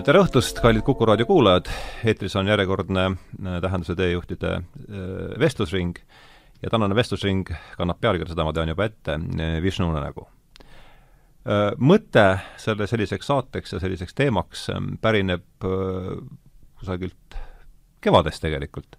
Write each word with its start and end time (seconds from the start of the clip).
tere 0.00 0.22
õhtust, 0.22 0.60
kallid 0.62 0.84
Kuku 0.86 1.04
raadio 1.04 1.26
kuulajad, 1.28 1.68
eetris 2.08 2.36
on 2.38 2.48
järjekordne 2.48 3.02
äh, 3.10 3.56
Tähenduse 3.60 3.96
teejuhtide 3.98 4.52
äh, 4.56 4.62
vestlusring 5.40 5.98
ja 6.62 6.70
tänane 6.72 6.96
vestlusring 6.96 7.50
kannab 7.76 8.00
pealkirja, 8.00 8.30
seda 8.32 8.46
ma 8.46 8.54
tean 8.56 8.70
juba 8.72 8.86
ette, 8.88 9.18
äh, 9.18 9.58
Vishnu 9.64 9.90
unenägu. 9.92 10.28
Mõte 11.82 12.22
selle 12.62 12.86
selliseks 12.86 13.26
saateks 13.26 13.72
ja 13.74 13.80
selliseks 13.82 14.14
teemaks 14.14 14.68
pärineb 15.02 15.64
kusagilt 16.78 17.34
kevadest 17.98 18.44
tegelikult, 18.44 18.94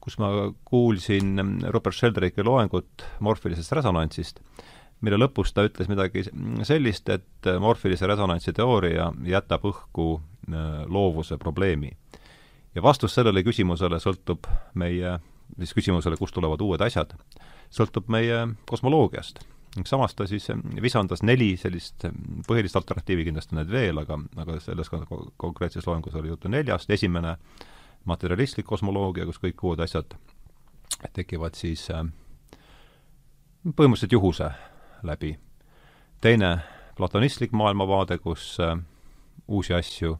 kus 0.00 0.16
ma 0.16 0.30
kuulsin 0.64 1.42
Robert 1.68 1.92
Sheldrake'i 1.92 2.46
loengut 2.48 3.04
morfilisest 3.20 3.76
resonantsist 3.76 4.40
mille 5.04 5.18
lõpus 5.20 5.52
ta 5.54 5.64
ütles 5.66 5.90
midagi 5.90 6.24
sellist, 6.66 7.08
et 7.12 7.50
morfilise 7.60 8.08
resonantsi 8.08 8.54
teooria 8.56 9.10
jätab 9.28 9.66
õhku 9.68 10.08
loovuse 10.86 11.38
probleemi. 11.38 11.90
ja 12.74 12.82
vastus 12.82 13.14
sellele 13.14 13.42
küsimusele 13.42 14.00
sõltub 14.02 14.46
meie, 14.74 15.18
siis 15.58 15.74
küsimusele, 15.74 16.16
kust 16.16 16.34
tulevad 16.34 16.60
uued 16.60 16.80
asjad, 16.80 17.14
sõltub 17.70 18.08
meie 18.08 18.46
kosmoloogiast. 18.66 19.40
samas 19.84 20.14
ta 20.14 20.26
siis 20.26 20.48
visandas 20.82 21.22
neli 21.22 21.56
sellist 21.56 22.06
põhilist 22.48 22.76
alternatiivi, 22.76 23.24
kindlasti 23.24 23.54
on 23.54 23.62
neid 23.62 23.70
veel, 23.70 23.98
aga, 23.98 24.18
aga 24.36 24.60
selles 24.60 24.90
konkreetses 25.36 25.86
loengus 25.86 26.14
oli 26.14 26.28
juttu 26.28 26.48
neljast, 26.48 26.90
esimene 26.90 27.36
materialistlik 28.04 28.66
kosmoloogia, 28.66 29.26
kus 29.26 29.40
kõik 29.40 29.62
uued 29.64 29.80
asjad 29.80 30.14
tekivad 31.12 31.56
siis 31.58 31.88
äh, 31.90 32.04
põhimõtteliselt 33.64 34.12
juhuse 34.12 34.50
läbi. 35.02 35.38
teine, 36.20 36.58
platonistlik 36.96 37.52
maailmavaade, 37.52 38.18
kus 38.18 38.56
äh, 38.60 38.78
uusi 39.48 39.74
asju 39.74 40.18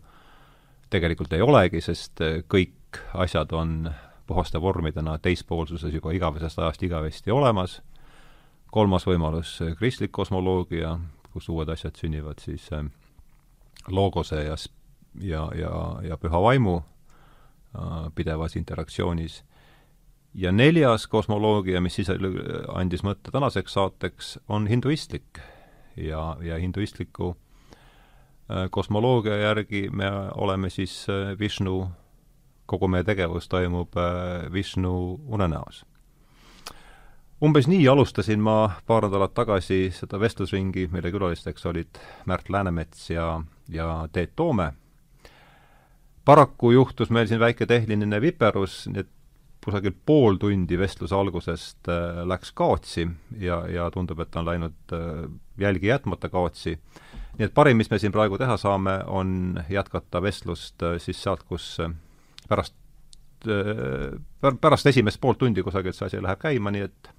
tegelikult 0.90 1.32
ei 1.32 1.42
olegi, 1.42 1.80
sest 1.84 2.20
äh, 2.24 2.40
kõik 2.48 3.00
asjad 3.14 3.52
on 3.52 3.90
puhaste 4.26 4.60
vormidena 4.60 5.18
teispoolsuses 5.18 5.94
juba 5.94 6.12
igavesest 6.16 6.58
ajast 6.58 6.82
igavesti 6.82 7.30
olemas, 7.30 7.80
kolmas 8.72 9.06
võimalus, 9.06 9.56
äh, 9.62 9.74
kristlik 9.78 10.12
kosmoloogia, 10.12 10.98
kus 11.32 11.48
uued 11.48 11.68
asjad 11.68 11.96
sünnivad 11.98 12.38
siis 12.42 12.68
loogose 13.90 14.44
ja, 14.44 14.56
ja, 15.20 15.48
ja, 15.58 15.72
ja 16.02 16.16
püha 16.16 16.40
vaimu 16.42 16.78
pidevas 18.14 18.54
interaktsioonis 18.56 19.40
ja 20.34 20.52
neljas 20.52 21.06
kosmoloogia, 21.06 21.80
mis 21.80 21.98
siis 21.98 22.10
andis 22.74 23.02
mõtte 23.06 23.32
tänaseks 23.34 23.74
saateks, 23.74 24.38
on 24.48 24.66
hinduistlik. 24.66 25.40
ja, 25.96 26.36
ja 26.42 26.58
hinduistliku 26.58 27.30
äh, 27.30 27.43
kosmoloogia 28.70 29.36
järgi 29.36 29.88
me 29.92 30.10
oleme 30.34 30.70
siis 30.70 31.06
äh, 31.08 31.38
Vishnu, 31.38 31.88
kogu 32.66 32.88
meie 32.88 33.04
tegevus 33.04 33.48
toimub 33.48 33.96
äh, 33.96 34.52
Vishnu 34.52 35.20
unenäos. 35.26 35.84
umbes 37.42 37.66
nii 37.68 37.88
alustasin 37.88 38.40
ma 38.40 38.70
paar 38.86 39.04
nädalat 39.04 39.34
tagasi 39.34 39.90
seda 39.92 40.20
vestlusringi, 40.20 40.88
mille 40.92 41.10
külalisteks 41.10 41.66
olid 41.66 42.00
Märt 42.26 42.48
Läänemets 42.48 43.10
ja, 43.10 43.40
ja 43.68 44.08
Teet 44.12 44.36
Toome. 44.36 44.72
paraku 46.24 46.70
juhtus 46.70 47.10
meil 47.10 47.26
siin 47.26 47.40
väike 47.40 47.66
tehniline 47.66 48.20
viperus, 48.20 48.86
nii 48.88 49.00
et 49.00 49.10
kusagil 49.64 49.94
pool 50.06 50.36
tundi 50.40 50.76
vestluse 50.78 51.16
algusest 51.16 51.88
äh, 51.88 52.22
läks 52.28 52.52
kaotsi 52.52 53.06
ja, 53.40 53.62
ja 53.68 53.90
tundub, 53.90 54.20
et 54.20 54.36
on 54.36 54.46
läinud 54.46 54.92
äh, 54.92 55.24
jälgi 55.58 55.86
jätmata 55.86 56.28
kaotsi. 56.28 56.78
Nii 57.38 57.48
et 57.48 57.54
parim, 57.54 57.78
mis 57.80 57.90
me 57.90 57.98
siin 57.98 58.14
praegu 58.14 58.38
teha 58.40 58.56
saame, 58.60 58.98
on 59.06 59.60
jätkata 59.70 60.22
vestlust 60.22 60.82
äh, 60.82 60.98
siis 61.02 61.22
sealt, 61.22 61.44
kus 61.48 61.76
pärast, 62.48 62.76
pärast 64.60 64.86
esimest 64.90 65.20
poolt 65.20 65.40
tundi 65.42 65.62
kusagilt 65.62 65.96
see 65.96 66.08
asi 66.08 66.22
läheb 66.22 66.40
käima, 66.42 66.72
nii 66.74 66.86
et 66.86 67.14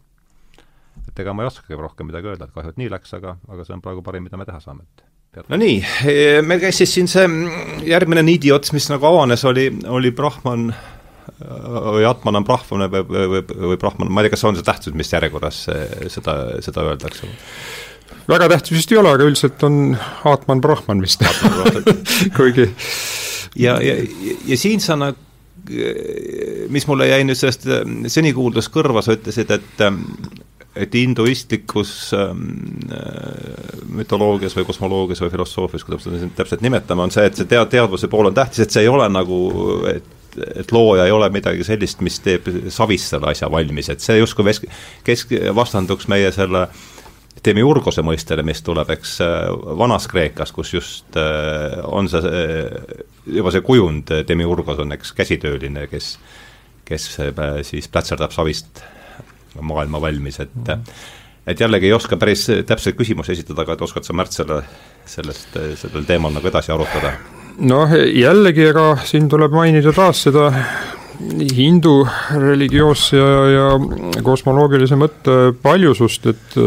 et 1.09 1.19
ega 1.19 1.33
ma 1.35 1.43
ei 1.43 1.49
oskagi 1.49 1.77
rohkem 1.77 2.07
midagi 2.09 2.31
öelda, 2.31 2.47
et 2.47 2.55
kahju, 2.55 2.71
et 2.71 2.79
nii 2.79 2.89
läks, 2.93 3.11
aga, 3.17 3.35
aga 3.51 3.65
see 3.65 3.75
on 3.75 3.83
praegu 3.83 4.03
parim, 4.05 4.23
mida 4.25 4.39
me 4.39 4.47
teha 4.47 4.61
saame, 4.63 4.85
et 4.87 5.49
no 5.51 5.59
nii, 5.59 5.79
meil 6.47 6.61
käis 6.63 6.79
siis 6.81 6.93
siin 6.95 7.09
see 7.11 7.25
järgmine 7.89 8.23
niidiots, 8.25 8.71
mis 8.75 8.87
nagu 8.91 9.09
avanes, 9.09 9.43
oli, 9.49 9.67
oli 9.91 10.13
Brahman 10.15 10.69
või 11.35 12.05
Atman 12.07 12.39
on 12.39 12.45
Brahman 12.47 12.85
või, 12.91 13.01
või, 13.09 13.41
või 13.43 13.77
Brahman, 13.81 14.11
ma 14.13 14.21
ei 14.21 14.29
tea, 14.29 14.35
kas 14.35 14.45
on 14.47 14.57
see 14.57 14.65
tähtsus, 14.65 14.95
mis 14.95 15.11
järjekorras 15.11 15.65
seda, 16.13 16.35
seda 16.63 16.85
öeldakse? 16.91 17.27
Väga 18.29 18.49
tähtis 18.55 18.77
vist 18.77 18.91
ei 18.93 19.01
ole, 19.01 19.13
aga 19.15 19.27
üldiselt 19.27 19.63
on 19.67 19.97
Atman 20.31 20.61
Brahman 20.61 21.03
vist. 21.03 21.23
Kuigi 22.37 22.69
ja, 23.55 23.77
ja, 23.81 23.99
ja 24.47 24.57
siin 24.59 24.83
sa 24.83 24.97
nagu 24.99 25.21
mis 26.69 26.83
mulle 26.85 27.07
jäi 27.09 27.23
nüüd 27.25 27.39
sellest 27.39 27.63
senikuuldust 28.13 28.69
kõrva, 28.73 29.01
sa 29.01 29.15
ütlesid, 29.17 29.49
et 29.55 29.85
et 30.75 30.93
hinduistlikus 30.93 32.11
ähm, 32.17 32.41
mütoloogias 33.95 34.57
või 34.57 34.65
kosmoloogias 34.67 35.21
või 35.23 35.31
filosoofias, 35.31 35.85
kuidas 35.87 36.03
seda 36.03 36.27
täpselt 36.35 36.65
nimetame, 36.65 37.05
on 37.05 37.13
see, 37.15 37.23
et 37.29 37.39
see 37.39 37.47
tea-, 37.47 37.63
teadvuse 37.71 38.09
pool 38.11 38.27
on 38.27 38.35
tähtis, 38.35 38.65
et 38.65 38.75
see 38.75 38.83
ei 38.83 38.91
ole 38.91 39.07
nagu, 39.09 39.39
et 39.93 40.11
et 40.35 40.71
looja 40.75 41.05
ei 41.07 41.13
ole 41.15 41.29
midagi 41.31 41.63
sellist, 41.63 42.01
mis 42.03 42.17
teeb 42.19 42.49
savist 42.67 43.13
selle 43.13 43.29
asja 43.31 43.47
valmis, 43.47 43.87
et 43.87 44.03
see 44.03 44.17
justkui 44.19 44.43
vesk-, 44.49 44.67
kesk-, 45.07 45.31
vastanduks 45.55 46.09
meie 46.11 46.27
selle 46.35 46.65
demiurgose 47.45 48.01
mõistele, 48.05 48.43
mis 48.43 48.61
tuleb, 48.65 48.89
eks, 48.95 49.17
vanas 49.77 50.07
Kreekas, 50.11 50.51
kus 50.55 50.73
just 50.73 51.19
äh, 51.19 51.77
on 51.85 52.09
see, 52.09 52.47
juba 53.37 53.53
see 53.53 53.65
kujund, 53.65 54.13
demiurgos 54.27 54.81
on, 54.83 54.95
eks, 54.97 55.13
käsitööline, 55.17 55.87
kes 55.91 56.15
kes 56.85 57.19
äh, 57.19 57.61
siis 57.65 57.87
plätserdab 57.89 58.33
savist 58.33 58.83
maailma 59.61 60.01
valmis, 60.01 60.39
et 60.39 60.55
mm 60.55 60.73
-hmm 60.73 61.13
et 61.45 61.59
jällegi 61.59 61.85
ei 61.85 61.93
oska 61.93 62.17
päris 62.17 62.47
täpseid 62.65 62.95
küsimusi 62.97 63.31
esitada, 63.31 63.61
aga 63.61 63.73
et 63.73 63.81
oskad 63.81 64.03
sa, 64.03 64.13
Märt, 64.13 64.31
selle, 64.31 64.63
sellest, 65.05 65.57
sellel 65.75 66.05
teemal 66.05 66.33
nagu 66.33 66.47
edasi 66.47 66.71
arutada? 66.71 67.11
noh, 67.57 67.89
jällegi, 68.15 68.65
ega 68.65 68.97
siin 69.05 69.29
tuleb 69.29 69.51
mainida 69.51 69.93
taas 69.93 70.23
seda 70.23 70.51
hindu 71.55 71.97
religioosse 72.41 73.17
ja, 73.17 73.31
ja 73.51 74.21
kosmoloogilise 74.25 74.97
mõtte 74.99 75.39
paljusust, 75.63 76.29
et 76.31 76.59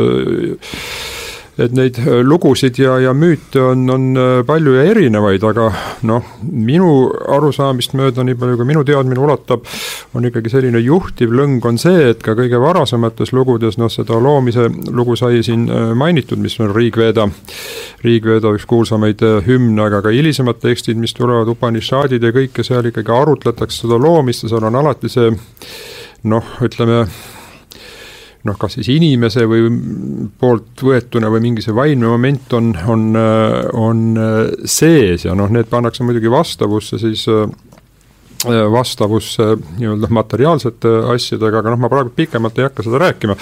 et 1.59 1.75
neid 1.75 1.99
äh, 2.03 2.21
lugusid 2.23 2.79
ja, 2.79 2.97
ja 3.03 3.13
müüte 3.17 3.61
on, 3.73 3.85
on 3.91 4.07
äh, 4.19 4.41
palju 4.47 4.77
ja 4.77 4.85
erinevaid, 4.93 5.43
aga 5.45 5.69
noh, 6.07 6.27
minu 6.43 7.09
arusaamist 7.35 7.97
mööda, 7.99 8.25
nii 8.27 8.39
palju 8.39 8.61
kui 8.61 8.69
minu 8.69 8.85
teadmine 8.87 9.23
ulatab, 9.23 9.67
on 10.15 10.29
ikkagi 10.29 10.53
selline 10.53 10.83
juhtiv 10.85 11.35
lõng 11.35 11.65
on 11.69 11.81
see, 11.81 12.11
et 12.13 12.23
ka 12.25 12.37
kõige 12.39 12.61
varasemates 12.63 13.35
lugudes, 13.37 13.79
noh, 13.81 13.91
seda 13.93 14.21
loomise 14.23 14.69
lugu 14.95 15.17
sai 15.19 15.43
siin 15.47 15.67
äh, 15.67 15.93
mainitud, 15.99 16.39
mis 16.43 16.59
on 16.63 16.71
Riigveda, 16.75 17.27
Riigveda 18.05 18.55
üks 18.55 18.69
kuulsamaid 18.71 19.25
hümne, 19.49 19.89
aga 19.89 20.03
ka 20.05 20.15
hilisemad 20.15 20.61
tekstid, 20.63 21.01
mis 21.01 21.17
tulevad, 21.17 21.51
Upanishadid 21.51 22.23
ja 22.23 22.35
kõike 22.35 22.63
seal 22.67 22.91
ikkagi 22.91 23.15
arutletakse 23.15 23.83
seda 23.83 23.99
loomist 23.99 24.47
ja 24.47 24.53
seal 24.53 24.69
on 24.69 24.79
alati 24.79 25.11
see 25.11 25.33
noh, 26.29 26.55
ütleme 26.65 27.03
noh, 28.47 28.59
kas 28.61 28.77
siis 28.79 28.91
inimese 28.95 29.47
või 29.51 29.69
poolt 30.39 30.85
võetuna 30.85 31.31
või 31.33 31.43
mingi 31.49 31.65
see 31.65 31.75
vaimne 31.75 32.11
moment 32.11 32.53
on, 32.59 32.73
on, 32.87 33.09
on 33.75 34.05
sees 34.65 35.27
ja 35.27 35.35
noh, 35.39 35.51
need 35.53 35.71
pannakse 35.71 36.07
muidugi 36.07 36.31
vastavusse 36.33 37.01
siis 37.03 37.27
vastavusse 38.47 39.43
nii-öelda 39.79 40.07
materiaalsete 40.15 40.89
asjadega, 41.15 41.59
aga 41.59 41.73
noh, 41.75 41.81
ma 41.83 41.91
praegu 41.91 42.13
pikemalt 42.15 42.59
ei 42.59 42.69
hakka 42.69 42.87
seda 42.87 43.01
rääkima. 43.03 43.35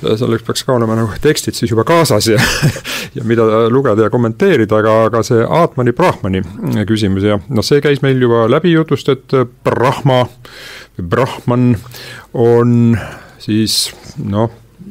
selleks 0.00 0.42
peaks 0.42 0.64
ka 0.64 0.72
olema 0.72 0.94
nagu 0.96 1.12
tekstid 1.20 1.54
siis 1.54 1.70
juba 1.70 1.84
kaasas 1.84 2.26
ja 2.26 2.38
ja 3.16 3.24
mida 3.24 3.44
lugeda 3.68 4.02
ja 4.02 4.10
kommenteerida, 4.10 4.78
aga, 4.80 4.94
aga 5.10 5.22
see 5.22 5.44
Aatmani 5.44 5.92
Brahmani 5.92 6.42
küsimus 6.88 7.26
ja 7.28 7.38
noh, 7.48 7.64
see 7.64 7.82
käis 7.84 8.02
meil 8.02 8.20
juba 8.20 8.46
läbi 8.50 8.72
jutust, 8.72 9.08
et 9.12 9.36
Brahma 9.64 10.24
Brahman 11.02 11.76
on 12.34 12.98
siis 13.38 13.90
noh, 14.18 14.50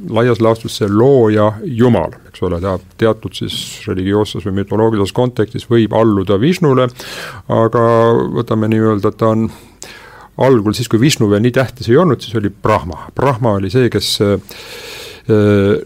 laias 0.10 0.42
laastus 0.42 0.78
see 0.80 0.90
looja 0.90 1.52
Jumal, 1.64 2.14
eks 2.30 2.44
ole, 2.46 2.60
ta 2.64 2.76
teatud 3.02 3.36
siis 3.36 3.56
religioosses 3.88 4.46
või 4.46 4.62
mütoloogilises 4.62 5.16
kontekstis 5.16 5.68
võib 5.70 5.96
alluda 5.98 6.40
Vishnule, 6.42 6.90
aga 7.54 7.86
võtame 8.38 8.70
nii-öelda, 8.72 9.12
ta 9.18 9.34
on 9.34 9.50
algul 10.40 10.76
siis, 10.78 10.88
kui 10.92 11.02
Vishnu 11.02 11.30
veel 11.32 11.44
nii 11.44 11.56
tähtis 11.56 11.90
ei 11.90 11.98
olnud, 12.00 12.22
siis 12.24 12.38
oli 12.40 12.52
Brahma, 12.52 13.10
Brahma 13.16 13.58
oli 13.60 13.72
see, 13.74 13.90
kes 13.92 14.12
äh, 14.24 14.62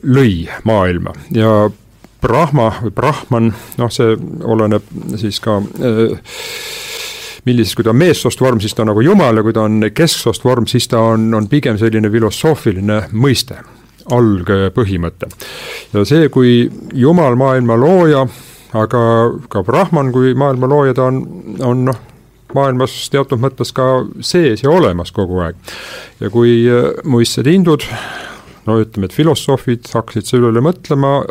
lõi 0.04 0.44
maailma. 0.68 1.16
Ja 1.34 1.70
Brahma 2.24 2.70
või 2.84 2.94
Brahman, 2.96 3.52
noh, 3.80 3.92
see 3.92 4.16
oleneb 4.48 4.86
siis 5.20 5.42
ka 5.44 5.60
äh, 5.60 6.16
millises, 7.46 7.76
kui 7.76 7.86
ta 7.86 7.92
on 7.92 8.00
meessoost 8.00 8.42
vorm, 8.42 8.62
siis 8.64 8.76
ta 8.76 8.84
on 8.84 8.92
nagu 8.94 9.04
jumal 9.04 9.40
ja 9.40 9.44
kui 9.46 9.56
ta 9.56 9.66
on 9.68 9.90
kesksoost 9.94 10.46
vorm, 10.46 10.68
siis 10.70 10.88
ta 10.92 11.02
on, 11.14 11.28
on 11.36 11.50
pigem 11.52 11.78
selline 11.82 12.12
filosoofiline 12.14 13.00
mõiste, 13.14 13.60
algpõhimõte. 14.14 15.30
ja 15.94 16.06
see, 16.08 16.30
kui 16.34 16.56
jumal, 16.94 17.38
maailma 17.40 17.78
looja, 17.80 18.26
aga 18.80 19.04
ka 19.52 19.64
Brahman 19.64 20.12
kui 20.16 20.34
maailma 20.38 20.70
looja, 20.72 20.98
ta 20.98 21.08
on, 21.12 21.22
on 21.62 21.86
noh, 21.92 22.02
maailmas 22.54 22.96
teatud 23.12 23.42
mõttes 23.42 23.74
ka 23.76 24.04
sees 24.22 24.64
ja 24.64 24.72
olemas 24.72 25.12
kogu 25.12 25.42
aeg. 25.44 25.58
ja 26.22 26.30
kui 26.34 26.62
muistsed 27.04 27.50
hindud 27.50 27.86
no 28.68 28.80
ütleme, 28.80 29.10
et 29.10 29.16
filosoofid 29.16 29.90
hakkasid 29.92 30.30
selle 30.30 30.52
üle 30.54 30.64
mõtlema, 30.64 31.24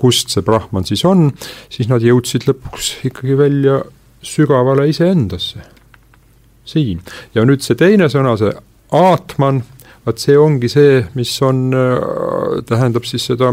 kust 0.00 0.32
see 0.32 0.44
Brahman 0.46 0.86
siis 0.88 1.04
on, 1.08 1.28
siis 1.72 1.90
nad 1.90 2.04
jõudsid 2.04 2.46
lõpuks 2.48 2.94
ikkagi 3.10 3.36
välja 3.38 3.82
sügavale 4.22 4.88
iseendasse. 4.88 5.58
siin. 6.64 7.00
ja 7.34 7.44
nüüd 7.44 7.64
see 7.64 7.74
teine 7.74 8.06
sõna, 8.12 8.36
see 8.38 8.52
aatman, 8.94 9.62
vaat 10.06 10.22
see 10.22 10.36
ongi 10.38 10.68
see, 10.70 11.00
mis 11.18 11.32
on, 11.44 11.70
äh, 11.76 12.60
tähendab 12.68 13.04
siis 13.08 13.26
seda 13.28 13.52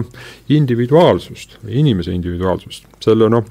individuaalsust, 0.54 1.58
inimese 1.68 2.14
individuaalsust. 2.16 2.86
selle 3.04 3.30
noh, 3.30 3.46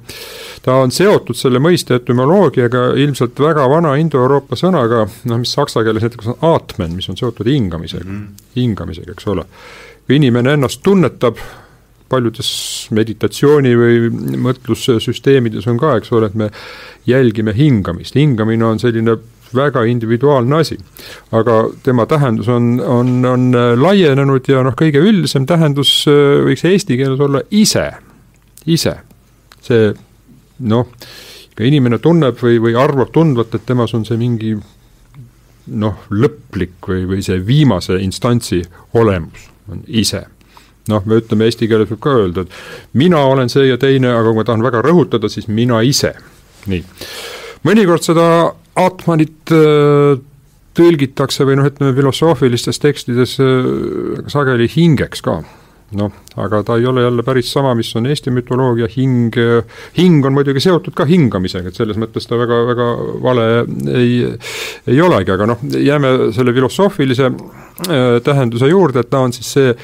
ta 0.62 0.78
on 0.82 0.90
seotud 0.92 1.36
selle 1.38 1.60
mõiste 1.62 1.96
etümoloogiaga 2.00 2.88
ilmselt 3.00 3.38
väga 3.40 3.68
vana 3.70 3.94
indoeuroopa 4.00 4.58
sõnaga, 4.58 5.06
noh 5.30 5.42
mis 5.42 5.52
saksa 5.56 5.84
keeles 5.86 6.06
näiteks 6.06 6.32
on 6.34 6.40
aatmen, 6.50 6.96
mis 6.96 7.08
on 7.12 7.16
seotud 7.16 7.46
hingamisega 7.46 8.04
mm, 8.04 8.22
-hmm. 8.22 8.48
hingamisega, 8.56 9.12
eks 9.12 9.28
ole. 9.32 9.46
kui 10.06 10.16
inimene 10.16 10.52
ennast 10.54 10.82
tunnetab, 10.82 11.38
paljudes 12.08 12.48
meditatsiooni 12.94 13.72
või 13.78 14.10
mõtlussüsteemides 14.42 15.66
on 15.70 15.78
ka, 15.80 15.96
eks 16.00 16.12
ole, 16.14 16.30
et 16.30 16.36
me 16.38 16.50
jälgime 17.06 17.54
hingamist, 17.56 18.14
hingamine 18.18 18.66
on 18.66 18.82
selline 18.82 19.16
väga 19.54 19.84
individuaalne 19.86 20.56
asi. 20.56 20.78
aga 21.32 21.70
tema 21.82 22.06
tähendus 22.06 22.48
on, 22.48 22.80
on, 22.80 23.24
on 23.24 23.52
laienenud 23.78 24.48
ja 24.48 24.62
noh, 24.66 24.74
kõige 24.78 25.02
üldisem 25.02 25.46
tähendus 25.46 26.04
äh, 26.10 26.42
võiks 26.46 26.64
eesti 26.66 26.98
keeles 26.98 27.20
olla 27.20 27.42
ise, 27.50 27.90
ise. 28.66 28.96
see 29.62 29.92
noh, 30.58 30.86
inimene 31.60 31.98
tunneb 31.98 32.38
või, 32.42 32.60
või 32.62 32.76
arvab 32.78 33.12
tundvat, 33.14 33.54
et 33.54 33.66
temas 33.66 33.94
on 33.94 34.04
see 34.06 34.18
mingi 34.20 34.56
noh, 35.66 36.06
lõplik 36.10 36.78
või, 36.86 37.06
või 37.10 37.22
see 37.26 37.40
viimase 37.46 37.98
instantsi 38.02 38.62
olemus 38.94 39.50
on 39.70 39.82
ise 39.86 40.26
noh, 40.92 41.02
me 41.06 41.20
ütleme 41.22 41.48
eesti 41.48 41.68
keeles 41.70 41.90
võib 41.90 42.02
ka 42.04 42.14
öelda, 42.20 42.46
et 42.46 42.96
mina 42.98 43.24
olen 43.26 43.50
see 43.52 43.66
ja 43.68 43.78
teine, 43.80 44.12
aga 44.14 44.30
kui 44.30 44.40
ma 44.40 44.46
tahan 44.46 44.64
väga 44.66 44.84
rõhutada, 44.86 45.30
siis 45.32 45.48
mina 45.48 45.82
ise, 45.86 46.14
nii. 46.70 46.84
mõnikord 47.66 48.06
seda 48.06 48.28
Atmanit 48.76 49.54
äh, 49.56 50.18
tõlgitakse 50.76 51.46
või 51.48 51.56
noh, 51.56 51.70
ütleme 51.70 51.94
filosoofilistes 51.96 52.82
tekstides 52.82 53.38
äh, 53.40 53.70
sageli 54.32 54.68
hingeks 54.72 55.24
ka 55.24 55.40
noh, 55.94 56.10
aga 56.42 56.62
ta 56.66 56.76
ei 56.80 56.86
ole 56.86 57.04
jälle 57.04 57.22
päris 57.22 57.52
sama, 57.52 57.74
mis 57.78 57.92
on 57.96 58.08
Eesti 58.10 58.32
mütoloogia 58.34 58.88
hing, 58.90 59.34
hing 59.96 60.24
on 60.26 60.34
muidugi 60.34 60.60
seotud 60.62 60.96
ka 60.96 61.06
hingamisega, 61.06 61.70
et 61.70 61.78
selles 61.78 61.98
mõttes 62.00 62.26
ta 62.26 62.38
väga, 62.40 62.58
väga 62.72 62.88
vale 63.22 63.44
ei, 63.94 64.16
ei 64.90 65.02
olegi, 65.02 65.34
aga 65.36 65.46
noh, 65.52 65.62
jääme 65.62 66.32
selle 66.36 66.54
filosoofilise 66.56 67.30
äh, 67.30 68.16
tähenduse 68.26 68.70
juurde, 68.72 69.04
et 69.04 69.12
ta 69.12 69.22
on 69.26 69.36
siis 69.36 69.52
see 69.58 69.76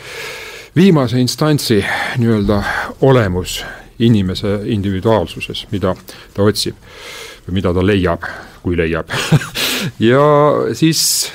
viimase 0.76 1.20
instantsi 1.20 1.84
nii-öelda 2.18 2.62
olemus 3.00 3.64
inimese 3.98 4.60
individuaalsuses, 4.64 5.66
mida 5.70 5.94
ta 6.34 6.42
otsib 6.42 6.78
või 7.46 7.60
mida 7.60 7.74
ta 7.74 7.84
leiab 7.84 8.26
kui 8.62 8.76
leiab 8.78 9.10
ja 10.10 10.24
siis 10.78 11.30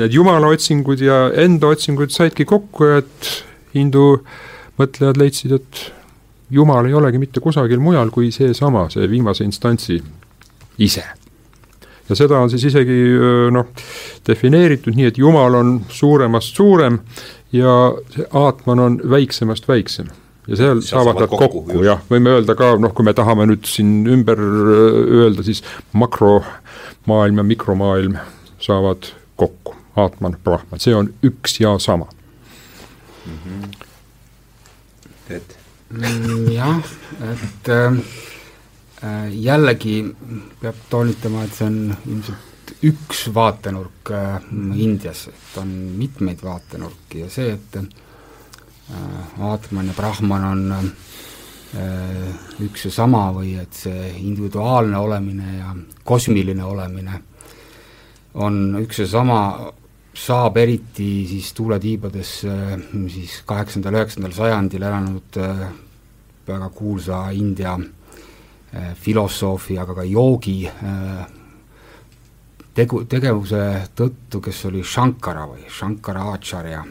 need 0.00 0.14
jumala 0.14 0.50
otsingud 0.52 1.00
ja 1.00 1.28
enda 1.38 1.70
otsingud 1.70 2.10
saidki 2.10 2.46
kokku, 2.48 2.88
et 2.98 3.30
hindu 3.74 4.24
mõtlejad 4.80 5.18
leidsid, 5.20 5.54
et 5.54 5.82
jumal 6.54 6.88
ei 6.88 6.94
olegi 6.94 7.20
mitte 7.22 7.42
kusagil 7.42 7.82
mujal 7.82 8.10
kui 8.14 8.32
seesama, 8.34 8.88
see 8.90 9.06
viimase 9.10 9.46
instantsi 9.46 10.00
ise. 10.82 11.04
ja 12.08 12.16
seda 12.18 12.40
on 12.42 12.50
siis 12.50 12.66
isegi 12.68 12.98
noh, 13.54 13.70
defineeritud 14.26 14.96
nii, 14.98 15.12
et 15.12 15.18
jumal 15.18 15.60
on 15.60 15.76
suuremast 15.88 16.56
suurem 16.56 16.98
ja 17.52 17.94
see 18.14 18.26
aatman 18.32 18.80
on 18.80 19.00
väiksemast 19.10 19.68
väiksem. 19.68 20.10
Ja 20.46 20.56
seal, 20.56 20.80
seal 20.84 21.00
saavad 21.00 21.22
nad 21.22 21.30
kokku, 21.32 21.62
kokku, 21.62 21.84
jah, 21.86 22.02
võime 22.10 22.34
öelda 22.36 22.56
ka, 22.58 22.74
noh, 22.76 22.92
kui 22.92 23.06
me 23.06 23.14
tahame 23.16 23.46
nüüd 23.48 23.64
siin 23.68 24.02
ümber 24.12 24.40
äh, 24.40 24.98
öelda, 25.22 25.44
siis 25.46 25.62
makromaailm 25.96 27.40
ja 27.40 27.46
mikromaailm 27.48 28.18
saavad 28.60 29.08
kokku, 29.40 29.72
Atman, 29.96 30.36
Brahman, 30.44 30.82
see 30.84 30.92
on 30.96 31.12
üks 31.24 31.56
ja 31.62 31.78
sama. 31.80 32.10
Mm. 33.24 33.38
-hmm. 33.44 33.68
et? 35.30 35.56
Mm, 35.90 36.48
jah, 36.52 36.82
et 37.32 37.68
äh, 37.68 37.98
äh, 39.04 39.28
jällegi 39.32 40.14
peab 40.60 40.74
toonitama, 40.90 41.44
et 41.44 41.54
see 41.54 41.66
on 41.66 41.96
ilmselt 42.04 42.53
üks 42.82 43.26
vaatenurk 43.34 44.10
äh, 44.14 44.40
Indias, 44.76 45.28
et 45.28 45.60
on 45.60 45.68
mitmeid 45.98 46.42
vaatenurki 46.44 47.24
ja 47.24 47.30
see, 47.32 47.52
et 47.56 47.78
äh, 47.80 47.88
Äh, 48.90 49.42
Aatman 49.42 49.86
ja 49.86 49.92
Brahman 49.96 50.44
on 50.44 50.72
äh, 50.72 52.34
üks 52.60 52.84
ja 52.84 52.90
sama 52.92 53.30
või 53.32 53.54
et 53.56 53.72
see 53.72 54.10
individuaalne 54.20 54.98
olemine 55.00 55.54
ja 55.56 55.70
kosmiline 56.04 56.64
olemine 56.64 57.20
on 58.34 58.76
üks 58.82 59.00
ja 59.00 59.06
sama, 59.08 59.38
saab 60.12 60.58
eriti 60.60 61.24
siis 61.30 61.54
tuuletiibades 61.56 62.34
siis 63.14 63.38
kaheksandal, 63.48 63.96
üheksandal 64.02 64.36
sajandil 64.36 64.84
elanud 64.84 65.40
väga 66.46 66.68
kuulsa 66.74 67.30
India 67.32 67.78
filosoofi, 69.00 69.78
aga 69.78 69.94
ka 69.94 70.04
joogi 70.04 70.58
tegu, 72.74 73.04
tegevuse 73.08 73.62
tõttu, 73.96 74.40
kes 74.44 74.64
oli 74.70 74.82
Shankara 74.84 75.46
või 75.48 75.64
Shankara 75.70 76.28
Acharya 76.34 76.84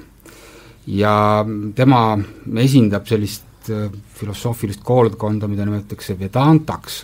ja 0.88 1.46
tema 1.76 2.04
esindab 2.60 3.08
sellist 3.08 3.70
äh, 3.72 3.90
filosoofilist 4.18 4.84
koolkonda, 4.84 5.48
mida 5.48 5.66
nimetatakse 5.66 6.18
Vedantaks. 6.20 7.04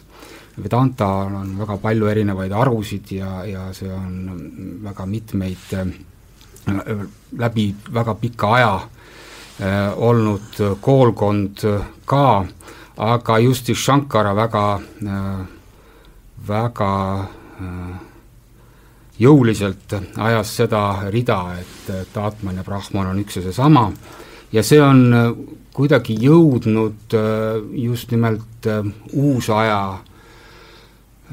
Vedanta 0.59 1.07
on 1.23 1.53
väga 1.59 1.77
palju 1.79 2.09
erinevaid 2.11 2.51
harusid 2.51 3.11
ja, 3.15 3.45
ja 3.47 3.69
see 3.73 3.91
on 3.93 4.79
väga 4.83 5.05
mitmeid 5.07 5.73
äh, 5.79 5.93
läbi 7.39 7.69
väga 7.93 8.15
pika 8.19 8.53
aja 8.57 8.73
äh, 8.75 9.93
olnud 9.95 10.59
koolkond 10.81 11.63
ka, 12.05 12.45
aga 12.97 13.39
just 13.39 13.65
siis 13.65 13.79
Shankara 13.79 14.35
väga, 14.35 14.79
väga 16.47 16.91
jõuliselt 19.19 19.95
ajas 20.17 20.55
seda 20.61 20.83
rida, 21.11 21.39
et, 21.59 21.93
et 22.01 22.17
Atman 22.17 22.61
ja 22.61 22.65
Brahman 22.65 23.11
on 23.11 23.23
üks 23.23 23.39
ja 23.39 23.45
seesama. 23.49 23.89
Ja 24.51 24.63
see 24.65 24.79
on 24.81 25.01
äh, 25.13 25.31
kuidagi 25.75 26.15
jõudnud 26.23 27.13
äh, 27.17 27.59
just 27.83 28.11
nimelt 28.15 28.65
äh, 28.65 28.87
uusaja, 29.13 29.81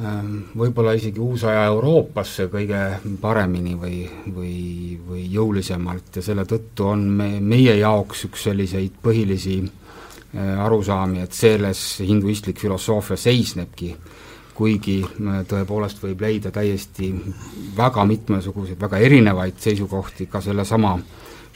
ähm, 0.02 0.34
võib-olla 0.58 0.92
isegi 0.98 1.22
uusaja 1.22 1.64
Euroopasse 1.70 2.50
kõige 2.52 2.82
paremini 3.22 3.72
või, 3.80 4.02
või, 4.34 4.58
või 5.06 5.24
jõulisemalt. 5.32 6.18
Ja 6.18 6.26
selle 6.26 6.44
tõttu 6.44 6.90
on 6.90 7.08
me, 7.22 7.30
meie 7.40 7.78
jaoks 7.78 8.26
üks 8.28 8.48
selliseid 8.50 9.00
põhilisi 9.02 9.62
arusaami, 10.36 11.22
et 11.24 11.32
selles 11.32 11.80
hinduistlik 12.04 12.58
filosoofia 12.60 13.16
seisnebki 13.16 13.94
kuigi 14.56 15.02
tõepoolest 15.48 16.00
võib 16.00 16.22
leida 16.24 16.50
täiesti 16.54 17.10
väga 17.76 18.04
mitmesuguseid, 18.08 18.78
väga 18.80 19.00
erinevaid 19.04 19.58
seisukohti 19.60 20.28
ka 20.32 20.40
sellesama 20.40 20.96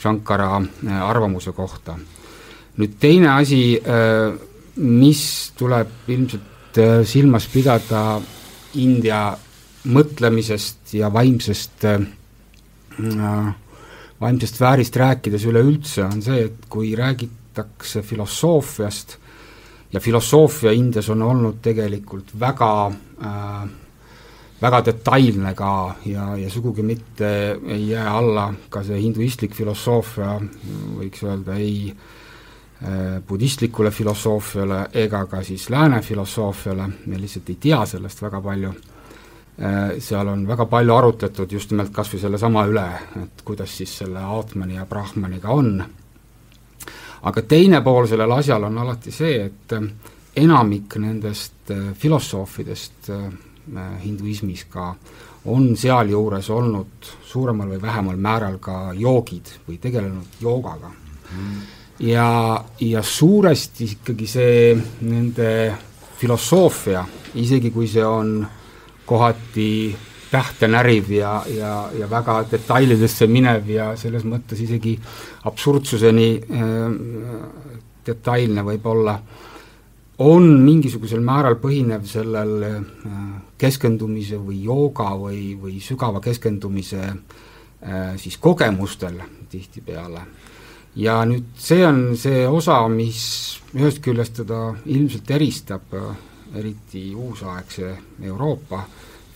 Shankara 0.00 0.56
äh, 0.56 1.02
arvamuse 1.02 1.52
kohta. 1.52 1.98
nüüd 2.80 2.94
teine 3.00 3.28
asi, 3.34 3.76
äh, 3.76 4.32
mis 4.76 5.52
tuleb 5.58 6.08
ilmselt 6.08 6.78
äh, 6.78 7.00
silmas 7.04 7.48
pidada 7.52 8.20
India 8.80 9.36
mõtlemisest 9.90 10.92
ja 10.94 11.08
vaimsest, 11.12 11.86
vaimsest 14.20 14.58
sfäärist 14.60 14.96
rääkides 15.00 15.46
üleüldse, 15.48 16.04
on 16.04 16.20
see, 16.22 16.44
et 16.46 16.68
kui 16.68 16.92
räägitakse 16.96 18.02
filosoofiast, 18.06 19.16
ja 19.92 20.00
filosoofia 20.00 20.72
Indias 20.72 21.08
on 21.10 21.22
olnud 21.22 21.60
tegelikult 21.62 22.34
väga 22.40 22.72
äh, 22.86 23.68
väga 24.60 24.82
detailne 24.84 25.54
ka 25.56 25.72
ja, 26.06 26.36
ja 26.36 26.50
sugugi 26.50 26.82
mitte 26.84 27.30
ei 27.66 27.88
jää 27.88 28.08
alla 28.12 28.50
ka 28.68 28.82
see 28.84 29.00
hinduistlik 29.00 29.54
filosoofia, 29.56 30.36
võiks 30.98 31.24
öelda, 31.24 31.56
ei 31.56 31.90
äh, 31.90 33.20
budistlikule 33.28 33.90
filosoofiale 33.90 34.86
ega 35.04 35.24
ka 35.30 35.42
siis 35.46 35.70
lääne 35.72 36.02
filosoofiale, 36.04 36.88
me 37.06 37.20
lihtsalt 37.20 37.48
ei 37.48 37.60
tea 37.60 37.84
sellest 37.86 38.22
väga 38.22 38.40
palju. 38.44 38.74
Äh,, 39.60 39.96
seal 40.00 40.28
on 40.28 40.46
väga 40.48 40.64
palju 40.66 40.94
arutletud 40.94 41.52
just 41.52 41.72
nimelt 41.72 41.92
kas 41.92 42.12
või 42.12 42.20
sellesama 42.22 42.64
üle, 42.68 42.86
et 43.22 43.42
kuidas 43.44 43.74
siis 43.76 43.96
selle 44.02 44.22
Atmani 44.24 44.78
ja 44.78 44.86
Brahmaniga 44.88 45.52
on 45.52 45.82
aga 47.22 47.42
teine 47.42 47.82
pool 47.84 48.06
sellel 48.08 48.32
asjal 48.32 48.64
on 48.68 48.78
alati 48.78 49.12
see, 49.12 49.44
et 49.44 49.74
enamik 50.40 50.96
nendest 51.02 51.72
filosoofidest 51.98 53.10
hinduismis 54.02 54.64
ka 54.70 54.94
on 55.50 55.76
sealjuures 55.76 56.50
olnud 56.50 57.10
suuremal 57.24 57.68
või 57.74 57.82
vähemal 57.82 58.16
määral 58.20 58.58
ka 58.60 58.92
joogid 58.96 59.52
või 59.68 59.78
tegelenud 59.80 60.40
joogaga. 60.42 60.90
Mm.. 61.30 61.60
ja, 62.10 62.64
ja 62.80 63.02
suuresti 63.02 63.86
ikkagi 63.94 64.26
see 64.26 64.74
nende 65.06 65.50
filosoofia, 66.18 67.04
isegi 67.34 67.70
kui 67.70 67.86
see 67.88 68.04
on 68.04 68.40
kohati 69.06 69.96
tähte 70.30 70.68
näriv 70.68 71.10
ja, 71.10 71.42
ja, 71.50 71.74
ja 71.98 72.10
väga 72.10 72.44
detailidesse 72.50 73.26
minev 73.26 73.68
ja 73.70 73.90
selles 73.98 74.24
mõttes 74.24 74.62
isegi 74.62 74.94
absurdsuseni 75.50 76.30
äh, 76.38 77.70
detailne 78.06 78.64
võib-olla, 78.66 79.16
on 80.20 80.46
mingisugusel 80.60 81.22
määral 81.24 81.56
põhinev 81.60 82.04
sellel 82.08 82.54
äh, 82.68 82.78
keskendumise 83.60 84.38
või 84.40 84.62
jooga 84.64 85.10
või, 85.18 85.54
või 85.60 85.80
sügava 85.84 86.20
keskendumise 86.24 87.02
äh, 87.08 88.14
siis 88.20 88.38
kogemustel 88.38 89.20
tihtipeale. 89.50 90.26
ja 90.96 91.24
nüüd 91.24 91.54
see 91.58 91.84
on 91.86 92.16
see 92.18 92.46
osa, 92.48 92.82
mis 92.88 93.60
ühest 93.74 94.00
küljest 94.02 94.42
teda 94.42 94.74
ilmselt 94.86 95.30
eristab 95.30 95.94
äh, 95.94 96.10
eriti 96.54 97.14
uusaegse 97.14 97.96
Euroopa 98.22 98.84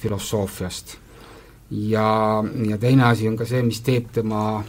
filosoofiast. 0.05 0.97
ja, 1.71 2.09
ja 2.69 2.79
teine 2.79 3.09
asi 3.09 3.29
on 3.29 3.37
ka 3.37 3.49
see, 3.49 3.63
mis 3.65 3.81
teeb 3.85 4.11
tema, 4.13 4.63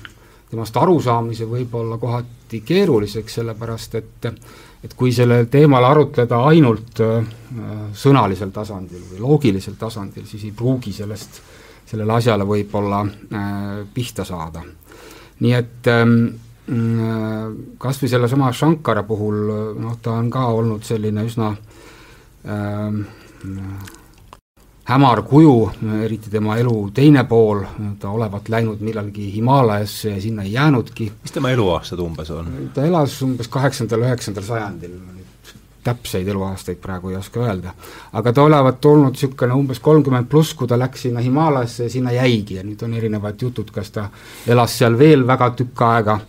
temast 0.49 0.77
arusaamise 0.79 1.47
võib-olla 1.49 1.99
kohati 2.01 2.61
keeruliseks, 2.65 3.41
sellepärast 3.41 3.99
et 4.01 4.31
et 4.85 4.93
kui 4.93 5.09
sellel 5.15 5.47
teemal 5.49 5.85
arutleda 5.87 6.39
ainult 6.45 6.99
äh, 7.01 7.25
sõnalisel 7.97 8.51
tasandil 8.53 9.01
või 9.09 9.21
loogilisel 9.23 9.77
tasandil, 9.79 10.27
siis 10.29 10.43
ei 10.45 10.53
pruugi 10.55 10.93
sellest, 10.93 11.39
sellele 11.89 12.13
asjale 12.19 12.45
võib-olla 12.45 13.01
äh, 13.01 13.79
pihta 13.93 14.25
saada. 14.27 14.61
nii 15.39 15.53
et 15.57 15.89
ähm, 15.91 16.13
äh, 16.69 17.49
kas 17.81 18.01
või 18.03 18.13
sellesama 18.13 18.51
Shankara 18.53 19.03
puhul, 19.03 19.41
noh, 19.81 19.97
ta 20.01 20.19
on 20.19 20.29
ka 20.29 20.45
olnud 20.53 20.85
selline 20.85 21.25
üsna 21.25 21.49
äh, 22.45 23.01
hämar 24.85 25.21
kuju, 25.25 25.71
eriti 26.05 26.29
tema 26.29 26.57
elu 26.61 26.75
teine 26.93 27.23
pool, 27.25 27.63
ta 27.99 28.11
olevat 28.13 28.49
läinud 28.53 28.83
millalgi 28.85 29.31
Himaalajasse 29.33 30.09
ja 30.09 30.21
sinna 30.21 30.43
ei 30.43 30.53
jäänudki. 30.53 31.11
mis 31.21 31.31
tema 31.31 31.49
eluaastad 31.49 31.99
umbes 31.99 32.31
on? 32.31 32.69
ta 32.73 32.85
elas 32.85 33.21
umbes 33.21 33.47
kaheksandal, 33.47 34.05
üheksandal 34.05 34.43
sajandil, 34.43 34.99
täpseid 35.85 36.27
eluaastaid 36.27 36.77
praegu 36.81 37.09
ei 37.09 37.15
oska 37.15 37.39
öelda. 37.39 37.73
aga 38.13 38.33
ta 38.33 38.43
olevat 38.43 38.85
olnud 38.85 39.17
niisugune 39.17 39.53
umbes 39.53 39.79
kolmkümmend 39.79 40.29
pluss, 40.29 40.53
kui 40.53 40.67
ta 40.67 40.79
läks 40.79 41.07
sinna 41.07 41.19
Himaalajasse 41.19 41.83
ja 41.83 41.89
sinna 41.89 42.11
jäigi 42.11 42.59
ja 42.59 42.63
nüüd 42.63 42.85
on 42.85 42.93
erinevad 42.93 43.41
jutud, 43.41 43.73
kas 43.73 43.91
ta 43.91 44.09
elas 44.47 44.77
seal 44.77 44.97
veel 44.97 45.27
väga 45.27 45.49
tükk 45.49 45.81
aega 45.81 46.19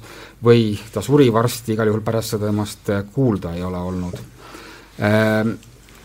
või 0.45 0.79
ta 0.93 1.05
suri 1.05 1.29
varsti, 1.33 1.77
igal 1.77 1.93
juhul 1.93 2.05
pärast 2.05 2.37
seda 2.37 2.49
temast 2.49 2.89
kuulda 3.13 3.53
ei 3.53 3.63
ole 3.65 3.79
olnud. 3.79 4.19
Äh, 5.01 5.39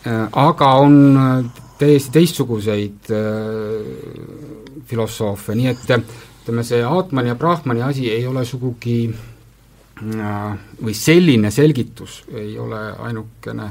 äh, 0.04 0.28
aga 0.32 0.72
on 0.84 1.50
täiesti 1.82 2.14
teistsuguseid 2.14 3.10
äh, 3.10 4.80
filosoofe, 4.86 5.56
nii 5.58 5.70
et 5.72 5.82
ütleme, 5.90 6.64
see 6.66 6.82
Atmani 6.86 7.32
ja 7.32 7.36
Brahmani 7.38 7.82
asi 7.86 8.08
ei 8.12 8.26
ole 8.26 8.44
sugugi 8.46 8.96
äh, 9.10 10.52
või 10.82 10.94
selline 10.96 11.50
selgitus 11.54 12.22
ei 12.30 12.54
ole 12.58 12.82
ainukene. 13.08 13.68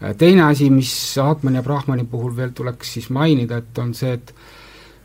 Äh, 0.00 0.14
teine 0.20 0.46
asi, 0.48 0.70
mis 0.72 0.92
Atmani 1.20 1.60
ja 1.60 1.66
Brahmani 1.66 2.06
puhul 2.08 2.36
veel 2.36 2.54
tuleks 2.56 2.96
siis 2.96 3.10
mainida, 3.12 3.60
et 3.60 3.82
on 3.82 3.94
see, 3.96 4.14
et 4.16 4.34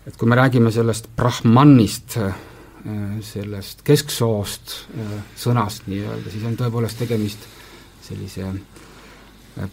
et 0.08 0.15
kui 0.17 0.29
me 0.31 0.34
räägime 0.39 0.72
sellest 0.74 1.05
Brahmanist, 1.13 2.15
sellest 3.22 3.84
kesksoost 3.86 4.72
sõnast 5.38 5.86
nii-öelda, 5.91 6.31
siis 6.31 6.46
on 6.48 6.55
tõepoolest 6.58 6.98
tegemist 7.03 7.43
sellise 8.08 8.48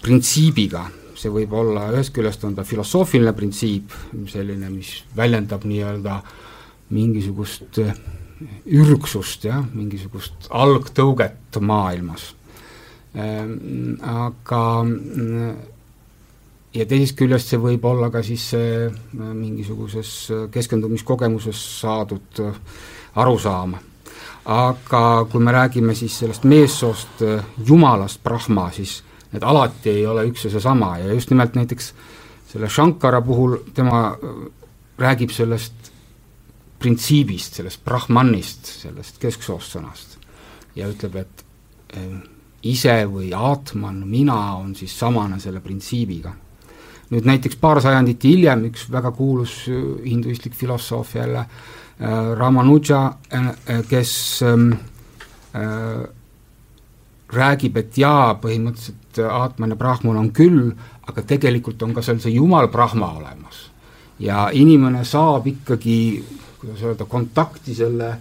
printsiibiga, 0.03 0.83
see 1.17 1.33
võib 1.33 1.53
olla, 1.57 1.89
ühest 1.95 2.13
küljest 2.15 2.45
on 2.45 2.55
ta 2.57 2.65
filosoofiline 2.67 3.33
printsiip, 3.37 3.95
selline, 4.31 4.71
mis 4.71 4.99
väljendab 5.17 5.65
nii-öelda 5.69 6.21
mingisugust 6.97 7.81
eh, 7.83 7.95
ürgsust, 8.77 9.47
jah, 9.49 9.65
mingisugust 9.75 10.51
algtõuget 10.53 11.57
maailmas. 11.61 12.35
Ehm, 13.17 13.97
aga 14.05 14.63
ja 16.77 16.85
teisest 16.85 17.17
küljest 17.17 17.49
see 17.53 17.61
võib 17.61 17.85
olla 17.89 18.11
ka 18.13 18.21
siis 18.27 18.45
see 18.53 18.89
mingisuguses 19.17 20.13
keskendumiskogemuses 20.53 21.63
saadud 21.81 22.43
arusaam. 23.17 23.77
aga 24.45 25.27
kui 25.31 25.43
me 25.43 25.53
räägime 25.53 25.95
siis 25.95 26.19
sellest 26.19 26.45
meessoost 26.45 27.23
jumalast, 27.67 28.23
Brahma, 28.23 28.71
siis 28.71 29.03
et 29.37 29.45
alati 29.45 29.93
ei 29.93 30.07
ole 30.09 30.27
üks 30.31 30.47
ja 30.47 30.53
seesama 30.55 30.97
ja 31.03 31.13
just 31.13 31.31
nimelt 31.31 31.57
näiteks 31.59 31.93
selle 32.49 32.69
Shankara 32.73 33.21
puhul 33.23 33.59
tema 33.75 34.09
äh, 34.15 34.39
räägib 34.99 35.33
sellest 35.35 35.93
printsiibist, 36.79 37.57
sellest 37.61 37.85
brahmanist, 37.85 38.69
sellest 38.83 39.21
kesksoost 39.21 39.77
sõnast 39.77 40.17
ja 40.77 40.89
ütleb, 40.93 41.21
et 41.23 41.45
äh, 41.97 42.19
ise 42.67 42.99
või 43.11 43.31
Atman, 43.37 44.03
mina, 44.09 44.57
on 44.59 44.75
siis 44.77 44.97
samane 44.99 45.41
selle 45.41 45.61
printsiibiga. 45.65 46.35
nüüd 47.11 47.27
näiteks 47.29 47.57
paar 47.63 47.79
sajandit 47.81 48.25
hiljem 48.25 48.65
üks 48.71 48.89
väga 48.91 49.13
kuulus 49.13 49.67
äh, 49.69 49.83
hinduistlik 50.05 50.55
filosoof 50.55 51.15
jälle 51.15 51.47
Ramanuja 52.37 53.17
kes 53.89 54.43
ähm, 54.45 54.73
äh, 55.57 56.03
räägib, 57.33 57.77
et 57.81 57.99
jaa, 57.99 58.35
põhimõtteliselt 58.43 59.21
Atman 59.31 59.75
ja 59.75 59.79
Brahman 59.79 60.19
on 60.21 60.31
küll, 60.35 60.71
aga 61.09 61.25
tegelikult 61.27 61.83
on 61.83 61.95
ka 61.97 62.05
seal 62.05 62.21
see 62.23 62.37
Jumal 62.37 62.69
Brahma 62.69 63.13
olemas. 63.19 63.71
ja 64.19 64.49
inimene 64.53 65.05
saab 65.05 65.47
ikkagi, 65.47 66.25
kuidas 66.61 66.83
öelda, 66.83 67.05
kontakti 67.05 67.75
selle, 67.77 68.15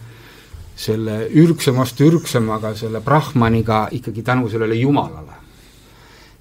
selle 0.76 1.30
ürgsemast 1.32 2.02
ürgsemaga, 2.02 2.74
selle 2.76 3.00
Brahmaniga 3.02 3.88
ikkagi 3.92 4.24
tänu 4.24 4.50
sellele 4.50 4.76
Jumalale. 4.76 5.38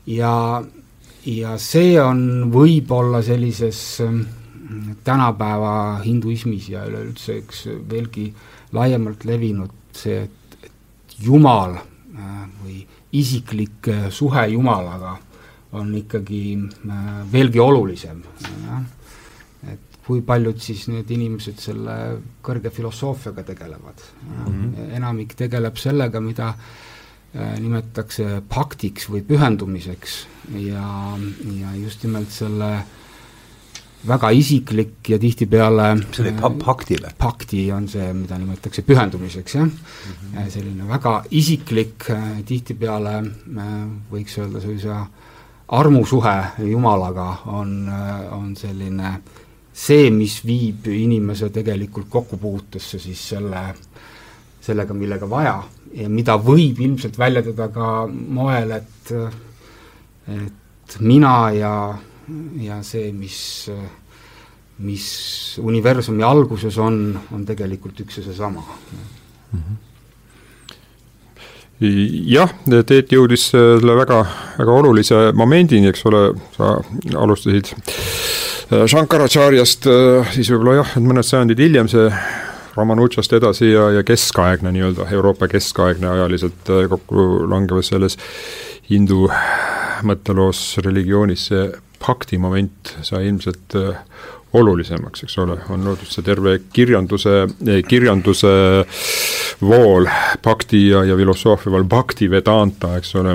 ja, 0.07 0.63
ja 1.27 1.59
see 1.59 2.01
on 2.01 2.51
võib-olla 2.53 3.23
sellises 3.23 4.01
mm, 4.01 4.97
tänapäeva 5.05 6.01
hinduismis 6.05 6.69
ja 6.69 6.87
üleüldse 6.89 7.39
üks 7.45 7.67
veelgi 7.91 8.33
laiemalt 8.73 9.25
levinud 9.25 9.71
see, 9.93 10.23
et, 10.25 10.63
et 10.65 11.21
Jumal 11.21 11.77
Äh, 11.77 11.94
või 12.63 12.83
isiklik 13.13 13.89
äh, 13.89 14.09
suhe 14.11 14.47
Jumalaga 14.53 15.17
on 15.75 15.95
ikkagi 15.99 16.43
äh, 16.55 17.21
veelgi 17.33 17.61
olulisem, 17.61 18.23
et 19.73 20.01
kui 20.07 20.23
paljud 20.23 20.61
siis 20.61 20.87
need 20.93 21.11
inimesed 21.11 21.59
selle 21.59 21.95
kõrge 22.45 22.71
filosoofiaga 22.71 23.43
tegelevad 23.43 24.03
mm, 24.05 24.43
-hmm. 24.45 24.91
enamik 24.99 25.35
tegeleb 25.35 25.77
sellega, 25.81 26.21
mida 26.21 26.55
nimetatakse 27.35 28.43
paktiks 28.47 29.09
või 29.11 29.25
pühendumiseks 29.27 30.13
ja, 30.55 30.85
ja 31.59 31.73
just 31.75 32.05
nimelt 32.05 32.31
selle 32.31 32.69
äh, 32.77 32.85
väga 34.09 34.31
isiklik 34.37 35.09
ja 35.09 35.19
tihtipeale 35.19 35.89
see 36.13 36.25
oli 36.25 36.33
pa-, 36.41 36.51
paktile? 36.65 37.13
pakti 37.19 37.67
on 37.73 37.89
see, 37.89 38.07
mida 38.17 38.39
nimetatakse 38.39 38.85
pühendumiseks, 38.87 39.55
jah 39.55 39.65
mm. 39.65 39.77
-hmm. 40.35 40.51
selline 40.51 40.89
väga 40.89 41.15
isiklik, 41.31 42.11
äh, 42.11 42.43
tihtipeale 42.45 43.15
äh, 43.19 43.71
võiks 44.13 44.39
öelda 44.39 44.61
sellise 44.61 44.97
armusuhe 45.69 46.37
Jumalaga 46.59 47.37
on, 47.47 47.89
on 48.31 48.57
selline 48.57 49.15
see, 49.73 50.11
mis 50.11 50.39
viib 50.47 50.87
inimese 50.87 51.49
tegelikult 51.51 52.09
kokkupuutesse 52.09 52.99
siis 52.99 53.29
selle, 53.29 53.63
sellega, 54.61 54.95
millega 54.95 55.31
vaja 55.31 55.63
ja 55.95 56.09
mida 56.09 56.37
võib 56.39 56.81
ilmselt 56.81 57.19
väljendada 57.19 57.69
ka 57.75 58.07
moel, 58.11 58.77
et 58.79 59.13
et 60.25 61.01
mina 61.01 61.51
ja 61.55 61.73
ja 62.65 62.81
see, 62.87 63.13
mis, 63.13 63.39
mis 64.85 65.09
universumi 65.63 66.25
alguses 66.27 66.79
on, 66.79 67.19
on 67.33 67.45
tegelikult 67.49 68.01
üks 68.07 68.21
ja 68.21 68.29
seesama 68.29 68.65
mm. 68.65 69.03
-hmm 69.59 69.83
jah, 71.81 72.53
Teet 72.87 73.13
jõudis 73.13 73.49
selle 73.53 73.97
väga, 73.99 74.21
väga 74.59 74.79
olulise 74.79 75.21
momendini, 75.37 75.91
eks 75.91 76.05
ole, 76.11 76.23
sa 76.55 76.77
alustasid 77.19 77.73
äh, 77.75 78.85
Shankaracharjast, 78.91 79.89
äh, 79.91 80.35
siis 80.35 80.51
võib-olla 80.53 80.81
jah, 80.83 80.97
et 80.97 81.05
mõned 81.05 81.27
sajandid 81.27 81.63
hiljem 81.65 81.91
see 81.91 82.09
Ramanutsast 82.75 83.33
edasi 83.37 83.71
ja, 83.71 83.89
ja 83.95 84.03
keskaegne 84.07 84.73
nii-öelda, 84.75 85.09
Euroopa 85.15 85.49
keskaegne 85.51 86.11
ajaliselt 86.15 86.71
äh, 86.71 86.87
kokku 86.91 87.45
langevas 87.51 87.93
selles 87.93 88.19
hindu 88.91 89.29
mõtteloos, 90.05 90.77
religioonis 90.85 91.49
see 91.51 91.69
pakti 92.05 92.39
moment 92.39 92.97
sai 93.03 93.29
ilmselt 93.29 93.77
äh, 93.81 93.97
olulisemaks, 94.55 95.25
eks 95.27 95.39
ole, 95.43 95.57
on 95.75 95.83
loodud 95.87 96.11
see 96.11 96.23
terve 96.27 96.55
kirjanduse, 96.73 97.33
kirjanduse 97.89 98.53
vool, 99.65 100.07
pakti 100.43 100.85
ja, 100.93 101.03
ja 101.09 101.17
filosoofia 101.19 101.73
vool, 101.75 101.87
pakti 101.91 102.29
vedanta, 102.31 102.93
eks 103.01 103.15
ole, 103.19 103.35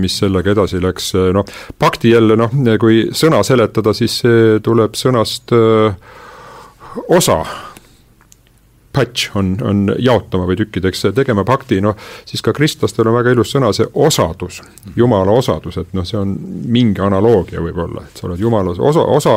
mis 0.00 0.16
sellega 0.22 0.54
edasi 0.54 0.80
läks, 0.80 1.12
noh, 1.36 1.44
pakti 1.78 2.14
jälle 2.14 2.38
noh, 2.40 2.56
kui 2.80 3.04
sõna 3.12 3.42
seletada, 3.44 3.92
siis 3.96 4.16
see 4.24 4.58
tuleb 4.64 4.96
sõnast 4.96 5.52
öö, 5.52 5.92
osa 7.12 7.42
patch 8.94 9.34
on, 9.36 9.54
on 9.62 9.84
jaotama 9.98 10.46
või 10.48 10.58
tükkideks 10.60 11.08
tegema 11.16 11.44
pakti, 11.46 11.80
noh, 11.84 11.96
siis 12.28 12.42
ka 12.44 12.54
kristlastel 12.56 13.08
on 13.10 13.16
väga 13.18 13.34
ilus 13.34 13.52
sõna, 13.54 13.72
see 13.74 13.86
osadus, 13.94 14.60
jumala 14.96 15.34
osadus, 15.34 15.78
et 15.82 15.94
noh, 15.96 16.06
see 16.06 16.18
on 16.20 16.34
mingi 16.70 17.02
analoogia 17.02 17.62
võib-olla, 17.64 18.04
et 18.06 18.20
sa 18.20 18.28
oled 18.28 18.40
jumala 18.40 18.74
osa, 18.74 19.04
osa, 19.16 19.36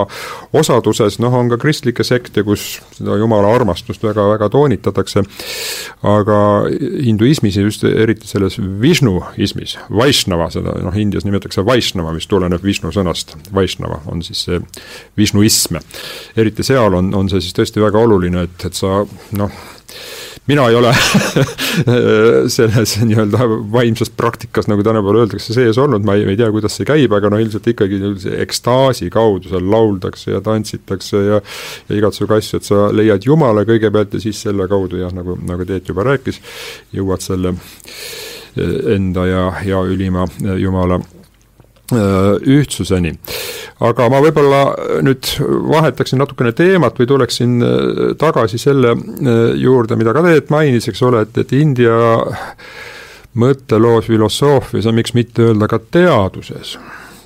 osaduses, 0.58 1.20
noh, 1.24 1.34
on 1.34 1.50
ka 1.52 1.60
kristlikke 1.62 2.06
sekte, 2.08 2.44
kus 2.48 2.78
seda 2.98 3.18
jumala 3.20 3.52
armastust 3.56 4.06
väga-väga 4.06 4.50
toonitatakse, 4.54 5.26
aga 6.08 6.40
hinduismis 7.04 7.58
ja 7.58 7.66
just 7.66 7.86
eriti 7.88 8.30
selles 8.30 8.60
Vishnuismis, 8.82 9.78
Vaishnava, 9.90 10.50
seda 10.54 10.78
noh, 10.86 10.96
Indias 10.98 11.26
nimetatakse 11.28 11.66
Vaishnava, 11.66 12.14
mis 12.16 12.30
tuleneb 12.30 12.64
Vishnu 12.64 12.94
sõnast, 12.96 13.36
Vaishnava 13.54 14.04
on 14.12 14.22
siis 14.26 14.46
see 14.48 14.62
Vishnuism. 15.18 15.80
eriti 16.38 16.64
seal 16.64 16.94
on, 16.98 17.14
on 17.18 17.30
see 17.32 17.42
siis 17.44 17.56
tõesti 17.58 17.82
väga 17.82 18.00
oluline, 18.06 18.46
et, 18.48 18.68
et 18.70 18.78
sa 18.78 19.02
noh, 19.38 19.47
noh, 19.48 19.66
mina 20.48 20.68
ei 20.70 20.76
ole 20.76 20.94
selles 22.56 22.96
nii-öelda 23.04 23.48
vaimsas 23.72 24.10
praktikas, 24.10 24.70
nagu 24.72 24.84
tänapäeval 24.84 25.22
öeldakse, 25.24 25.54
sees 25.54 25.78
olnud, 25.82 26.06
ma 26.08 26.16
ei, 26.16 26.24
ei 26.32 26.40
tea, 26.40 26.50
kuidas 26.56 26.78
see 26.80 26.88
käib, 26.88 27.14
aga 27.18 27.32
no 27.32 27.40
ilmselt 27.42 27.68
ikkagi 27.74 28.00
ekstaasi 28.46 29.10
kaudu 29.14 29.52
seal 29.52 29.68
lauldakse 29.72 30.32
ja 30.32 30.42
tantsitakse 30.44 31.24
ja 31.26 31.42
ja 31.90 32.00
igasugu 32.00 32.38
asju, 32.38 32.62
et 32.62 32.70
sa 32.70 32.88
leiad 32.96 33.28
Jumala 33.28 33.66
kõigepealt 33.68 34.16
ja 34.18 34.24
siis 34.24 34.40
selle 34.48 34.70
kaudu 34.72 35.02
jah, 35.02 35.14
nagu, 35.16 35.38
nagu 35.48 35.68
Teet 35.68 35.92
juba 35.92 36.06
rääkis, 36.08 36.40
jõuad 36.96 37.24
selle 37.24 37.54
enda 38.96 39.28
ja, 39.28 39.44
ja 39.68 39.84
ülima 39.86 40.26
Jumala 40.58 41.02
ühtsuseni. 41.92 43.14
aga 43.80 44.10
ma 44.12 44.20
võib-olla 44.24 44.62
nüüd 45.06 45.30
vahetaksin 45.72 46.20
natukene 46.20 46.52
teemat 46.52 47.00
või 47.00 47.08
tuleksin 47.08 47.58
äh, 47.64 47.80
tagasi 48.20 48.60
selle 48.60 48.92
äh, 48.92 49.56
juurde, 49.56 49.96
mida 49.96 50.14
ka 50.14 50.26
Teet 50.28 50.52
mainis, 50.52 50.90
eks 50.90 51.02
ole, 51.08 51.24
et, 51.24 51.38
et 51.38 51.54
India 51.56 51.96
mõtteloos, 53.38 54.10
filosoofias 54.10 54.90
ja 54.90 54.92
miks 54.92 55.14
mitte 55.16 55.46
öelda 55.48 55.70
ka 55.72 55.80
teaduses, 55.80 56.76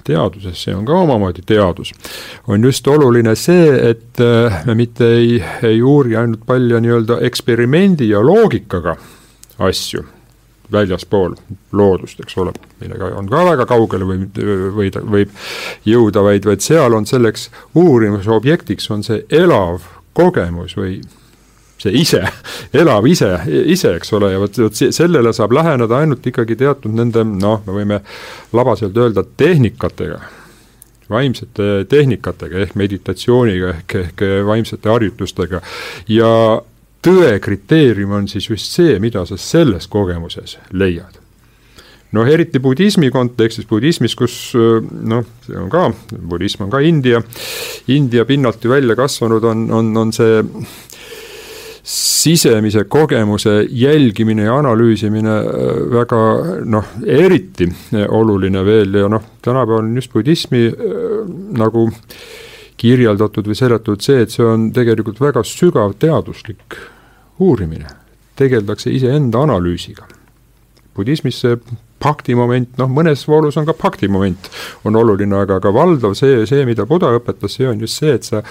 teaduses, 0.05 0.61
see 0.61 0.75
on 0.75 0.85
ka 0.85 0.93
omamoodi 0.93 1.41
teadus, 1.47 1.93
on 2.47 2.61
just 2.61 2.87
oluline 2.87 3.33
see, 3.39 3.69
et 3.89 4.21
me 4.67 4.75
mitte 4.77 5.07
ei, 5.17 5.39
ei 5.63 5.81
uuri 5.81 6.17
ainult 6.19 6.45
palju 6.45 6.81
nii-öelda 6.83 7.21
eksperimendi 7.25 8.11
ja 8.11 8.21
loogikaga 8.21 8.97
asju 9.61 10.03
väljaspool 10.71 11.35
loodust, 11.77 12.19
eks 12.23 12.37
ole, 12.41 12.53
millega 12.81 13.11
on 13.19 13.29
ka 13.29 13.45
väga 13.51 13.65
kaugele 13.69 14.07
või, 14.07 14.27
või 14.75 14.91
võib 15.15 15.33
jõuda, 15.87 16.23
vaid, 16.25 16.45
vaid 16.47 16.63
seal 16.65 16.95
on 16.97 17.07
selleks 17.09 17.49
uurimise 17.75 18.31
objektiks 18.31 18.89
on 18.91 19.03
see 19.03 19.23
elav 19.29 19.87
kogemus 20.17 20.75
või 20.77 20.99
see 21.81 21.93
ise, 22.01 22.21
elav 22.77 23.07
ise, 23.09 23.31
ise, 23.65 23.95
eks 23.97 24.13
ole, 24.13 24.31
ja 24.35 24.41
vot, 24.41 24.59
vot 24.67 24.83
sellele 24.83 25.33
saab 25.33 25.55
läheneda 25.57 26.01
ainult 26.01 26.27
ikkagi 26.27 26.57
teatud 26.59 26.93
nende 26.93 27.23
noh, 27.25 27.63
me 27.65 27.77
võime 27.79 28.01
labaselt 28.53 28.97
öelda 28.97 29.23
tehnikatega, 29.25 30.19
vaimsete 31.11 31.85
tehnikatega 31.91 32.61
ehk 32.65 32.75
meditatsiooniga 32.79 33.73
ehk, 33.79 33.95
ehk 34.05 34.25
vaimsete 34.47 34.89
harjutustega. 34.89 35.59
Ja 36.07 36.29
tõe 37.05 37.33
kriteerium 37.41 38.13
on 38.19 38.29
siis 38.29 38.49
just 38.49 38.75
see, 38.75 38.99
mida 39.01 39.25
sa 39.25 39.37
selles 39.39 39.89
kogemuses 39.91 40.57
leiad. 40.71 41.17
noh, 42.11 42.27
eriti 42.27 42.59
budismi 42.59 43.07
kontekstis, 43.11 43.65
budismis, 43.69 44.17
kus 44.19 44.33
noh, 44.91 45.23
see 45.45 45.55
on 45.55 45.69
ka, 45.71 45.85
budism 46.27 46.65
on 46.65 46.71
ka 46.73 46.81
India, 46.83 47.21
India 47.87 48.25
pinnalt 48.27 48.63
ju 48.63 48.73
välja 48.73 48.97
kasvanud, 48.99 49.43
on, 49.47 49.69
on, 49.71 49.93
on 49.97 50.11
see 50.11 50.41
sisemise 51.83 52.83
kogemuse 52.91 53.65
jälgimine 53.69 54.43
ja 54.43 54.57
analüüsimine 54.59 55.37
väga 55.95 56.19
noh, 56.69 56.91
eriti 57.07 57.65
oluline 58.09 58.61
veel 58.65 58.99
ja 59.01 59.09
noh, 59.09 59.23
tänapäeval 59.41 59.87
on 59.87 59.95
just 59.95 60.13
budismi 60.13 60.67
nagu 61.57 61.87
kirjeldatud 62.81 63.47
või 63.47 63.57
seletatud 63.57 64.01
see, 64.03 64.23
et 64.25 64.33
see 64.33 64.45
on 64.47 64.69
tegelikult 64.73 65.21
väga 65.21 65.43
sügav 65.47 65.93
teaduslik 66.01 66.77
uurimine, 67.41 67.89
tegeldakse 68.39 68.93
iseenda 68.93 69.45
analüüsiga. 69.45 70.07
budismis 70.95 71.39
see 71.39 71.55
pakti 72.01 72.35
moment, 72.35 72.73
noh 72.81 72.89
mõnes 72.89 73.21
voolus 73.29 73.57
on 73.61 73.67
ka 73.67 73.75
pakti 73.77 74.09
moment, 74.11 74.49
on 74.83 74.97
oluline, 74.97 75.35
aga, 75.37 75.59
aga 75.61 75.71
valdav 75.73 76.15
see, 76.17 76.45
see, 76.49 76.65
mida 76.65 76.87
Buda 76.89 77.13
õpetas, 77.17 77.55
see 77.55 77.69
on 77.69 77.79
just 77.79 78.01
see, 78.01 78.15
et 78.17 78.27
sa 78.27 78.41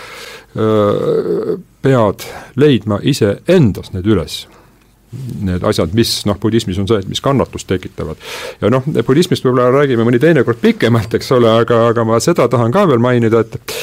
öö, 0.56 1.58
pead 1.82 2.26
leidma 2.56 3.00
iseendas 3.02 3.92
need 3.92 4.06
üles 4.06 4.44
need 5.42 5.64
asjad, 5.66 5.90
mis 5.96 6.12
noh, 6.28 6.38
budismis 6.38 6.78
on 6.78 6.86
see, 6.86 7.00
et 7.02 7.08
mis 7.10 7.22
kannatust 7.24 7.66
tekitavad. 7.70 8.20
ja 8.60 8.70
noh, 8.70 8.84
budismist 9.06 9.44
võib-olla 9.44 9.70
räägime 9.74 10.06
mõni 10.06 10.20
teinekord 10.22 10.60
pikemalt, 10.62 11.14
eks 11.18 11.32
ole, 11.34 11.50
aga, 11.64 11.82
aga 11.90 12.04
ma 12.06 12.20
seda 12.22 12.46
tahan 12.50 12.74
ka 12.74 12.86
veel 12.90 13.02
mainida, 13.02 13.42
et 13.42 13.76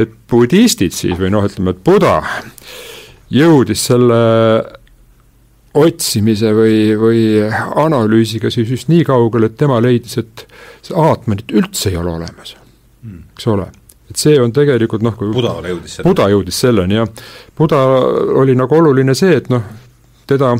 et 0.00 0.12
budistid 0.30 0.94
siis 0.94 1.18
või 1.18 1.32
noh, 1.34 1.44
ütleme, 1.44 1.74
et 1.74 1.82
Buda 1.84 2.20
jõudis 3.34 3.82
selle 3.90 4.20
otsimise 5.76 6.54
või, 6.54 6.78
või 6.98 7.20
analüüsiga 7.78 8.50
siis 8.50 8.70
just 8.70 8.88
nii 8.90 9.04
kaugele, 9.06 9.50
et 9.50 9.58
tema 9.60 9.78
leidis, 9.82 10.16
et 10.18 10.46
aatmenit 10.94 11.52
üldse 11.52 11.92
ei 11.92 12.00
ole 12.00 12.16
olemas, 12.16 12.56
hmm. 13.04 13.28
eks 13.36 13.52
ole 13.52 13.68
et 14.10 14.18
see 14.18 14.40
on 14.42 14.50
tegelikult 14.50 15.04
noh, 15.06 15.14
kui 15.14 15.30
Buda 15.30 15.52
jõudis 15.62 15.98
selleni. 15.98 16.08
Buda 16.08 16.24
jõudis 16.32 16.56
selleni, 16.64 16.96
jah. 16.98 17.28
Buda 17.58 17.84
oli 18.40 18.56
nagu 18.58 18.74
oluline 18.74 19.14
see, 19.14 19.36
et 19.38 19.46
noh, 19.52 19.62
teda 20.30 20.54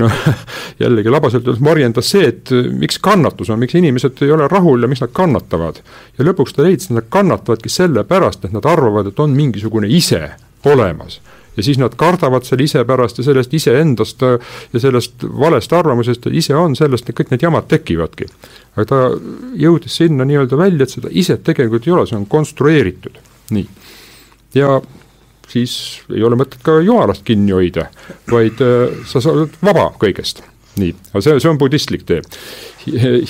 noh, 0.00 0.12
jällegi 0.82 1.12
labaselt 1.12 1.46
öeldes 1.46 1.64
morjendas 1.64 2.12
see, 2.14 2.30
et 2.32 2.54
miks 2.78 3.00
kannatus 3.02 3.50
on, 3.52 3.60
miks 3.62 3.76
inimesed 3.78 4.24
ei 4.24 4.32
ole 4.34 4.48
rahul 4.50 4.82
ja 4.82 4.90
miks 4.90 5.04
nad 5.04 5.12
kannatavad. 5.16 5.82
ja 6.18 6.30
lõpuks 6.30 6.56
ta 6.56 6.66
leidis, 6.66 6.90
et 6.90 6.98
nad 7.00 7.10
kannatavadki 7.12 7.72
sellepärast, 7.72 8.46
et 8.46 8.56
nad 8.56 8.66
arvavad, 8.68 9.12
et 9.12 9.22
on 9.22 9.36
mingisugune 9.36 9.90
ise 9.90 10.24
olemas 10.68 11.20
ja 11.56 11.62
siis 11.62 11.78
nad 11.78 11.92
kardavad 12.00 12.46
selle 12.48 12.64
ise 12.64 12.84
pärast 12.88 13.18
ja 13.20 13.24
sellest 13.26 13.54
iseendast 13.54 14.22
äh, 14.24 14.54
ja 14.72 14.80
sellest 14.80 15.24
valest 15.40 15.72
arvamusest, 15.72 16.26
et 16.26 16.40
ise 16.40 16.56
on, 16.56 16.76
sellest 16.76 17.10
kõik 17.12 17.32
need 17.32 17.44
jamad 17.44 17.68
tekivadki. 17.68 18.28
aga 18.76 18.86
ta 18.88 19.00
jõudis 19.60 19.98
sinna 20.00 20.24
nii-öelda 20.28 20.58
välja, 20.58 20.86
et 20.86 20.96
seda 20.96 21.12
iset 21.12 21.44
tegelikult 21.44 21.86
ei 21.86 21.92
ole, 21.92 22.06
see 22.08 22.16
on 22.16 22.26
konstrueeritud, 22.26 23.18
nii. 23.52 23.68
ja 24.56 24.80
siis 25.52 25.74
ei 26.12 26.24
ole 26.24 26.38
mõtet 26.40 26.62
ka 26.64 26.78
jumalast 26.84 27.26
kinni 27.28 27.52
hoida, 27.54 27.88
vaid 28.30 28.62
äh, 28.64 29.04
sa 29.08 29.22
oled 29.32 29.60
vaba 29.64 29.90
kõigest 30.00 30.44
nii, 30.80 30.92
aga 31.12 31.20
see, 31.24 31.40
see 31.42 31.50
on 31.50 31.58
budistlik 31.60 32.04
tee. 32.08 32.22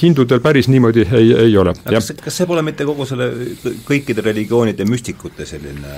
hindudel 0.00 0.40
päris 0.44 0.68
niimoodi 0.70 1.04
ei, 1.08 1.32
ei 1.48 1.56
ole. 1.58 1.74
kas, 1.82 2.12
kas 2.22 2.38
see 2.38 2.46
pole 2.48 2.62
mitte 2.64 2.86
kogu 2.88 3.06
selle, 3.08 3.28
kõikide 3.88 4.24
religioonide 4.24 4.86
müstikute 4.88 5.46
selline 5.48 5.96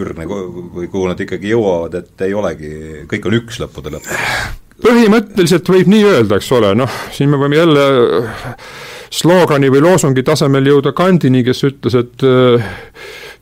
ürgne 0.00 0.26
või 0.26 0.88
kuhu 0.88 1.10
nad 1.10 1.20
ikkagi 1.20 1.52
jõuavad, 1.52 2.00
et 2.00 2.26
ei 2.26 2.34
olegi, 2.34 2.72
kõik 3.10 3.28
on 3.28 3.38
üks 3.42 3.60
lõppude 3.62 3.92
lõpuks? 3.96 4.56
põhimõtteliselt 4.80 5.68
võib 5.68 5.90
nii 5.92 6.06
öelda, 6.08 6.40
eks 6.40 6.48
ole, 6.56 6.72
noh, 6.78 7.00
siin 7.12 7.28
me 7.28 7.40
võime 7.40 7.60
jälle 7.60 7.84
sloogani 9.12 9.68
või 9.72 9.84
loosungi 9.84 10.24
tasemel 10.24 10.70
jõuda 10.70 10.94
Kandini, 10.96 11.44
kes 11.44 11.60
ütles, 11.68 11.98
et 12.00 12.24
äh, 12.24 12.72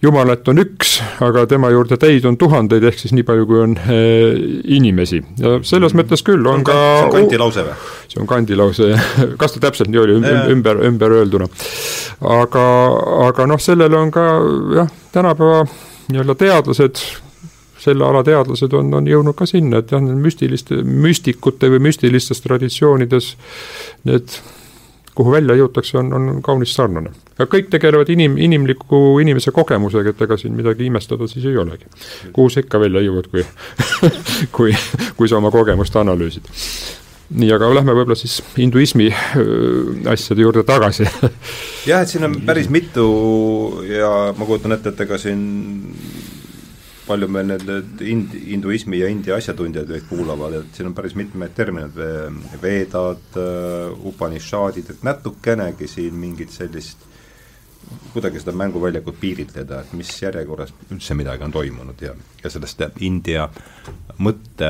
jumalat 0.02 0.48
on 0.48 0.62
üks, 0.62 0.98
aga 1.24 1.44
tema 1.50 1.70
juurde 1.74 1.98
teid 2.00 2.26
on 2.28 2.36
tuhandeid, 2.38 2.84
ehk 2.86 3.00
siis 3.00 3.14
nii 3.16 3.24
palju, 3.26 3.46
kui 3.48 3.60
on 3.62 3.76
eh, 3.90 4.40
inimesi. 4.78 5.20
ja 5.40 5.58
selles 5.66 5.94
mm. 5.94 6.00
mõttes 6.00 6.22
küll 6.26 6.46
on, 6.46 6.60
on 6.60 6.66
ka 6.66 6.76
see 6.78 7.06
on 7.08 7.14
Kanti 7.16 7.40
lause 7.40 7.64
või? 7.66 7.78
see 8.08 8.22
on 8.22 8.28
Kandi 8.30 8.58
lause, 8.58 8.90
kas 9.40 9.56
ta 9.56 9.64
täpselt 9.66 9.90
nii 9.92 10.02
oli, 10.02 10.18
ümber, 10.54 10.82
ümber 10.86 11.16
öelduna. 11.20 11.48
aga, 12.20 12.66
aga 13.28 13.48
noh, 13.50 13.62
sellele 13.62 13.98
on 13.98 14.12
ka 14.14 14.26
jah, 14.78 14.92
tänapäeva 15.14 15.64
nii-öelda 16.08 16.38
teadlased, 16.38 17.02
selle 17.78 18.06
ala 18.06 18.22
teadlased 18.26 18.72
on, 18.78 18.94
on 19.00 19.10
jõudnud 19.10 19.36
ka 19.38 19.48
sinna, 19.50 19.82
et 19.82 19.90
jah, 19.92 20.02
müstiliste, 20.02 20.78
müstikute 20.82 21.70
või 21.74 21.82
müstilistes 21.90 22.42
traditsioonides 22.46 23.34
need 24.08 24.38
kuhu 25.18 25.32
välja 25.34 25.56
jõutakse, 25.58 25.96
on, 25.98 26.12
on 26.14 26.42
kaunis 26.44 26.74
sarnane. 26.76 27.10
aga 27.38 27.48
kõik 27.50 27.72
tegelevad 27.72 28.10
inim, 28.14 28.36
inimliku 28.38 29.18
inimese 29.22 29.50
kogemusega, 29.54 30.14
et 30.14 30.22
ega 30.28 30.38
siin 30.38 30.54
midagi 30.54 30.86
imestada 30.86 31.26
siis 31.30 31.48
ei 31.48 31.58
olegi. 31.58 31.90
kuhu 32.32 32.52
sa 32.52 32.62
ikka 32.62 32.80
välja 32.80 33.02
jõuad, 33.02 33.26
kui 33.32 33.42
kui, 34.56 34.76
kui 35.18 35.30
sa 35.30 35.40
oma 35.40 35.50
kogemust 35.54 35.96
analüüsid. 35.98 36.46
nii, 37.34 37.50
aga 37.52 37.72
lähme 37.74 37.96
võib-olla 37.98 38.16
siis 38.16 38.38
hinduismi 38.56 39.10
asjade 40.14 40.46
juurde 40.46 40.64
tagasi 40.68 41.04
jah, 41.90 42.00
et 42.00 42.08
siin 42.08 42.24
on 42.28 42.38
päris 42.46 42.70
mitu 42.72 43.08
ja 43.90 44.12
ma 44.38 44.48
kujutan 44.48 44.78
ette, 44.78 44.94
et 44.94 45.06
ega 45.08 45.18
siin 45.20 45.42
palju 47.08 47.28
meil 47.32 47.48
need, 47.48 48.02
ind-, 48.04 48.36
hinduismi 48.52 49.00
ja 49.00 49.08
India 49.10 49.36
asjatundjad 49.38 49.90
meid 49.90 50.06
kuulavad, 50.10 50.58
et 50.60 50.76
siin 50.76 50.90
on 50.90 50.96
päris 50.96 51.16
mitmeid 51.18 51.54
termineid, 51.56 51.96
veedad, 52.62 53.38
upanishadid, 54.10 54.92
et 54.92 55.06
natukenegi 55.06 55.88
siin 55.90 56.18
mingit 56.18 56.52
sellist 56.54 57.06
kuidagi 58.12 58.40
seda 58.42 58.52
mänguväljakut 58.58 59.16
piiritleda, 59.20 59.80
et 59.80 59.92
mis 59.96 60.10
järjekorras 60.20 60.74
üldse 60.92 61.16
midagi 61.16 61.44
on 61.46 61.54
toimunud 61.54 62.02
ja, 62.04 62.12
ja 62.42 62.50
sellest 62.52 62.84
India 63.04 63.48
mõtte 64.20 64.68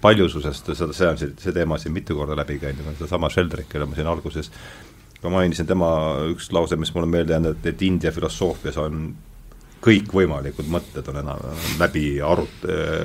paljususest, 0.00 0.72
seda, 0.76 0.96
see 0.96 1.08
on 1.10 1.20
see, 1.20 1.32
see 1.40 1.54
teema 1.56 1.78
siin 1.80 1.94
mitu 1.96 2.16
korda 2.16 2.36
läbi 2.38 2.58
käinud, 2.62 2.88
sedasama 2.96 3.30
Sheldrick, 3.32 3.68
kelle 3.72 3.88
ma 3.88 3.98
siin 3.98 4.08
alguses 4.10 4.50
ka 5.20 5.32
mainisin, 5.32 5.68
tema 5.68 5.90
üks 6.30 6.50
lause, 6.54 6.78
mis 6.80 6.92
mulle 6.94 7.08
meelde 7.10 7.34
jäänud, 7.36 7.58
et, 7.58 7.70
et 7.72 7.82
India 7.82 8.12
filosoofias 8.14 8.78
on 8.80 9.08
kõikvõimalikud 9.86 10.70
mõtted 10.70 11.06
on 11.12 11.20
enam 11.22 11.42
läbi 11.80 12.16
arut-, 12.24 12.64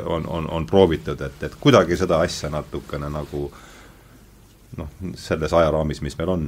on, 0.09 0.25
on, 0.27 0.47
on 0.49 0.65
proovitud, 0.69 1.21
et, 1.21 1.43
et 1.45 1.57
kuidagi 1.61 1.97
seda 1.99 2.21
asja 2.25 2.49
natukene 2.53 3.09
nagu 3.13 3.45
noh, 4.77 4.95
selles 5.19 5.53
ajaraamis, 5.53 6.01
mis 6.01 6.17
meil 6.19 6.31
on, 6.33 6.47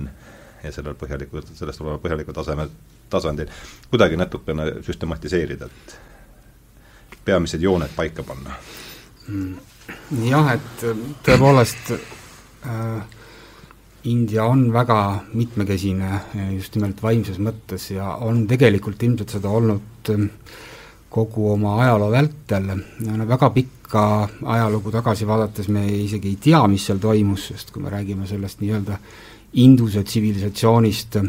ja 0.64 0.72
sellel 0.72 0.96
põhjalikult, 1.00 1.52
sellest 1.58 1.84
oleval 1.84 2.02
põhjalikul 2.04 2.36
tasemel, 2.36 2.72
tasandil, 3.12 3.52
kuidagi 3.92 4.18
natukene 4.20 4.70
süstematiseerida, 4.86 5.70
et 5.70 5.98
peamised 7.26 7.62
jooned 7.64 7.94
paika 7.96 8.26
panna. 8.28 8.58
Mm. 9.28 9.58
Jah, 10.30 10.54
et 10.56 10.86
tõepoolest 11.26 11.92
äh, 11.94 13.20
India 14.10 14.46
on 14.46 14.68
väga 14.74 15.24
mitmekesine 15.34 16.10
äh, 16.14 16.52
just 16.58 16.76
nimelt 16.76 17.02
vaimses 17.04 17.40
mõttes 17.40 17.90
ja 17.94 18.18
on 18.26 18.44
tegelikult 18.48 19.04
ilmselt 19.04 19.36
seda 19.38 19.52
olnud 19.52 20.12
äh, 20.12 20.26
kogu 21.14 21.52
oma 21.54 21.76
ajaloo 21.84 22.10
vältel, 22.10 22.72
väga 23.30 23.52
pikka 23.54 24.04
ajalugu 24.50 24.90
tagasi 24.92 25.28
vaadates 25.30 25.68
me 25.70 25.84
isegi 25.86 26.32
ei 26.32 26.40
tea, 26.42 26.64
mis 26.68 26.88
seal 26.90 26.98
toimus, 26.98 27.52
sest 27.52 27.70
kui 27.70 27.84
me 27.84 27.92
räägime 27.94 28.26
sellest 28.28 28.64
nii-öelda 28.64 28.98
Induse 29.62 30.02
tsivilisatsioonist, 30.02 31.20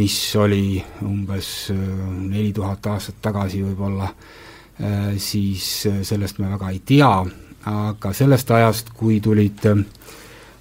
mis 0.00 0.16
oli 0.40 0.80
umbes 1.04 1.50
neli 1.74 2.54
tuhat 2.56 2.86
aastat 2.88 3.18
tagasi 3.20 3.60
võib-olla, 3.66 4.08
siis 5.20 5.66
sellest 6.08 6.40
me 6.40 6.48
väga 6.54 6.70
ei 6.72 6.80
tea, 6.88 7.10
aga 7.68 8.12
sellest 8.16 8.50
ajast, 8.56 8.94
kui 8.96 9.20
tulid 9.24 9.68
äh, 9.68 9.84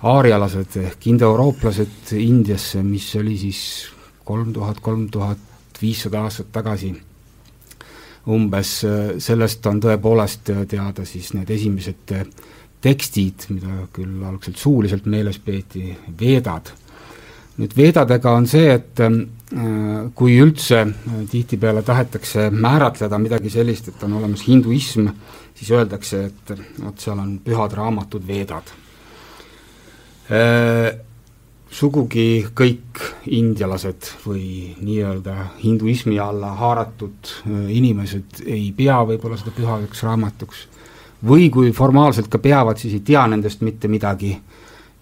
aarialased 0.03 0.77
ehk 0.81 1.07
indoeurooplased 1.13 2.13
Indiasse, 2.19 2.83
mis 2.83 3.07
oli 3.15 3.37
siis 3.39 3.63
kolm 4.25 4.53
tuhat, 4.53 4.79
kolm 4.83 5.07
tuhat 5.11 5.81
viissada 5.81 6.23
aastat 6.23 6.51
tagasi, 6.51 6.93
umbes 8.33 8.73
äh, 8.87 8.99
sellest 9.23 9.65
on 9.67 9.81
tõepoolest 9.83 10.51
teada 10.71 11.05
siis 11.07 11.33
need 11.35 11.49
esimesed 11.55 12.15
äh, 12.15 12.27
tekstid, 12.83 13.47
mida 13.55 13.87
küll 13.95 14.23
algselt 14.27 14.59
suuliselt 14.59 15.07
meeles 15.07 15.39
peeti, 15.39 15.87
veedad. 16.19 16.73
nüüd 17.53 17.75
veedadega 17.77 18.31
on 18.33 18.47
see, 18.49 18.71
et 18.73 18.97
kui 20.17 20.39
üldse 20.41 20.79
tihtipeale 21.29 21.83
tahetakse 21.85 22.47
määratleda 22.49 23.19
midagi 23.21 23.51
sellist, 23.53 23.91
et 23.91 24.03
on 24.07 24.15
olemas 24.17 24.41
hinduism, 24.47 25.05
siis 25.53 25.69
öeldakse, 25.71 26.23
et 26.31 26.53
vot 26.81 26.97
seal 26.99 27.21
on 27.21 27.35
pühad 27.45 27.75
raamatud, 27.77 28.25
veedad. 28.27 28.73
Äh, 30.31 30.93
sugugi 31.67 32.45
kõik 32.55 33.01
indialased 33.35 34.07
või 34.23 34.71
nii-öelda 34.79 35.33
hinduismi 35.59 36.15
alla 36.21 36.53
haaratud 36.55 37.31
äh, 37.43 37.65
inimesed 37.75 38.45
ei 38.45 38.69
pea 38.77 39.01
võib-olla 39.03 39.35
seda 39.39 39.51
pühaks 39.55 40.05
raamatuks. 40.07 40.61
Või 41.27 41.49
kui 41.51 41.73
formaalselt 41.75 42.29
ka 42.31 42.39
peavad, 42.39 42.79
siis 42.79 42.95
ei 42.95 43.03
tea 43.03 43.25
nendest 43.27 43.63
mitte 43.67 43.91
midagi. 43.91 44.31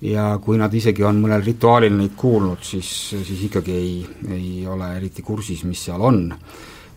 Ja 0.01 0.39
kui 0.41 0.57
nad 0.57 0.73
isegi 0.73 1.05
on 1.05 1.19
mõnel 1.21 1.43
rituaalil 1.45 1.93
neid 1.93 2.15
kuulnud, 2.17 2.63
siis, 2.65 2.89
siis 3.13 3.45
ikkagi 3.45 3.73
ei, 3.77 3.95
ei 4.33 4.65
ole 4.65 4.87
eriti 4.95 5.21
kursis, 5.21 5.61
mis 5.69 5.83
seal 5.85 6.01
on. 6.01 6.23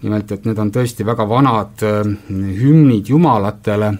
Nimelt 0.00 0.32
et 0.32 0.48
need 0.48 0.60
on 0.60 0.72
tõesti 0.72 1.04
väga 1.04 1.28
vanad 1.28 1.84
äh, 1.84 2.00
hümnid 2.32 3.12
jumalatele 3.12 3.92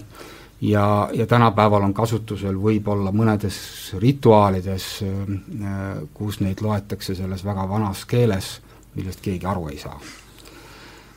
ja, 0.61 1.09
ja 1.13 1.27
tänapäeval 1.27 1.83
on 1.83 1.93
kasutusel 1.93 2.57
võib-olla 2.61 3.11
mõnedes 3.11 3.57
rituaalides, 4.01 4.87
äh, 5.03 5.83
kus 6.13 6.39
neid 6.39 6.61
loetakse 6.61 7.15
selles 7.15 7.45
väga 7.45 7.67
vanas 7.69 8.05
keeles, 8.05 8.59
millest 8.95 9.21
keegi 9.21 9.45
aru 9.45 9.67
ei 9.73 9.77
saa. 9.81 9.99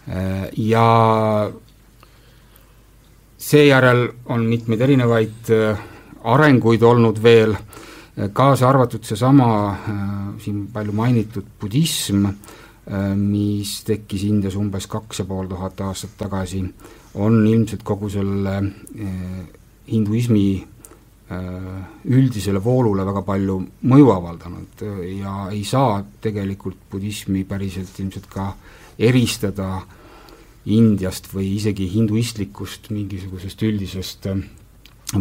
Äh, 0.08 0.48
ja 0.56 0.86
seejärel 3.38 4.08
on 4.34 4.46
mitmeid 4.46 4.80
erinevaid 4.80 5.52
arenguid 6.24 6.82
olnud 6.82 7.22
veel, 7.22 7.54
kaasa 8.34 8.66
arvatud 8.66 9.04
seesama 9.06 9.46
siin 10.42 10.64
palju 10.74 10.92
mainitud 10.92 11.46
budism, 11.60 12.26
Äh, 12.88 13.12
mis 13.16 13.82
tekkis 13.84 14.22
Indias 14.24 14.54
umbes 14.56 14.86
kaks 14.88 15.20
ja 15.20 15.24
pool 15.28 15.48
tuhat 15.50 15.80
aastat 15.84 16.14
tagasi, 16.16 16.62
on 17.18 17.42
ilmselt 17.46 17.84
kogu 17.86 18.10
selle 18.12 18.56
äh, 18.58 19.12
hinduismi 19.90 20.46
äh, 20.58 21.84
üldisele 22.08 22.62
voolule 22.64 23.06
väga 23.08 23.22
palju 23.26 23.60
mõju 23.90 24.10
avaldanud 24.14 24.84
ja 25.18 25.36
ei 25.52 25.64
saa 25.66 26.00
tegelikult 26.22 26.88
budismi 26.90 27.44
päriselt 27.48 27.98
ilmselt 27.98 28.28
ka 28.32 28.52
eristada 28.98 29.78
Indiast 30.68 31.30
või 31.32 31.54
isegi 31.56 31.86
hinduistlikust 31.88 32.90
mingisugusest 32.92 33.62
üldisest 33.64 34.26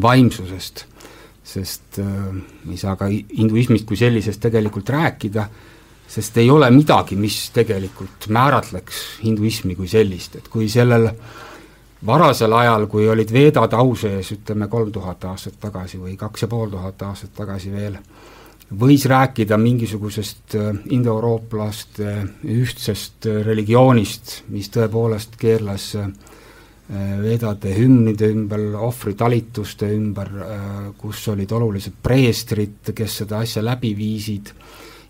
vaimsusest, 0.02 0.82
sest 1.48 2.00
ei 2.02 2.76
saa 2.76 2.98
ka 3.00 3.08
hinduismist 3.08 3.88
kui 3.88 3.96
sellisest 3.96 4.42
tegelikult 4.44 4.90
rääkida, 4.92 5.46
sest 6.08 6.38
ei 6.42 6.50
ole 6.52 6.68
midagi, 6.74 7.16
mis 7.16 7.38
tegelikult 7.56 8.28
määratleks 8.34 9.22
hinduismi 9.24 9.78
kui 9.80 9.88
sellist, 9.92 10.36
et 10.42 10.52
kui 10.52 10.68
sellel 10.72 11.14
varasel 12.06 12.54
ajal, 12.54 12.88
kui 12.88 13.08
olid 13.10 13.32
veedad 13.34 13.74
au 13.74 13.96
sees, 13.98 14.32
ütleme 14.36 14.68
kolm 14.70 14.92
tuhat 14.94 15.24
aastat 15.26 15.58
tagasi 15.60 16.00
või 16.02 16.16
kaks 16.18 16.46
ja 16.46 16.52
pool 16.52 16.70
tuhat 16.70 17.02
aastat 17.08 17.34
tagasi 17.38 17.72
veel, 17.74 17.98
võis 18.78 19.06
rääkida 19.08 19.58
mingisugusest 19.58 20.58
äh, 20.60 20.72
indoeurooplaste 20.94 22.16
ühtsest 22.44 23.30
äh, 23.30 23.42
religioonist, 23.46 24.42
mis 24.52 24.70
tõepoolest 24.74 25.38
keerles 25.40 25.94
äh, 25.96 26.10
vedade 27.22 27.74
hümnide 27.76 28.30
ümber, 28.32 28.62
ohvritalituste 28.80 29.90
ümber, 29.92 30.30
kus 30.96 31.26
olid 31.28 31.52
olulised 31.52 31.98
preestrid, 32.00 32.94
kes 32.96 33.18
seda 33.24 33.42
asja 33.44 33.60
läbi 33.60 33.92
viisid 33.92 34.54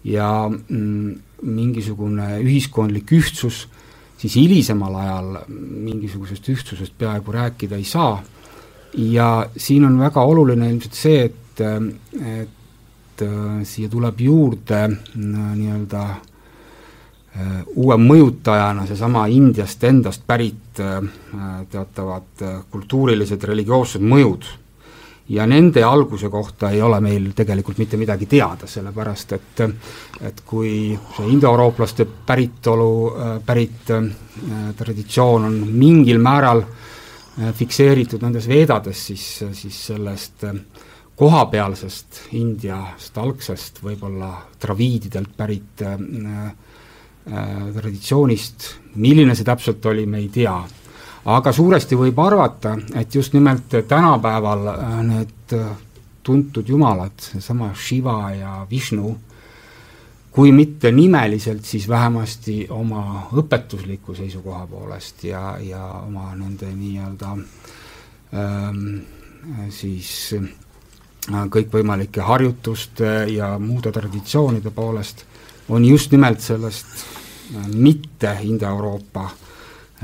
ja 0.09 0.47
mm, 0.49 1.11
mingisugune 1.45 2.39
ühiskondlik 2.41 3.13
ühtsus, 3.13 3.67
siis 4.17 4.35
hilisemal 4.35 4.95
ajal 4.95 5.37
mingisugusest 5.49 6.49
ühtsusest 6.49 6.93
peaaegu 6.97 7.31
rääkida 7.31 7.75
ei 7.75 7.83
saa. 7.83 8.23
Ja 8.97 9.49
siin 9.57 9.85
on 9.85 9.99
väga 9.99 10.21
oluline 10.23 10.69
ilmselt 10.71 10.93
see, 10.97 11.25
et, 11.25 11.61
et 11.61 13.21
äh, 13.21 13.59
siia 13.67 13.89
tuleb 13.89 14.21
juurde 14.23 14.79
mm, 14.87 15.49
nii-öelda 15.59 16.03
äh, 16.09 17.59
uue 17.75 17.97
mõjutajana 18.01 18.87
seesama 18.87 19.27
Indiast 19.27 19.83
endast 19.83 20.23
pärit 20.27 20.79
äh, 20.81 21.01
teatavad 21.71 22.47
kultuurilised 22.71 23.43
religioossed 23.43 24.01
mõjud 24.01 24.47
ja 25.29 25.45
nende 25.45 25.83
alguse 25.83 26.29
kohta 26.29 26.71
ei 26.71 26.81
ole 26.81 26.99
meil 27.03 27.31
tegelikult 27.35 27.77
mitte 27.81 27.97
midagi 27.97 28.25
teada, 28.25 28.67
sellepärast 28.67 29.33
et 29.35 29.63
et 30.21 30.41
kui 30.45 30.97
see 31.15 31.29
indoeurooplaste 31.29 32.07
päritolu, 32.25 32.91
pärit 33.45 33.91
äh, 33.91 34.05
traditsioon 34.77 35.45
on 35.45 35.57
mingil 35.77 36.19
määral 36.19 36.63
äh, 36.63 37.53
fikseeritud 37.53 38.23
nendes 38.23 38.47
veedades, 38.47 39.05
siis, 39.11 39.25
siis 39.53 39.81
sellest 39.91 40.47
äh, 40.47 40.55
kohapealsest 41.17 42.21
Indiast 42.37 43.17
algsest 43.17 43.81
võib-olla 43.81 44.31
traviididelt 44.61 45.33
pärit 45.37 45.81
äh, 45.81 45.95
äh, 45.97 47.61
traditsioonist, 47.77 48.67
milline 49.01 49.35
see 49.35 49.47
täpselt 49.47 49.85
oli, 49.89 50.05
me 50.05 50.21
ei 50.21 50.29
tea 50.33 50.55
aga 51.27 51.51
suuresti 51.51 51.97
võib 51.99 52.19
arvata, 52.23 52.77
et 52.95 53.15
just 53.15 53.33
nimelt 53.35 53.73
tänapäeval 53.87 54.67
äh, 54.71 54.97
need 55.03 55.55
äh, 55.57 55.71
tuntud 56.23 56.69
jumalad, 56.69 57.15
seesama 57.19 57.71
Shiva 57.75 58.31
ja 58.35 58.53
Vishnu, 58.69 59.15
kui 60.31 60.51
mitte 60.51 60.91
nimeliselt, 60.91 61.65
siis 61.65 61.87
vähemasti 61.89 62.67
oma 62.69 63.27
õpetusliku 63.33 64.15
seisukoha 64.15 64.67
poolest 64.69 65.23
ja, 65.25 65.57
ja 65.63 65.83
oma 66.03 66.29
nende 66.37 66.69
nii-öelda 66.75 67.31
ähm, 68.37 68.83
siis 69.73 70.11
kõikvõimalike 71.27 72.21
harjutuste 72.23 73.09
ja 73.33 73.55
muude 73.59 73.91
traditsioonide 73.91 74.71
poolest, 74.71 75.25
on 75.69 75.85
just 75.85 76.11
nimelt 76.13 76.43
sellest 76.43 77.03
mitte 77.73 78.37
Indoeuroopa 78.43 79.29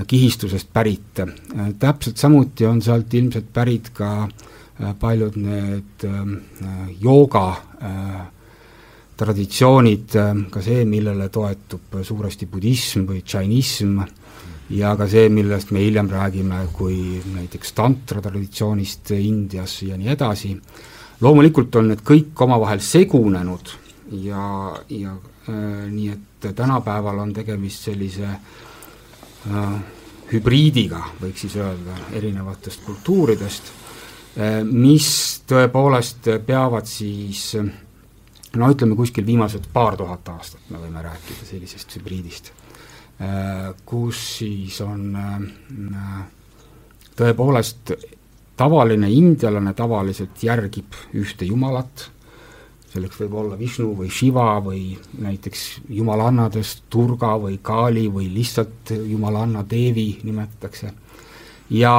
kihistusest 0.07 0.73
pärit. 0.73 1.21
täpselt 1.79 2.17
samuti 2.17 2.65
on 2.65 2.81
sealt 2.81 3.13
ilmselt 3.13 3.53
pärit 3.53 3.89
ka 3.93 4.27
paljud 4.99 5.35
need 5.37 6.05
jooga 7.01 7.45
traditsioonid, 9.17 10.15
ka 10.49 10.61
see, 10.61 10.85
millele 10.89 11.29
toetub 11.29 11.99
suuresti 12.01 12.47
budism 12.49 13.05
või 13.05 13.21
džainism, 13.21 13.99
ja 14.73 14.95
ka 14.97 15.07
see, 15.09 15.27
millest 15.29 15.71
me 15.75 15.83
hiljem 15.83 16.09
räägime, 16.11 16.63
kui 16.73 17.21
näiteks 17.35 17.75
tantra 17.77 18.21
traditsioonist 18.23 19.13
Indias 19.17 19.81
ja 19.85 19.97
nii 19.99 20.11
edasi, 20.15 20.53
loomulikult 21.21 21.75
on 21.79 21.91
need 21.91 22.03
kõik 22.05 22.41
omavahel 22.45 22.81
segunenud 22.83 23.73
ja, 24.23 24.73
ja 24.89 25.13
äh, 25.13 25.85
nii 25.91 26.09
et 26.13 26.49
tänapäeval 26.55 27.21
on 27.23 27.33
tegemist 27.35 27.85
sellise 27.85 28.25
äh, 28.25 28.62
hübriidiga, 30.31 31.01
võiks 31.21 31.43
siis 31.43 31.55
öelda, 31.59 31.97
erinevatest 32.15 32.85
kultuuridest 32.85 33.71
äh,, 34.37 34.61
mis 34.63 35.07
tõepoolest 35.49 36.31
peavad 36.45 36.87
siis 36.87 37.51
no 37.59 38.69
ütleme, 38.71 38.95
kuskil 38.95 39.25
viimased 39.27 39.67
paar 39.73 39.97
tuhat 39.99 40.29
aastat 40.35 40.69
me 40.71 40.79
võime 40.79 41.03
rääkida 41.03 41.49
sellisest 41.49 41.97
hübriidist 41.97 42.53
Äh, 43.21 43.73
kus 43.85 44.19
siis 44.39 44.79
on 44.81 45.13
äh, 45.15 46.23
tõepoolest 47.13 47.93
tavaline 48.57 49.09
indialane 49.13 49.75
tavaliselt 49.77 50.41
järgib 50.43 50.97
ühte 51.21 51.45
jumalat, 51.45 52.07
selleks 52.93 53.19
võib 53.23 53.37
olla 53.41 53.57
Vishnu 53.59 53.91
või 53.97 54.09
Shiva 54.13 54.57
või 54.63 54.93
näiteks 55.21 55.63
jumalannadest 55.89 56.85
Durga 56.93 57.33
või 57.41 57.57
Kali 57.61 58.07
või 58.13 58.27
lihtsalt 58.33 58.93
jumalanna 58.93 59.63
Devi 59.69 60.19
nimetatakse. 60.23 60.93
ja, 61.69 61.95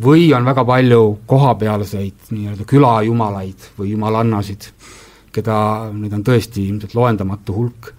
või 0.00 0.32
on 0.34 0.44
väga 0.44 0.64
palju 0.64 1.18
kohapealseid 1.26 2.32
nii-öelda 2.32 2.64
külajumalaid 2.64 3.70
või 3.78 3.92
jumalannasid, 3.92 4.70
keda, 5.32 5.58
neid 5.92 6.12
on 6.12 6.24
tõesti 6.24 6.64
ilmselt 6.68 6.94
loendamatu 6.94 7.54
hulk 7.54 7.92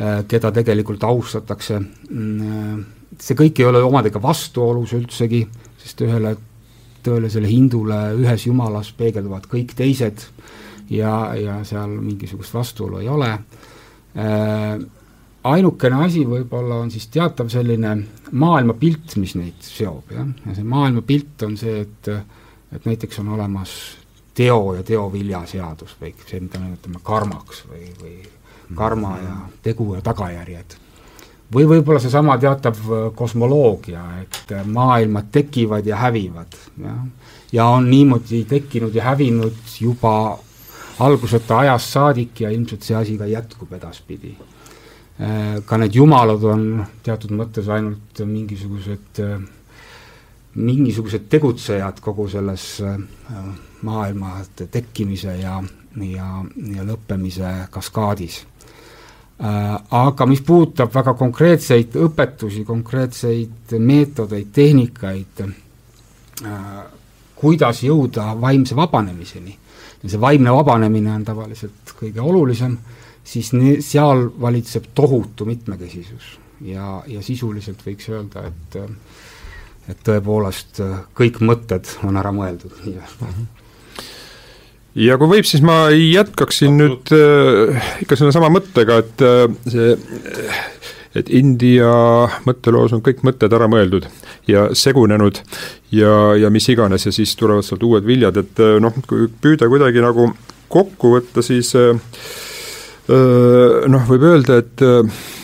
Äh, 0.00 0.22
keda 0.28 0.48
tegelikult 0.54 1.02
austatakse. 1.04 1.76
Mm, 2.08 2.40
äh, 2.40 3.16
see 3.20 3.36
kõik 3.36 3.58
ei 3.60 3.66
ole 3.68 3.82
omadega 3.84 4.22
vastuolus 4.22 4.94
üldsegi, 4.96 5.42
sest 5.82 6.00
ühele 6.06 6.36
tõelisele 7.04 7.50
hindule 7.50 7.98
ühes 8.20 8.46
jumalas 8.46 8.92
peegelduvad 8.96 9.48
kõik 9.50 9.74
teised 9.76 10.22
ja, 10.90 11.34
ja 11.38 11.60
seal 11.64 11.92
mingisugust 12.00 12.54
vastuolu 12.54 12.98
ei 13.02 13.08
ole. 13.08 13.30
Äh, 14.18 14.80
ainukene 15.44 16.04
asi 16.04 16.24
võib-olla 16.28 16.80
on 16.82 16.90
siis 16.90 17.08
teatav 17.12 17.48
selline 17.52 17.94
maailmapilt, 18.32 19.16
mis 19.22 19.34
neid 19.38 19.62
seob, 19.64 20.12
jah, 20.14 20.28
ja 20.46 20.58
see 20.58 20.66
maailmapilt 20.66 21.48
on 21.48 21.56
see, 21.60 21.80
et 21.86 22.12
et 22.70 22.84
näiteks 22.86 23.18
on 23.18 23.32
olemas 23.34 23.70
teo 24.34 24.74
ja 24.76 24.82
teovilja 24.86 25.40
seadus 25.46 25.96
või 26.00 26.12
see, 26.26 26.38
mida 26.40 26.60
me 26.60 26.68
nimetame 26.68 27.00
karmaks 27.02 27.64
või, 27.66 27.88
või 27.98 28.14
karma 28.78 29.16
ja 29.18 29.34
tegu 29.62 29.88
ja 29.96 30.02
tagajärjed. 30.06 30.76
või 31.54 31.66
võib-olla 31.66 31.98
seesama 32.00 32.36
teatav 32.38 32.78
äh, 32.78 33.08
kosmoloogia, 33.14 34.04
et 34.22 34.52
äh, 34.54 34.66
maailmad 34.66 35.32
tekivad 35.32 35.86
ja 35.86 35.96
hävivad, 35.96 36.54
jah. 36.78 37.02
ja 37.52 37.66
on 37.66 37.90
niimoodi 37.90 38.44
tekkinud 38.44 38.94
ja 38.94 39.04
hävinud 39.10 39.58
juba 39.80 40.38
alguseta 41.00 41.58
ajast 41.64 41.96
saadik 41.96 42.40
ja 42.44 42.50
ilmselt 42.50 42.86
see 42.86 42.96
asi 42.96 43.16
ka 43.18 43.28
jätkub 43.30 43.72
edaspidi. 43.76 44.34
Äh, 45.20 45.60
ka 45.64 45.78
need 45.80 45.96
jumalad 45.96 46.44
on 46.44 46.84
teatud 47.02 47.34
mõttes 47.36 47.68
ainult 47.68 48.22
mingisugused, 48.24 49.22
mingisugused 50.54 51.28
tegutsejad 51.30 52.00
kogu 52.02 52.28
selles 52.28 52.64
maailma 53.86 54.40
tekkimise 54.60 55.36
ja, 55.38 55.60
ja, 56.04 56.30
ja 56.74 56.86
lõppemise 56.88 57.52
kaskaadis 57.70 58.40
Äh, 59.40 59.76
aga 59.96 60.26
mis 60.28 60.42
puudutab 60.44 60.90
väga 60.92 61.14
konkreetseid 61.16 61.94
õpetusi, 61.96 62.60
konkreetseid 62.68 63.72
meetodeid, 63.80 64.50
tehnikaid, 64.52 65.40
äh, 66.44 66.66
kuidas 67.40 67.80
jõuda 67.80 68.34
vaimse 68.40 68.76
vabanemiseni, 68.76 69.54
see 70.08 70.20
vaimne 70.20 70.52
vabanemine 70.54 71.12
on 71.12 71.24
tavaliselt 71.24 71.94
kõige 71.98 72.22
olulisem, 72.24 72.78
siis 73.24 73.52
seal 73.84 74.28
valitseb 74.40 74.90
tohutu 74.94 75.44
mitmekesisus 75.48 76.38
ja, 76.64 77.02
ja 77.06 77.22
sisuliselt 77.22 77.82
võiks 77.86 78.08
öelda, 78.12 78.48
et 78.48 78.80
et 79.90 80.02
tõepoolest 80.06 80.78
kõik 81.18 81.40
mõtted 81.42 81.88
on 82.06 82.16
ära 82.20 82.30
mõeldud 82.32 82.76
nii-öelda 82.84 83.26
mm. 83.26 83.32
-hmm 83.32 83.56
ja 84.98 85.16
kui 85.20 85.30
võib, 85.30 85.46
siis 85.46 85.62
ma 85.62 85.84
jätkaksin 85.94 86.76
nüüd 86.78 87.12
äh, 87.14 87.90
ikka 88.04 88.18
sellesama 88.18 88.50
mõttega, 88.52 89.00
et 89.04 89.24
äh, 89.24 89.44
see 89.70 89.94
et 91.18 91.30
India 91.34 91.90
mõtteloos 92.46 92.94
on 92.94 93.02
kõik 93.02 93.24
mõtted 93.26 93.52
ära 93.56 93.66
mõeldud 93.70 94.06
ja 94.50 94.68
segunenud 94.78 95.40
ja, 95.94 96.36
ja 96.38 96.50
mis 96.54 96.68
iganes 96.70 97.08
ja 97.08 97.14
siis 97.14 97.34
tulevad 97.38 97.66
sealt 97.66 97.82
uued 97.86 98.06
viljad, 98.06 98.38
et 98.38 98.62
äh, 98.62 98.78
noh, 98.82 98.94
kui 99.08 99.26
püüda 99.42 99.68
kuidagi 99.70 100.04
nagu 100.04 100.30
kokku 100.70 101.16
võtta, 101.16 101.42
siis 101.42 101.72
äh, 101.78 101.90
äh 103.10 103.90
noh, 103.90 104.06
võib 104.06 104.28
öelda, 104.30 104.60
et 104.62 104.86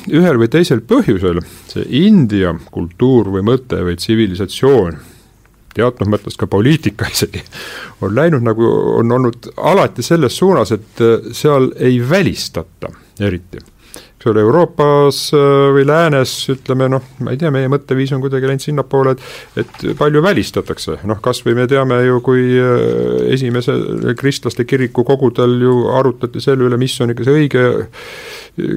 ühel 0.06 0.38
või 0.38 0.50
teisel 0.52 0.84
põhjusel 0.86 1.42
see 1.72 1.86
India 2.04 2.54
kultuur 2.70 3.32
või 3.34 3.42
mõte 3.46 3.82
või 3.82 3.98
tsivilisatsioon 3.98 5.02
teatud 5.76 6.08
mõttes 6.08 6.38
ka 6.38 6.46
poliitika 6.48 7.08
isegi, 7.12 7.42
on 8.06 8.14
läinud 8.16 8.46
nagu, 8.46 8.70
on 9.02 9.18
olnud 9.18 9.50
alati 9.58 10.04
selles 10.06 10.38
suunas, 10.38 10.70
et 10.72 11.02
seal 11.36 11.72
ei 11.82 11.98
välistata 12.00 12.94
eriti 13.20 13.58
ole, 14.24 14.40
Euroopas 14.40 15.18
äh, 15.36 15.40
või 15.76 15.84
läänes 15.86 16.32
ütleme 16.52 16.88
noh, 16.90 17.04
ma 17.24 17.34
ei 17.34 17.40
tea, 17.40 17.50
meie 17.54 17.68
mõtteviis 17.70 18.14
on 18.16 18.22
kuidagi 18.24 18.48
läinud 18.48 18.64
sinnapoole, 18.64 19.14
et 19.16 19.62
et 19.62 19.84
palju 19.98 20.22
välistatakse, 20.24 20.98
noh 21.08 21.20
kas 21.22 21.42
või 21.46 21.56
me 21.58 21.66
teame 21.70 22.00
ju, 22.06 22.20
kui 22.24 22.46
äh, 22.56 23.32
esimese 23.36 23.76
kristlaste 24.18 24.64
kiriku 24.68 25.04
kogudel 25.06 25.58
ju 25.62 25.76
arutati 25.94 26.42
selle 26.42 26.68
üle, 26.68 26.80
mis 26.80 26.96
on 27.04 27.12
ikka 27.14 27.26
see 27.26 27.40
õige 27.42 27.64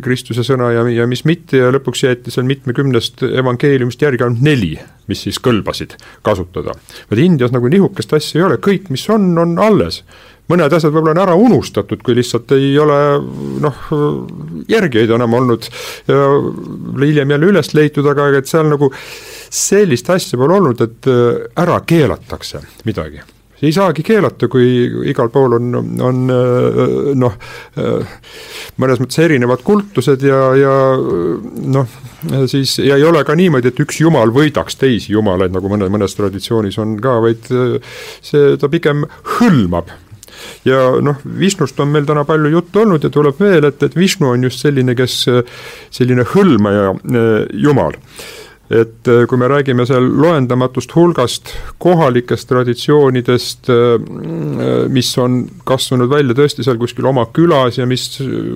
Kristuse 0.03 0.43
sõna 0.43 0.73
ja, 0.75 0.83
ja 0.91 1.05
mis 1.07 1.23
mitte 1.23 1.61
ja 1.61 1.69
lõpuks 1.71 2.03
jäeti 2.03 2.33
seal 2.33 2.47
mitmekümnest 2.49 3.23
evangeeliumist 3.29 4.01
järgi 4.03 4.25
ainult 4.25 4.43
neli, 4.43 4.73
mis 5.07 5.23
siis 5.23 5.39
kõlbasid 5.43 5.95
kasutada. 6.25 6.75
vot 7.09 7.21
Indias 7.21 7.55
nagu 7.55 7.71
nihukest 7.71 8.13
asja 8.17 8.41
ei 8.41 8.47
ole, 8.49 8.59
kõik, 8.59 8.91
mis 8.91 9.07
on, 9.09 9.31
on 9.39 9.55
alles 9.63 10.03
mõned 10.49 10.75
asjad 10.75 10.93
võib-olla 10.93 11.15
on 11.15 11.23
ära 11.23 11.37
unustatud, 11.39 12.01
kui 12.05 12.17
lihtsalt 12.17 12.51
ei 12.57 12.73
ole 12.81 12.99
noh, 13.63 13.81
järgijaid 14.69 15.15
enam 15.17 15.37
olnud 15.39 15.67
ja 16.09 16.29
hiljem 16.99 17.35
jälle 17.35 17.51
üles 17.53 17.73
leitud, 17.77 18.07
aga 18.09 18.31
et 18.39 18.49
seal 18.49 18.69
nagu 18.71 18.91
sellist 19.49 20.09
asja 20.13 20.39
pole 20.39 20.57
olnud, 20.59 20.81
et 20.85 21.09
äh, 21.09 21.43
ära 21.61 21.81
keelatakse 21.87 22.63
midagi. 22.87 23.21
Ei 23.59 23.73
saagi 23.75 24.05
keelata, 24.07 24.47
kui 24.47 24.85
igal 25.11 25.27
pool 25.33 25.57
on, 25.57 25.73
on 25.99 26.19
äh, 26.31 26.83
noh, 27.19 27.33
äh, 27.75 28.19
mõnes 28.79 29.01
mõttes 29.03 29.19
erinevad 29.25 29.65
kultused 29.67 30.23
ja, 30.23 30.39
ja 30.55 30.75
noh, 31.75 31.97
siis 32.47 32.77
ja 32.85 32.95
ei 32.95 33.05
ole 33.05 33.25
ka 33.27 33.35
niimoodi, 33.35 33.73
et 33.73 33.81
üks 33.83 33.99
jumal 33.99 34.31
võidaks 34.33 34.79
teisi 34.79 35.11
jumalaid, 35.13 35.53
nagu 35.53 35.71
mõne, 35.71 35.91
mõnes 35.91 36.15
traditsioonis 36.15 36.79
on 36.79 36.95
ka, 37.03 37.19
vaid 37.25 37.49
see, 37.51 38.55
ta 38.61 38.71
pigem 38.71 39.03
hõlmab 39.37 39.91
ja 40.67 40.81
noh, 41.03 41.21
Vishnust 41.39 41.79
on 41.79 41.91
meil 41.93 42.07
täna 42.09 42.25
palju 42.27 42.53
juttu 42.53 42.83
olnud 42.83 43.03
ja 43.03 43.11
tuleb 43.13 43.39
veel, 43.39 43.69
et, 43.69 43.83
et 43.83 43.95
Vishnu 43.97 44.33
on 44.33 44.43
just 44.49 44.63
selline, 44.65 44.95
kes 44.97 45.21
selline 45.95 46.27
hõlmaja 46.33 46.93
eh, 46.93 47.47
jumal 47.65 47.97
et 48.69 49.07
äh, 49.09 49.23
kui 49.25 49.39
me 49.41 49.47
räägime 49.49 49.85
seal 49.89 50.05
loendamatust 50.21 50.93
hulgast 50.93 51.49
kohalikest 51.81 52.49
traditsioonidest, 52.51 53.69
äh, 53.73 54.89
mis 54.93 55.09
on 55.17 55.41
kasvanud 55.65 56.09
välja 56.11 56.35
tõesti 56.37 56.65
seal 56.65 56.77
kuskil 56.81 57.07
oma 57.09 57.25
külas 57.33 57.79
ja 57.79 57.87
mis 57.89 58.05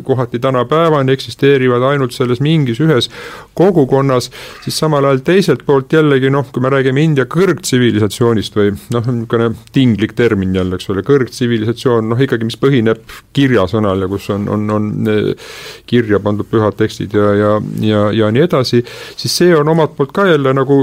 kohati 0.05 0.41
tänapäevani 0.43 1.15
eksisteerivad 1.15 1.85
ainult 1.89 2.13
selles 2.13 2.43
mingis 2.45 2.81
ühes 2.83 3.09
kogukonnas, 3.57 4.29
siis 4.61 4.77
samal 4.77 5.09
ajal 5.09 5.23
teiselt 5.25 5.65
poolt 5.65 5.93
jällegi 5.93 6.29
noh, 6.33 6.45
kui 6.53 6.61
me 6.61 6.69
räägime 6.73 7.01
India 7.01 7.25
kõrgtsivilisatsioonist 7.29 8.57
või 8.59 8.75
noh, 8.93 9.09
niisugune 9.09 9.49
tinglik 9.73 10.13
termin 10.17 10.53
jälle, 10.53 10.77
eks 10.77 10.89
ole, 10.93 11.01
kõrgtsivilisatsioon, 11.07 12.05
noh 12.11 12.21
ikkagi, 12.21 12.45
mis 12.45 12.59
põhineb 12.61 13.01
kirjasõnal 13.33 14.05
ja 14.05 14.11
kus 14.11 14.29
on, 14.33 14.45
on, 14.51 14.69
on 14.77 14.89
äh, 15.09 15.51
kirja 15.89 16.21
pandud 16.21 16.49
pühad 16.49 16.77
tekstid 16.77 17.17
ja, 17.17 17.33
ja, 17.39 17.51
ja, 17.81 18.05
ja 18.13 18.31
nii 18.33 18.45
edasi, 18.45 18.83
siis 19.17 19.41
see 19.41 19.53
on 19.57 19.73
omalt 19.73 19.97
poolt 19.97 20.02
poolt 20.03 20.15
ka 20.15 20.27
jälle 20.27 20.53
nagu 20.53 20.77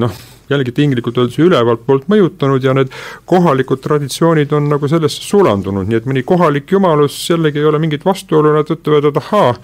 noh, 0.00 0.18
jällegi 0.50 0.74
tinglikult 0.76 1.18
öeldes 1.18 1.38
ülevalt 1.40 1.84
poolt 1.86 2.08
mõjutanud 2.12 2.64
ja 2.64 2.74
need 2.76 2.92
kohalikud 3.28 3.80
traditsioonid 3.80 4.52
on 4.52 4.68
nagu 4.72 4.88
sellesse 4.90 5.24
sulandunud, 5.24 5.88
nii 5.88 6.00
et 6.00 6.08
mõni 6.08 6.24
kohalik 6.26 6.72
jumalus 6.72 7.16
jällegi 7.30 7.62
ei 7.62 7.68
ole 7.70 7.80
mingit 7.82 8.04
vastuolu, 8.04 8.52
nad 8.56 8.68
ütlevad, 8.72 9.08
et 9.08 9.20
ahaa, 9.22 9.54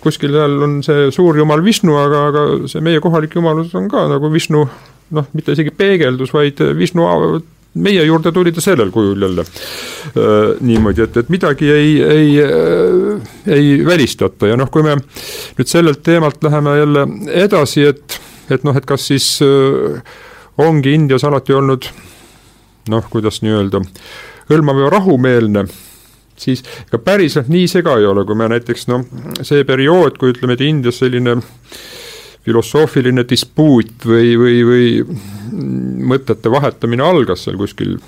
kuskil 0.00 0.32
seal 0.36 0.56
on 0.64 0.80
see 0.86 1.10
suur 1.14 1.36
jumal 1.36 1.64
Vishnu, 1.64 1.96
aga, 2.00 2.26
aga 2.30 2.46
see 2.70 2.84
meie 2.84 3.02
kohalik 3.04 3.36
jumalus 3.36 3.74
on 3.76 3.90
ka 3.92 4.06
nagu 4.10 4.32
Vishnu 4.32 4.64
noh, 5.10 5.32
mitte 5.36 5.56
isegi 5.56 5.74
peegeldus, 5.76 6.32
vaid 6.32 6.62
Vishnu 6.78 7.08
meie 7.80 8.02
juurde 8.02 8.32
tuli 8.34 8.50
ta 8.50 8.62
sellel 8.62 8.90
kujul 8.90 9.20
jälle. 9.22 9.44
Niimoodi, 10.66 11.04
et, 11.04 11.16
et 11.20 11.28
midagi 11.30 11.68
ei, 11.70 11.92
ei 12.02 12.30
ei 13.46 13.86
välistata 13.86 14.50
ja 14.50 14.56
noh, 14.58 14.70
kui 14.72 14.82
me 14.82 14.96
nüüd 14.98 15.70
sellelt 15.70 16.02
teemalt 16.02 16.42
läheme 16.44 16.76
jälle 16.78 17.06
edasi, 17.44 17.86
et, 17.92 18.20
et 18.54 18.66
noh, 18.66 18.76
et 18.76 18.86
kas 18.88 19.06
siis 19.10 19.26
äh, 19.44 20.00
ongi 20.60 20.94
Indias 20.96 21.24
alati 21.24 21.56
olnud 21.56 21.86
noh, 22.90 23.06
kuidas 23.12 23.40
nii-öelda, 23.44 23.82
hõlmav 24.50 24.82
ja 24.84 24.90
rahumeelne 24.96 25.64
siis 26.40 26.62
ega 26.86 27.00
päriselt 27.04 27.50
nii 27.52 27.68
see 27.70 27.84
ka 27.84 27.98
ei 28.00 28.08
ole, 28.08 28.24
kui 28.28 28.38
me 28.38 28.48
näiteks 28.50 28.88
noh, 28.90 29.04
see 29.46 29.64
periood, 29.68 30.16
kui 30.20 30.32
ütleme, 30.34 30.56
et 30.56 30.64
Indias 30.64 31.00
selline 31.02 31.36
filosoofiline 32.46 33.26
dispuut 33.28 34.06
või, 34.08 34.32
või, 34.40 34.62
või 34.64 34.86
mõtete 36.10 36.52
vahetamine 36.52 37.04
algas 37.04 37.44
seal 37.44 37.58
kuskil 37.60 37.98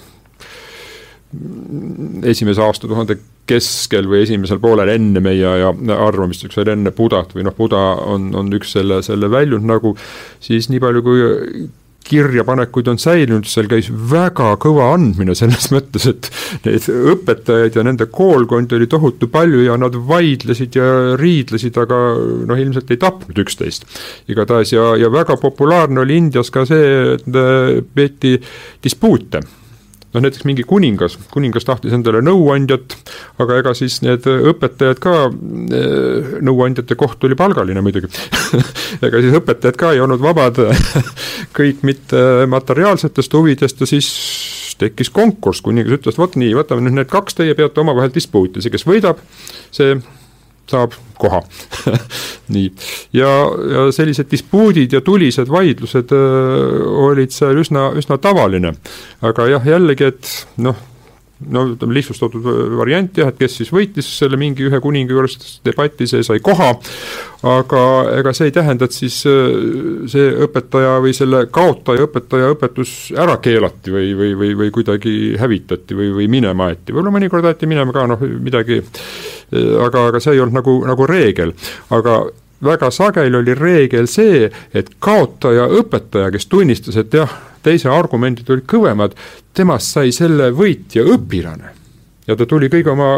esimese 2.29 2.61
aastatuhande 2.63 3.17
keskel 3.49 4.07
või 4.11 4.23
esimesel 4.27 4.61
poolel 4.63 4.93
enne 4.93 5.23
meie 5.25 5.47
aja 5.49 5.73
arvamist, 5.97 6.45
üks 6.47 6.59
oli 6.61 6.75
enne 6.75 6.93
Budat 6.95 7.33
või 7.35 7.47
noh, 7.47 7.55
Buda 7.57 7.81
on, 8.07 8.31
on 8.39 8.53
üks 8.55 8.75
selle, 8.77 9.01
selle 9.07 9.31
väljund 9.33 9.67
nagu, 9.69 9.97
siis 10.45 10.69
nii 10.71 10.83
palju, 10.83 11.05
kui 11.07 11.71
kirjapanekuid 12.03 12.89
on 12.91 12.99
säilinud, 12.99 13.47
seal 13.49 13.69
käis 13.71 13.89
väga 13.89 14.53
kõva 14.63 14.89
andmine 14.95 15.37
selles 15.39 15.69
mõttes, 15.75 16.09
et 16.11 16.29
neid 16.67 16.89
õpetajaid 17.15 17.79
ja 17.79 17.87
nende 17.87 18.09
koolkondi 18.13 18.77
oli 18.79 18.89
tohutu 18.91 19.31
palju 19.33 19.65
ja 19.67 19.79
nad 19.81 19.97
vaidlesid 20.09 20.79
ja 20.79 21.17
riidlesid, 21.21 21.79
aga 21.79 22.03
noh, 22.51 22.61
ilmselt 22.61 22.91
ei 22.93 23.01
tapnud 23.03 23.43
üksteist. 23.45 23.87
igatahes 24.31 24.75
ja, 24.75 24.93
ja 25.01 25.11
väga 25.13 25.39
populaarne 25.41 26.03
oli 26.03 26.21
Indias 26.21 26.53
ka 26.53 26.67
see, 26.69 27.17
et 27.17 27.27
äh, 27.43 27.81
peeti 27.95 28.37
dispuute 28.83 29.43
noh, 30.13 30.23
näiteks 30.23 30.47
mingi 30.49 30.65
kuningas, 30.69 31.17
kuningas 31.33 31.67
tahtis 31.69 31.95
endale 31.97 32.23
nõuandjat, 32.25 32.97
aga 33.43 33.59
ega 33.63 33.75
siis 33.77 34.01
need 34.05 34.27
õpetajad 34.29 35.01
ka, 35.03 35.17
eh, 35.33 36.33
nõuandjate 36.45 36.97
koht 37.01 37.25
oli 37.27 37.39
palgaline 37.39 37.85
muidugi. 37.85 38.11
Ega 39.07 39.23
siis 39.25 39.37
õpetajad 39.39 39.79
ka 39.81 39.93
ei 39.97 40.03
olnud 40.05 40.23
vabad 40.23 40.61
kõik 41.59 41.85
mitte 41.87 42.47
materiaalsetest 42.51 43.39
huvidest 43.39 43.81
ja 43.81 43.89
siis 43.89 44.11
tekkis 44.83 45.13
konkurss, 45.15 45.63
kuningas 45.65 46.01
ütles, 46.01 46.19
vot 46.19 46.37
nii, 46.41 46.55
võtame 46.59 46.85
nüüd 46.85 47.01
need 47.01 47.11
kaks, 47.13 47.39
teie 47.39 47.55
peate 47.59 47.81
omavahel 47.83 48.13
dispuuti, 48.15 48.63
see, 48.65 48.73
kes 48.73 48.87
võidab, 48.89 49.21
see 49.75 49.97
saab 50.73 50.97
koha 51.21 51.43
nii, 52.55 52.71
ja, 53.17 53.33
ja 53.75 53.87
sellised 53.95 54.31
dispuudid 54.33 54.97
ja 54.97 55.03
tulised 55.05 55.51
vaidlused 55.53 56.15
öö, 56.17 56.81
olid 57.09 57.35
seal 57.35 57.61
üsna, 57.63 57.91
üsna 57.99 58.19
tavaline. 58.23 58.75
aga 59.23 59.47
jah, 59.53 59.69
jällegi, 59.75 60.11
et 60.13 60.33
noh, 60.65 60.79
no 61.51 61.65
ütleme 61.73 61.97
lihtsustatud 61.97 62.47
variant 62.79 63.19
jah, 63.19 63.31
et 63.33 63.39
kes 63.41 63.57
siis 63.61 63.73
võitis 63.75 64.09
selle 64.19 64.39
mingi 64.41 64.67
ühe 64.69 64.81
kuninga 64.83 65.15
juures 65.15 65.39
debati, 65.67 66.07
see 66.11 66.25
sai 66.27 66.43
koha, 66.45 66.73
aga 67.53 67.83
ega 68.19 68.35
see 68.37 68.51
ei 68.51 68.55
tähenda, 68.55 68.89
et 68.89 68.97
siis 68.97 69.19
äh, 69.31 70.07
see 70.13 70.29
õpetaja 70.47 70.99
või 71.05 71.15
selle 71.17 71.45
kaotaja 71.53 72.07
õpetaja 72.09 72.53
õpetus 72.57 72.95
ära 73.19 73.39
keelati 73.43 73.95
või, 73.95 74.13
või, 74.19 74.35
või, 74.39 74.53
või 74.65 74.75
kuidagi 74.75 75.17
hävitati 75.41 75.99
või, 75.99 76.13
või 76.21 76.29
minema 76.33 76.71
aeti, 76.71 76.93
võib-olla 76.93 77.17
mõnikord 77.19 77.51
aeti 77.51 77.71
minema 77.71 77.95
ka 77.95 78.07
noh, 78.15 78.23
midagi, 78.23 78.83
äh, 78.83 79.75
aga, 79.87 80.09
aga 80.13 80.23
see 80.23 80.37
ei 80.37 80.45
olnud 80.45 80.61
nagu, 80.61 80.79
nagu 80.89 81.11
reegel, 81.11 81.57
aga 81.95 82.23
väga 82.65 82.91
sageli 82.91 83.37
oli 83.37 83.55
reegel 83.59 84.09
see, 84.11 84.51
et 84.75 84.91
kaotaja 85.03 85.69
õpetaja, 85.81 86.31
kes 86.35 86.47
tunnistas, 86.47 86.97
et 87.01 87.15
jah, 87.15 87.31
teise 87.63 87.91
argumendid 87.91 88.51
olid 88.51 88.67
kõvemad, 88.71 89.17
temast 89.55 89.95
sai 89.95 90.13
selle 90.15 90.51
võitja 90.57 91.05
õpilane. 91.15 91.75
ja 92.27 92.37
ta 92.37 92.47
tuli 92.47 92.69
kõige 92.71 92.91
oma 92.93 93.17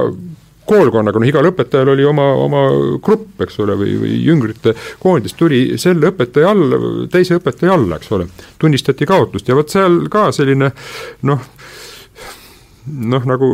koolkonnaga, 0.64 1.20
noh 1.20 1.28
igal 1.28 1.48
õpetajal 1.50 1.90
oli 1.92 2.04
oma, 2.08 2.24
oma 2.40 2.62
grupp, 3.04 3.40
eks 3.44 3.58
ole, 3.60 3.76
või, 3.76 3.96
või 4.00 4.14
jüngrite 4.24 4.74
koondis, 5.00 5.36
tuli 5.36 5.78
selle 5.80 6.08
õpetaja 6.12 6.52
alla, 6.54 6.78
teise 7.12 7.38
õpetaja 7.38 7.74
alla, 7.76 7.98
eks 8.00 8.12
ole. 8.16 8.28
tunnistati 8.58 9.06
kaotust 9.06 9.48
ja 9.48 9.56
vot 9.58 9.72
seal 9.72 10.06
ka 10.12 10.30
selline 10.32 10.70
noh, 11.28 11.50
noh, 12.86 13.24
nagu 13.28 13.48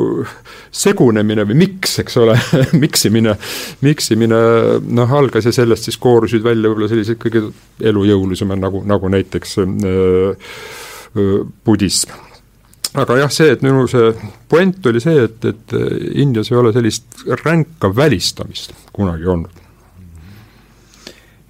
segunemine 0.75 1.45
või 1.49 1.59
miks, 1.63 1.99
eks 2.03 2.17
ole 2.21 2.37
miksimine, 2.85 3.37
miksimine 3.85 4.41
noh, 4.83 5.15
algas 5.21 5.47
ja 5.47 5.55
sellest 5.55 5.87
siis 5.89 6.01
koorusid 6.03 6.45
välja 6.45 6.71
võib-olla 6.71 6.91
sellised 6.91 7.21
kõige 7.23 7.47
elujõulisemad 7.93 8.61
nagu, 8.63 8.83
nagu 8.89 9.13
näiteks 9.13 9.61
äh, 9.63 10.59
budism. 11.67 12.17
Aga 12.99 13.21
jah, 13.21 13.31
see, 13.31 13.53
et 13.55 13.61
minu 13.63 13.85
see 13.91 14.11
puent 14.51 14.87
oli 14.91 15.03
see, 15.03 15.27
et, 15.29 15.45
et 15.47 15.75
Indias 16.19 16.51
ei 16.51 16.59
ole 16.59 16.73
sellist 16.75 17.23
ränka 17.45 17.93
välistamist 17.95 18.75
kunagi 18.91 19.29
olnud. 19.31 19.61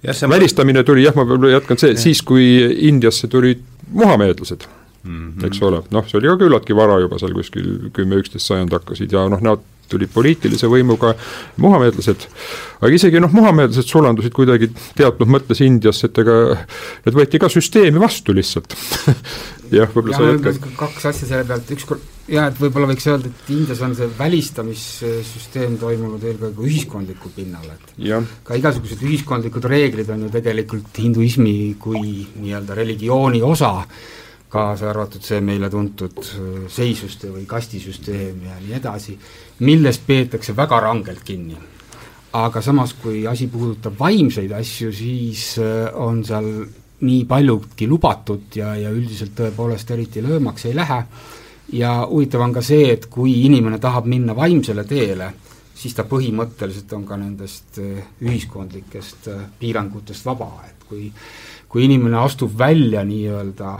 See 0.01 0.29
välistamine 0.29 0.83
tuli 0.85 1.07
jah, 1.07 1.17
ma 1.17 1.25
võib-olla 1.25 1.55
jätkan 1.55 1.81
see, 1.81 1.97
siis 1.97 2.21
kui 2.25 2.45
Indiasse 2.89 3.29
tulid 3.29 3.65
muhameedlased 3.89 4.67
mm, 5.03 5.33
-hmm. 5.33 5.45
eks 5.47 5.61
ole, 5.67 5.83
noh, 5.91 6.07
see 6.07 6.19
oli 6.21 6.31
ka 6.31 6.37
küllaltki 6.43 6.77
vara 6.77 6.99
juba 7.03 7.19
seal 7.21 7.35
kuskil 7.37 7.91
kümme-üksteist 7.95 8.47
sajand 8.47 8.73
hakkasid 8.77 9.11
ja 9.11 9.27
noh, 9.31 9.41
nad 9.41 9.67
tulid 9.91 10.11
poliitilise 10.13 10.69
võimuga 10.71 11.13
muhameedlased, 11.61 12.27
aga 12.79 12.91
isegi 12.95 13.21
noh, 13.23 13.33
muhameedlased 13.35 13.89
sulandusid 13.89 14.35
kuidagi 14.35 14.71
teatud 14.97 15.31
mõttes 15.31 15.63
Indiasse, 15.65 16.07
et 16.07 16.21
ega 16.23 16.37
need 17.05 17.17
võeti 17.17 17.41
ka 17.41 17.51
süsteemi 17.51 18.01
vastu 18.01 18.35
lihtsalt 18.37 18.75
jah, 19.77 19.91
võib-olla 19.91 20.17
sa 20.17 20.31
jätkad. 20.31 20.71
kaks 20.79 21.09
asja 21.11 21.29
selle 21.33 21.47
pealt, 21.49 21.75
ükskord 21.75 22.07
jah, 22.31 22.47
et 22.47 22.61
võib-olla 22.61 22.91
võiks 22.93 23.07
öelda, 23.11 23.31
et 23.31 23.51
Indias 23.53 23.83
on 23.85 23.97
see 23.97 24.07
välistamissüsteem 24.17 25.77
toimunud 25.81 26.23
eelkõige 26.23 26.65
ühiskondlikul 26.69 27.35
pinnal, 27.35 27.67
et 27.73 27.93
ja. 28.07 28.21
ka 28.47 28.57
igasugused 28.59 29.03
ühiskondlikud 29.03 29.67
reeglid 29.71 30.09
on 30.13 30.27
ju 30.27 30.33
tegelikult 30.33 31.03
hinduismi 31.03 31.55
kui 31.81 32.25
nii-öelda 32.39 32.77
religiooni 32.77 33.43
osa 33.45 33.75
kaasa 34.51 34.89
arvatud 34.91 35.23
see 35.23 35.39
meile 35.43 35.69
tuntud 35.71 36.19
äh, 36.19 36.47
seisuste 36.71 37.31
või 37.31 37.45
kastisüsteem 37.49 38.43
ja 38.49 38.57
nii 38.59 38.75
edasi, 38.81 39.15
millest 39.63 40.03
peetakse 40.07 40.55
väga 40.57 40.79
rangelt 40.83 41.23
kinni. 41.23 41.57
aga 42.33 42.61
samas, 42.63 42.93
kui 42.95 43.25
asi 43.27 43.47
puudutab 43.51 43.97
vaimseid 43.99 44.51
asju, 44.55 44.91
siis 44.95 45.57
äh, 45.59 45.87
on 45.99 46.23
seal 46.25 46.47
nii 47.01 47.25
paljudki 47.27 47.87
lubatud 47.87 48.55
ja, 48.55 48.75
ja 48.75 48.91
üldiselt 48.91 49.33
tõepoolest 49.35 49.91
eriti 49.91 50.23
löömaks 50.23 50.65
ei 50.65 50.75
lähe, 50.75 50.99
ja 51.73 51.93
huvitav 52.07 52.43
on 52.45 52.53
ka 52.53 52.63
see, 52.63 52.91
et 52.93 53.07
kui 53.11 53.41
inimene 53.45 53.79
tahab 53.79 54.07
minna 54.07 54.35
vaimsele 54.35 54.83
teele, 54.87 55.31
siis 55.75 55.95
ta 55.97 56.03
põhimõtteliselt 56.07 56.91
on 56.95 57.07
ka 57.07 57.17
nendest 57.19 57.79
äh, 57.79 58.03
ühiskondlikest 58.19 59.31
piirangutest 59.59 60.27
vaba, 60.27 60.51
et 60.67 60.87
kui 60.87 61.07
kui 61.71 61.85
inimene 61.87 62.17
astub 62.19 62.51
välja 62.59 63.03
nii-öelda 63.07 63.73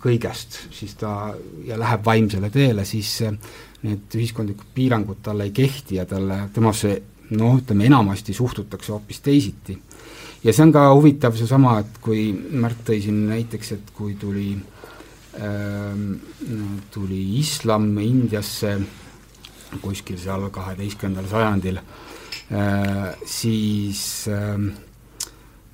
kõigest, 0.00 0.62
siis 0.72 0.94
ta 0.96 1.34
ja 1.66 1.76
läheb 1.76 2.04
vaimsele 2.06 2.48
teele, 2.52 2.86
siis 2.88 3.18
need 3.84 4.16
ühiskondlikud 4.16 4.70
piirangud 4.74 5.20
talle 5.24 5.44
ei 5.50 5.52
kehti 5.52 5.98
ja 5.98 6.06
talle, 6.08 6.46
temasse 6.56 6.94
noh, 7.36 7.58
ütleme 7.60 7.84
enamasti 7.90 8.32
suhtutakse 8.36 8.94
hoopis 8.94 9.20
teisiti. 9.24 9.76
ja 10.44 10.52
see 10.52 10.64
on 10.64 10.72
ka 10.72 10.86
huvitav 10.94 11.36
seesama, 11.36 11.78
et 11.80 11.98
kui 12.04 12.30
Märt 12.32 12.80
tõi 12.88 13.02
siin 13.04 13.26
näiteks, 13.28 13.72
et 13.76 13.92
kui 13.96 14.16
tuli 14.20 14.54
äh, 15.36 16.00
tuli 16.96 17.22
islam 17.40 17.92
Indiasse 17.98 18.78
kuskil 19.82 20.16
seal 20.16 20.48
kaheteistkümnendal 20.48 21.28
sajandil 21.28 21.76
äh,, 21.76 23.12
siis 23.28 24.28
äh, 24.32 24.56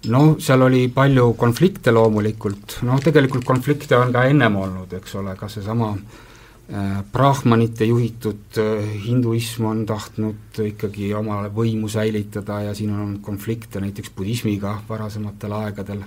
noh, 0.08 0.34
seal 0.40 0.64
oli 0.64 0.86
palju 0.94 1.34
konflikte 1.38 1.92
loomulikult, 1.92 2.78
noh 2.88 3.00
tegelikult 3.04 3.44
konflikte 3.44 3.98
on 3.98 4.12
ka 4.14 4.24
ennem 4.30 4.56
olnud, 4.56 4.92
eks 4.96 5.14
ole, 5.20 5.34
ka 5.36 5.48
seesama 5.52 5.90
äh, 5.92 7.02
brahmanite 7.12 7.88
juhitud 7.90 8.60
äh, 8.62 8.86
hinduism 9.04 9.68
on 9.68 9.84
tahtnud 9.88 10.62
ikkagi 10.64 11.12
oma 11.14 11.42
võimu 11.52 11.90
säilitada 11.92 12.62
ja 12.68 12.74
siin 12.74 12.94
on 12.94 13.04
olnud 13.04 13.20
konflikte 13.26 13.82
näiteks 13.84 14.14
budismiga 14.16 14.78
varasematel 14.88 15.58
aegadel. 15.60 16.02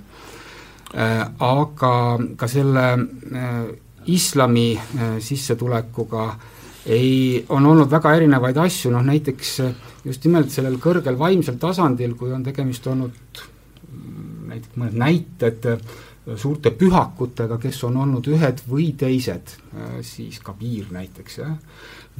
Äh,, 0.94 1.22
aga 1.42 1.94
ka 2.38 2.50
selle 2.50 2.90
äh, 2.94 3.62
islami 4.06 4.74
äh, 4.76 5.16
sissetulekuga 5.22 6.28
ei, 6.86 7.44
on 7.48 7.66
olnud 7.66 7.90
väga 7.90 8.12
erinevaid 8.18 8.58
asju, 8.60 8.92
noh 8.92 9.02
näiteks 9.06 9.56
äh, 9.64 9.74
just 10.04 10.24
nimelt 10.26 10.52
sellel 10.52 10.76
kõrgel 10.82 11.16
vaimsel 11.18 11.56
tasandil, 11.60 12.14
kui 12.18 12.32
on 12.34 12.44
tegemist 12.44 12.86
olnud 12.90 13.44
näiteks 14.54 14.80
mõned 14.80 14.98
näited, 15.02 15.68
suurte 16.40 16.72
pühakutega, 16.72 17.58
kes 17.60 17.82
on 17.84 17.98
olnud 18.00 18.28
ühed 18.32 18.62
või 18.70 18.92
teised, 18.96 19.58
siis 20.06 20.38
Kabir 20.44 20.88
näiteks, 20.94 21.36
jah, 21.42 21.58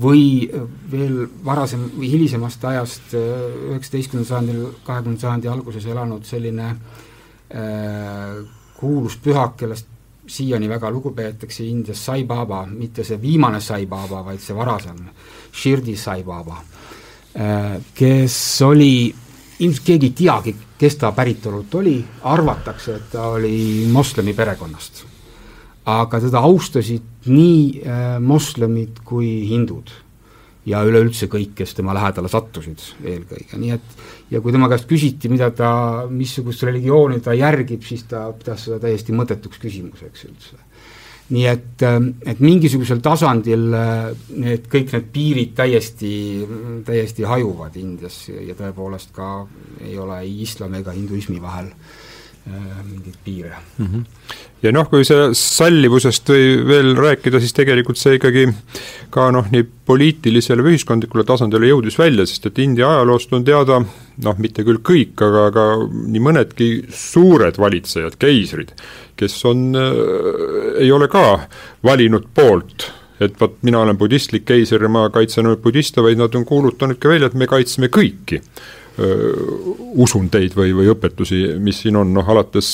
või 0.01 0.51
veel 0.91 1.25
varasem 1.45 1.87
või 1.95 2.11
hilisemast 2.13 2.65
ajast, 2.69 3.15
üheksateistkümnendal 3.15 4.29
sajandil, 4.29 4.67
kahekümnenda 4.85 5.23
sajandi 5.23 5.51
alguses 5.51 5.87
elanud 5.87 6.27
selline 6.27 6.69
äh, 7.55 8.39
kuulus 8.77 9.17
pühak, 9.23 9.57
kellest 9.61 9.91
siiani 10.27 10.69
väga 10.69 10.91
lugu 10.91 11.13
peetakse 11.15 11.65
Indias 11.69 12.01
Sai 12.05 12.25
Baba, 12.25 12.65
mitte 12.67 13.05
see 13.05 13.21
viimane 13.21 13.61
Sai 13.61 13.87
Baba, 13.87 14.25
vaid 14.27 14.43
see 14.43 14.57
varasem, 14.57 14.99
Shirdi 15.53 15.97
Sai 15.97 16.25
Baba, 16.27 16.59
äh, 17.39 17.79
kes 17.95 18.39
oli, 18.67 19.15
ilmselt 19.61 19.87
keegi 19.87 20.11
ei 20.11 20.19
teagi, 20.25 20.57
kes 20.79 20.97
ta 21.01 21.13
päritolult 21.15 21.75
oli, 21.81 21.99
arvatakse, 22.23 22.97
et 22.97 23.11
ta 23.13 23.29
oli 23.37 23.87
moslemi 23.93 24.35
perekonnast. 24.35 25.05
aga 25.85 26.17
teda 26.21 26.41
austasid 26.41 27.29
nii 27.29 27.83
äh, 27.85 28.17
moslemid 28.21 29.03
kui 29.05 29.45
hindud 29.51 29.91
ja 30.65 30.81
üleüldse 30.81 31.29
kõik, 31.29 31.53
kes 31.59 31.75
tema 31.77 31.93
lähedale 31.93 32.31
sattusid 32.33 32.81
eelkõige, 33.05 33.59
nii 33.61 33.75
et 33.77 33.99
ja 34.33 34.41
kui 34.41 34.53
tema 34.55 34.71
käest 34.73 34.89
küsiti, 34.89 35.29
mida 35.29 35.51
ta, 35.53 35.71
missugust 36.09 36.65
religiooni 36.65 37.21
ta 37.25 37.37
järgib, 37.37 37.85
siis 37.85 38.07
ta 38.09 38.27
pidas 38.33 38.65
seda 38.65 38.81
täiesti 38.87 39.13
mõttetuks 39.13 39.61
küsimuseks 39.61 40.25
üldse. 40.31 40.64
Nii 41.33 41.45
et, 41.49 41.83
et 42.29 42.41
mingisugusel 42.45 43.01
tasandil 43.05 43.71
need, 43.73 44.67
kõik 44.69 44.93
need 44.93 45.07
piirid 45.13 45.55
täiesti, 45.57 46.15
täiesti 46.85 47.25
hajuvad 47.25 47.77
Indias 47.81 48.27
ja 48.29 48.57
tõepoolest 48.59 49.15
ka 49.17 49.31
ei 49.81 49.97
ole 49.99 50.21
ei 50.27 50.43
islami 50.45 50.83
ega 50.83 50.93
hinduismi 50.93 51.41
vahel. 51.41 51.71
äh, 51.73 52.04
mingeid 52.47 53.17
piire 53.25 53.57
mm. 53.79 53.87
-hmm 53.87 54.05
ja 54.65 54.73
noh, 54.73 54.87
kui 54.89 55.05
see 55.05 55.29
sallivusest 55.37 56.31
või 56.33 56.45
veel 56.69 56.95
rääkida, 56.97 57.41
siis 57.43 57.53
tegelikult 57.57 58.01
see 58.01 58.17
ikkagi 58.17 58.47
ka 59.13 59.29
noh, 59.35 59.49
nii 59.53 59.67
poliitilisele 59.89 60.65
või 60.65 60.79
ühiskondlikule 60.79 61.27
tasandile 61.29 61.69
jõudis 61.69 61.99
välja, 62.01 62.25
sest 62.29 62.49
et 62.49 62.61
India 62.65 62.89
ajaloost 62.95 63.35
on 63.37 63.45
teada 63.45 63.83
noh, 63.85 64.41
mitte 64.41 64.65
küll 64.65 64.81
kõik, 64.85 65.21
aga, 65.27 65.47
aga 65.51 65.67
nii 65.85 66.25
mõnedki 66.25 66.69
suured 66.97 67.61
valitsejad, 67.61 68.17
keisrid, 68.21 68.73
kes 69.21 69.37
on 69.51 69.67
äh,, 69.77 70.85
ei 70.87 70.93
ole 70.95 71.11
ka 71.13 71.27
valinud 71.85 72.31
poolt 72.35 72.89
et 73.23 73.37
vot 73.39 73.61
mina 73.63 73.85
olen 73.85 73.99
budistlik 73.99 74.47
keiser 74.49 74.83
ja 74.83 74.89
ma 74.91 75.07
kaitsen 75.13 75.45
ainult 75.45 75.63
budiste, 75.63 76.03
vaid 76.03 76.19
nad 76.19 76.35
on 76.35 76.49
kuulutanud 76.49 76.99
ka 77.01 77.13
välja, 77.13 77.29
et 77.31 77.37
me 77.39 77.47
kaitseme 77.51 77.93
kõiki 77.93 78.41
usundeid 78.95 80.55
või, 80.55 80.75
või 80.77 80.91
õpetusi, 80.93 81.41
mis 81.59 81.81
siin 81.83 81.97
on, 81.99 82.13
noh 82.15 82.29
alates 82.31 82.69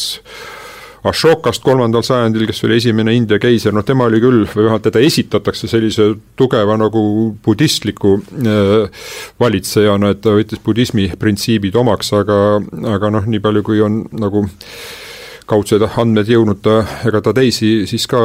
Ashokast 1.01 1.62
kolmandal 1.64 2.03
sajandil, 2.05 2.45
kes 2.45 2.59
oli 2.66 2.77
esimene 2.77 3.14
India 3.16 3.39
keiser, 3.41 3.73
noh 3.73 3.85
tema 3.89 4.05
oli 4.05 4.18
küll, 4.21 4.43
või 4.53 4.66
vähemalt 4.66 4.85
teda 4.85 5.01
esitatakse 5.01 5.68
sellise 5.71 6.11
tugeva 6.37 6.77
nagu 6.77 7.03
budistliku 7.45 8.18
äh, 8.21 9.07
valitsejana, 9.41 10.11
et 10.12 10.21
ta 10.21 10.35
võttis 10.37 10.61
budismi 10.64 11.09
printsiibid 11.21 11.79
omaks, 11.81 12.12
aga, 12.18 12.37
aga 12.93 13.12
noh, 13.16 13.31
nii 13.33 13.41
palju, 13.41 13.64
kui 13.64 13.81
on 13.85 14.03
nagu 14.21 14.45
kaudsed 15.51 15.83
andmed 15.89 16.29
jõudnud 16.31 16.61
ta, 16.62 16.83
ega 17.09 17.25
ta 17.25 17.33
teisi 17.35 17.87
siis 17.91 18.05
ka 18.11 18.21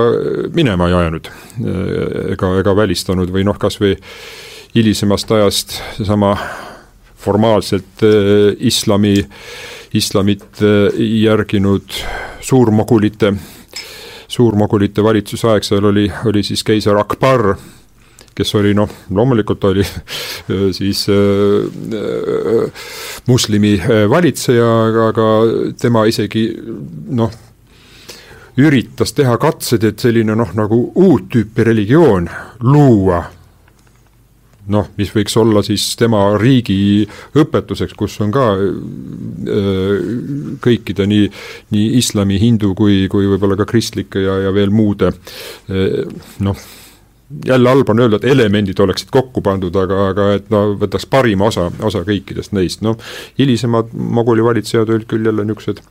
minema 0.53 0.91
ei 0.91 0.97
ajanud 0.99 1.31
ega, 2.35 2.51
ega 2.59 2.75
välistanud 2.77 3.31
või 3.33 3.47
noh, 3.47 3.57
kas 3.57 3.79
või 3.81 3.95
hilisemast 4.75 5.31
ajast 5.33 5.79
seesama 5.95 6.35
formaalselt 7.25 8.03
äh, 8.03 8.53
islami, 8.59 9.17
islamit 9.93 10.61
äh, 10.61 10.99
järginud 11.23 11.97
suurmogulite, 12.41 13.33
suurmogulite 14.27 15.03
valitsuse 15.03 15.53
aeg, 15.53 15.65
seal 15.65 15.89
oli, 15.91 16.05
oli 16.29 16.43
siis 16.45 16.63
keiser 16.67 16.97
Akbar, 17.01 17.55
kes 18.35 18.51
oli 18.59 18.73
noh, 18.77 18.91
loomulikult 19.15 19.63
oli 19.71 19.85
äh, 19.85 20.67
siis 20.75 21.05
äh, 21.09 22.85
moslemi 23.27 23.75
valitseja, 24.09 24.69
aga, 24.89 25.09
aga 25.13 25.29
tema 25.81 26.05
isegi 26.09 26.49
noh, 27.15 27.31
üritas 28.61 29.11
teha 29.15 29.37
katsed, 29.41 29.83
et 29.83 29.99
selline 29.99 30.35
noh, 30.37 30.53
nagu 30.55 30.77
uut 30.95 31.31
tüüpi 31.31 31.65
religioon 31.67 32.29
luua 32.63 33.23
noh, 34.71 34.87
mis 34.97 35.11
võiks 35.13 35.35
olla 35.39 35.63
siis 35.65 35.87
tema 35.99 36.23
riigi 36.41 37.05
õpetuseks, 37.37 37.95
kus 37.97 38.17
on 38.25 38.33
ka 38.35 38.45
äh, 38.55 39.91
kõikide 40.63 41.07
nii, 41.09 41.27
nii 41.75 41.91
islami, 41.99 42.39
hindu 42.41 42.73
kui, 42.77 43.05
kui 43.11 43.29
võib-olla 43.29 43.59
ka 43.59 43.69
kristlike 43.69 44.25
ja, 44.25 44.39
ja 44.47 44.55
veel 44.55 44.73
muude 44.73 45.11
äh, 45.11 46.01
noh, 46.45 46.65
jälle 47.45 47.69
halb 47.69 47.89
on 47.89 47.99
öelda, 47.99 48.19
et 48.21 48.27
elemendid 48.29 48.79
oleksid 48.79 49.09
kokku 49.11 49.41
pandud, 49.41 49.75
aga, 49.81 50.01
aga 50.11 50.27
et 50.37 50.49
no 50.53 50.61
võtaks 50.79 51.07
parima 51.09 51.47
osa, 51.49 51.67
osa 51.83 52.03
kõikidest 52.05 52.53
neist, 52.53 52.83
noh 52.85 52.99
hilisemad 53.39 53.93
moguli 53.93 54.43
valitsejad 54.45 54.91
olid 54.93 55.07
küll 55.09 55.25
jälle 55.25 55.45
niisugused 55.47 55.81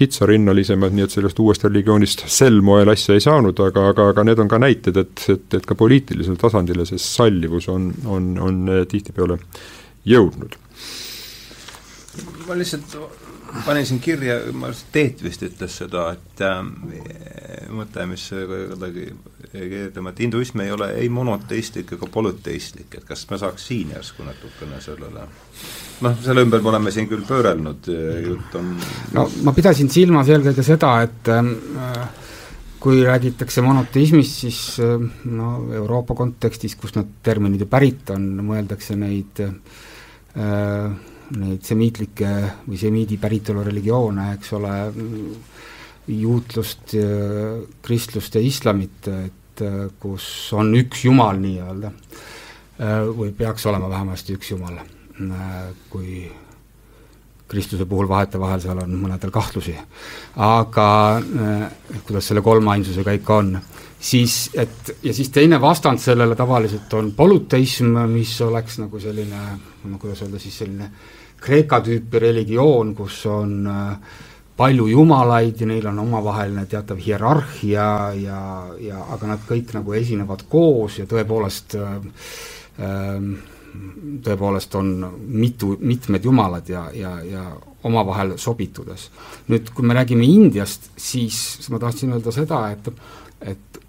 kitsarinnalisemad, 0.00 0.96
nii 0.96 1.06
et 1.06 1.16
sellest 1.16 1.42
uuest 1.44 1.66
religioonist 1.68 2.24
sel 2.32 2.60
moel 2.64 2.88
asja 2.92 3.18
ei 3.18 3.24
saanud, 3.24 3.60
aga, 3.68 3.88
aga, 3.92 4.08
aga 4.14 4.26
need 4.28 4.40
on 4.40 4.48
ka 4.48 4.60
näited, 4.62 4.96
et, 5.04 5.26
et, 5.36 5.58
et 5.60 5.68
ka 5.68 5.76
poliitilisel 5.78 6.40
tasandil 6.40 6.84
see 6.88 7.00
sallivus 7.00 7.68
on, 7.72 7.90
on, 8.08 8.32
on 8.40 8.62
tihtipeale 8.88 9.38
jõudnud. 10.08 10.56
ma 12.48 12.56
lihtsalt 12.58 12.96
panin 13.66 13.86
siin 13.86 14.00
kirja, 14.02 14.38
ma 14.52 14.70
arvan, 14.70 14.78
et 14.78 14.92
Teet 14.94 15.22
vist 15.24 15.42
ütles 15.46 15.76
seda, 15.82 16.08
et 16.16 16.42
äh, 16.46 16.60
mõte, 17.72 18.06
mis 18.10 18.24
kuidagi 18.32 19.10
ütleme, 19.52 20.12
et 20.12 20.22
hinduism 20.24 20.62
ei 20.64 20.72
ole 20.72 20.88
ei 21.02 21.08
monoteistlik 21.12 21.92
ega 21.96 22.08
polüteistlik, 22.12 22.96
et 22.98 23.04
kas 23.08 23.26
me 23.30 23.38
saaks 23.40 23.66
siin 23.68 23.92
järsku 23.92 24.24
natukene 24.24 24.80
sellele? 24.80 25.26
Noh, 26.02 26.16
selle 26.24 26.44
ümber 26.46 26.62
me 26.64 26.72
oleme 26.72 26.92
siin 26.94 27.06
küll 27.10 27.24
pöörelnud, 27.28 27.88
jutt 28.26 28.56
on 28.58 28.72
no 29.14 29.28
ma 29.46 29.54
pidasin 29.56 29.90
silmas 29.92 30.30
eelkõige 30.32 30.64
seda, 30.66 30.94
et 31.04 31.30
äh, 31.32 32.02
kui 32.82 33.04
räägitakse 33.06 33.62
monoteismist, 33.62 34.40
siis 34.46 34.60
äh, 34.82 34.96
no 35.30 35.54
Euroopa 35.82 36.16
kontekstis, 36.18 36.76
kust 36.80 36.98
need 36.98 37.18
terminid 37.22 37.62
ju 37.62 37.70
pärit 37.70 38.10
on, 38.14 38.28
mõeldakse 38.48 38.96
neid 38.98 39.44
äh, 39.44 41.10
neid 41.38 41.64
semiitlikke 41.64 42.30
või 42.66 42.78
semiidi 42.80 43.18
päritolu 43.20 43.64
religioone, 43.66 44.32
eks 44.36 44.52
ole, 44.58 44.74
juutlust, 46.12 46.96
kristlust 47.82 48.36
ja 48.36 48.42
islamit, 48.42 49.08
et 49.08 49.64
kus 50.02 50.26
on 50.58 50.72
üks 50.76 51.04
jumal 51.06 51.38
nii-öelda, 51.40 51.92
või 53.14 53.30
peaks 53.36 53.66
olema 53.70 53.90
vähemasti 53.92 54.36
üks 54.36 54.50
jumal, 54.54 54.80
kui 55.92 56.24
kristluse 57.52 57.84
puhul 57.84 58.08
vahetevahel 58.08 58.62
seal 58.64 58.80
on 58.80 58.94
mõnedel 58.96 59.30
kahtlusi. 59.32 59.74
aga 60.40 60.88
kuidas 62.06 62.30
selle 62.30 62.40
kolmainsusega 62.42 63.12
ikka 63.18 63.36
on 63.42 63.56
siis, 64.00 64.50
et 64.54 64.96
ja 65.04 65.14
siis 65.14 65.30
teine 65.30 65.60
vastand 65.60 66.00
sellele 66.02 66.36
tavaliselt 66.36 66.94
on 66.98 67.12
polüteism, 67.16 67.92
mis 68.10 68.34
oleks 68.40 68.78
nagu 68.82 69.00
selline, 69.00 69.42
no 69.84 69.98
kuidas 70.00 70.24
öelda 70.24 70.40
siis, 70.42 70.58
selline 70.64 70.90
Kreeka 71.42 71.80
tüüpi 71.82 72.20
religioon, 72.22 72.94
kus 72.94 73.24
on 73.26 73.54
äh, 73.66 74.18
palju 74.56 74.86
jumalaid 74.92 75.60
ja 75.60 75.66
neil 75.66 75.86
on 75.90 76.02
omavaheline 76.04 76.66
teatav 76.70 77.00
hierarhia 77.02 77.86
ja, 78.18 78.42
ja 78.80 79.00
aga 79.14 79.32
nad 79.32 79.46
kõik 79.48 79.72
nagu 79.74 79.96
esinevad 79.98 80.44
koos 80.52 81.00
ja 81.00 81.08
tõepoolest 81.10 81.78
äh, 81.80 81.96
ähm, 82.78 83.32
tõepoolest 84.22 84.74
on 84.76 84.90
mitu, 85.32 85.76
mitmed 85.80 86.24
jumalad 86.24 86.68
ja, 86.68 86.86
ja, 86.94 87.14
ja 87.24 87.44
omavahel 87.88 88.36
sobitudes. 88.38 89.08
nüüd, 89.48 89.72
kui 89.74 89.86
me 89.86 89.96
räägime 89.96 90.26
Indiast, 90.28 90.90
siis 90.96 91.68
ma 91.72 91.80
tahtsin 91.82 92.12
öelda 92.12 92.34
seda, 92.34 92.66
et 92.70 92.92
et, 93.40 93.80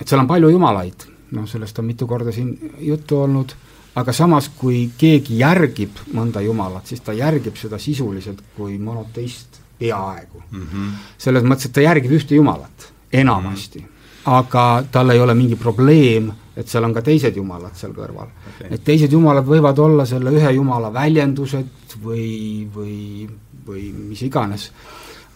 et 0.00 0.06
seal 0.06 0.22
on 0.22 0.30
palju 0.30 0.52
jumalaid, 0.54 1.04
noh, 1.36 1.48
sellest 1.48 1.78
on 1.82 1.90
mitu 1.90 2.06
korda 2.08 2.32
siin 2.32 2.54
juttu 2.80 3.18
olnud 3.26 3.52
aga 3.94 4.12
samas, 4.16 4.48
kui 4.56 4.84
keegi 4.98 5.38
järgib 5.42 5.98
mõnda 6.16 6.40
jumalat, 6.44 6.86
siis 6.88 7.02
ta 7.04 7.14
järgib 7.16 7.58
seda 7.60 7.78
sisuliselt 7.78 8.40
kui 8.56 8.78
monoteist 8.78 9.60
peaaegu 9.78 10.42
mm. 10.50 10.66
-hmm. 10.66 10.92
selles 11.18 11.44
mõttes, 11.44 11.68
et 11.68 11.72
ta 11.72 11.84
järgib 11.84 12.12
ühte 12.18 12.34
jumalat, 12.34 12.92
enamasti 13.12 13.78
mm. 13.78 13.86
-hmm. 13.86 14.38
aga 14.38 14.84
tal 14.90 15.10
ei 15.10 15.20
ole 15.20 15.34
mingi 15.34 15.56
probleem, 15.56 16.32
et 16.56 16.68
seal 16.68 16.84
on 16.84 16.94
ka 16.94 17.02
teised 17.02 17.36
jumalad 17.36 17.76
seal 17.76 17.92
kõrval 17.92 18.28
okay.. 18.28 18.70
et 18.70 18.84
teised 18.84 19.12
jumalad 19.12 19.46
võivad 19.46 19.78
olla 19.78 20.06
selle 20.06 20.30
ühe 20.30 20.52
jumala 20.52 20.92
väljendused 20.92 21.96
või, 22.02 22.68
või, 22.74 23.28
või 23.66 23.92
mis 23.92 24.22
iganes, 24.22 24.70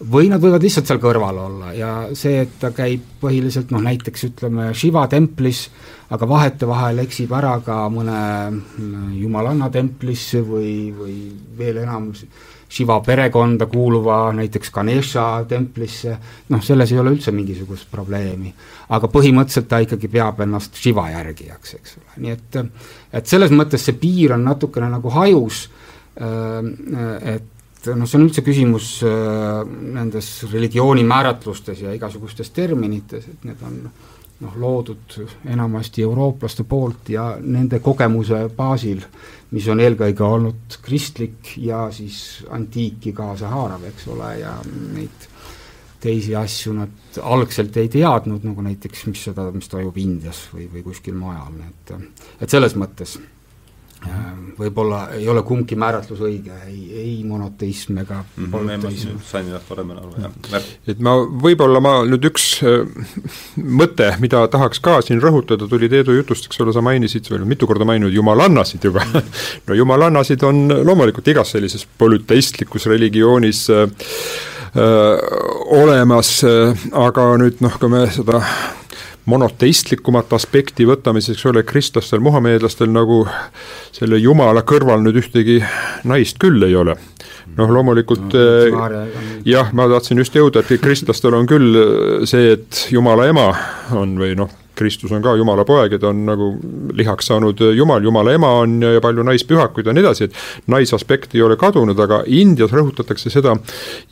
või 0.05 0.29
nad 0.29 0.43
võivad 0.43 0.65
lihtsalt 0.65 0.89
seal 0.91 1.01
kõrval 1.01 1.39
olla 1.41 1.71
ja 1.73 1.91
see, 2.17 2.43
et 2.45 2.59
ta 2.61 2.71
käib 2.77 3.05
põhiliselt 3.21 3.71
noh, 3.73 3.81
näiteks 3.85 4.27
ütleme 4.29 4.69
Shiva 4.77 5.07
templis, 5.09 5.67
aga 6.13 6.29
vahetevahel 6.29 7.01
eksib 7.07 7.33
ära 7.37 7.55
ka 7.65 7.87
mõne 7.93 8.19
jumalanna 9.17 9.71
templisse 9.73 10.43
või, 10.45 10.93
või 10.97 11.17
veel 11.57 11.81
enam 11.87 12.11
Shiva 12.69 12.99
perekonda 13.01 13.69
kuuluva 13.71 14.33
näiteks 14.35 14.73
Ganesha 14.75 15.27
templisse, 15.49 16.17
noh, 16.51 16.63
selles 16.67 16.93
ei 16.93 17.01
ole 17.01 17.15
üldse 17.15 17.33
mingisugust 17.33 17.89
probleemi. 17.91 18.53
aga 18.89 19.09
põhimõtteliselt 19.09 19.69
ta 19.71 19.81
ikkagi 19.81 20.09
peab 20.13 20.45
ennast 20.45 20.77
Shiva 20.77 21.09
järgijaks, 21.15 21.75
eks 21.81 21.99
ole, 22.03 22.21
nii 22.27 22.37
et 22.37 22.63
et 23.17 23.27
selles 23.27 23.51
mõttes 23.51 23.81
see 23.87 23.97
piir 23.97 24.37
on 24.37 24.45
natukene 24.45 24.91
nagu 24.93 25.09
hajus, 25.15 25.69
äh, 26.21 27.33
et 27.37 27.53
et 27.89 27.99
noh, 27.99 28.09
see 28.09 28.19
on 28.19 28.27
üldse 28.27 28.45
küsimus 28.47 28.91
äh, 29.07 29.63
nendes 29.97 30.31
religiooni 30.51 31.05
määratlustes 31.07 31.83
ja 31.85 31.95
igasugustes 31.97 32.53
terminites, 32.57 33.29
et 33.33 33.47
need 33.49 33.63
on 33.67 33.81
noh, 33.87 34.57
loodud 34.61 35.17
enamasti 35.49 36.05
eurooplaste 36.05 36.67
poolt 36.69 37.13
ja 37.15 37.31
nende 37.41 37.81
kogemuse 37.85 38.47
baasil, 38.57 39.05
mis 39.55 39.69
on 39.73 39.81
eelkõige 39.81 40.27
olnud 40.27 40.81
kristlik 40.85 41.55
ja 41.63 41.87
siis 41.95 42.43
antiiki 42.53 43.15
kaasa 43.17 43.53
haarav, 43.53 43.87
eks 43.89 44.11
ole, 44.13 44.33
ja 44.43 44.57
neid 44.67 45.31
teisi 46.03 46.35
asju 46.37 46.75
nad 46.77 47.21
algselt 47.25 47.77
ei 47.81 47.89
teadnud, 47.91 48.45
nagu 48.45 48.63
näiteks 48.63 49.07
mis 49.09 49.23
seda, 49.31 49.49
mis 49.55 49.71
toimub 49.73 49.97
Indias 49.99 50.45
või, 50.53 50.69
või 50.73 50.85
kuskil 50.87 51.17
mujal, 51.19 51.57
et 51.71 51.97
et 52.45 52.53
selles 52.53 52.77
mõttes 52.77 53.17
võib-olla 54.57 55.01
ei 55.17 55.27
ole 55.29 55.43
kumbki 55.45 55.77
määratlus 55.79 56.21
õige, 56.25 56.55
ei, 56.67 56.81
ei 56.97 57.15
monoteism 57.27 57.99
ega 58.01 58.23
mm 58.23 58.53
-hmm, 58.53 59.19
sain 59.25 59.49
ennast 59.49 59.69
paremini 59.69 60.01
aru, 60.01 60.13
jah. 60.23 60.63
et 60.89 61.01
ma, 61.01 61.17
võib-olla 61.43 61.81
ma 61.85 61.95
nüüd 62.09 62.25
üks 62.31 62.47
äh, 62.65 62.87
mõte, 63.57 64.09
mida 64.21 64.47
tahaks 64.53 64.81
ka 64.81 65.01
siin 65.05 65.21
rõhutada, 65.23 65.69
tuli 65.69 65.89
Teedu 65.93 66.17
jutust, 66.17 66.49
eks 66.49 66.61
ole, 66.65 66.73
sa 66.73 66.85
mainisid, 66.85 67.29
või 67.31 67.45
mitu 67.45 67.67
korda 67.67 67.85
maininud 67.85 68.13
jumalannasid 68.13 68.85
juba. 68.85 69.05
No 69.67 69.75
jumalannasid 69.75 70.43
on 70.47 70.69
loomulikult 70.87 71.29
igas 71.29 71.51
sellises 71.51 71.87
polüteistlikus 71.99 72.87
religioonis 72.87 73.67
äh, 73.71 73.83
äh, 73.83 75.21
olemas 75.67 76.45
äh,, 76.45 76.89
aga 76.93 77.37
nüüd 77.37 77.61
noh, 77.61 77.79
kui 77.81 77.89
me 77.93 78.07
seda 78.15 78.43
monoteistlikumat 79.27 80.33
aspekti 80.37 80.87
võtame, 80.87 81.21
siis 81.21 81.37
eks 81.37 81.47
ole, 81.51 81.63
kristlastel, 81.67 82.23
muhameedlastel 82.25 82.91
nagu 82.93 83.25
selle 83.95 84.21
jumala 84.23 84.63
kõrval 84.67 85.03
nüüd 85.03 85.19
ühtegi 85.23 85.59
naist 86.07 86.39
küll 86.43 86.63
ei 86.67 86.77
ole. 86.79 86.97
noh, 87.57 87.71
loomulikult 87.73 88.35
no, 88.35 88.85
äh, 88.87 89.19
jah, 89.49 89.73
ma 89.73 89.89
tahtsin 89.89 90.19
just 90.21 90.35
jõuda, 90.37 90.61
et 90.63 90.81
kristlastel 90.83 91.35
on 91.35 91.47
küll 91.49 91.81
see, 92.29 92.53
et 92.57 92.87
jumala 92.93 93.27
ema 93.31 93.51
on 93.97 94.17
või 94.21 94.35
noh, 94.39 94.51
Kristus 94.77 95.13
on 95.17 95.23
ka 95.25 95.35
Jumala 95.41 95.65
poeg 95.65 95.97
ja 95.97 95.99
ta 96.01 96.11
on 96.13 96.23
nagu 96.29 96.51
lihaks 96.97 97.31
saanud 97.31 97.63
Jumal, 97.75 98.05
Jumala 98.05 98.35
ema 98.37 98.53
on 98.61 98.77
ja, 98.85 98.93
ja 98.97 99.03
palju 99.05 99.25
naispühakuid 99.27 99.89
ja 99.89 99.95
nii 99.97 100.05
edasi, 100.05 100.29
et 100.29 100.71
naisaspekt 100.73 101.35
ei 101.35 101.45
ole 101.47 101.57
kadunud, 101.61 101.99
aga 101.99 102.23
Indias 102.27 102.75
rõhutatakse 102.77 103.33
seda 103.33 103.57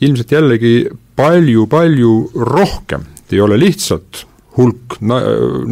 ilmselt 0.01 0.33
jällegi 0.33 0.75
palju-palju 1.19 2.15
rohkem, 2.49 3.05
ei 3.31 3.43
ole 3.45 3.59
lihtsalt 3.61 4.25
hulk 4.57 4.97
na-, 5.01 5.21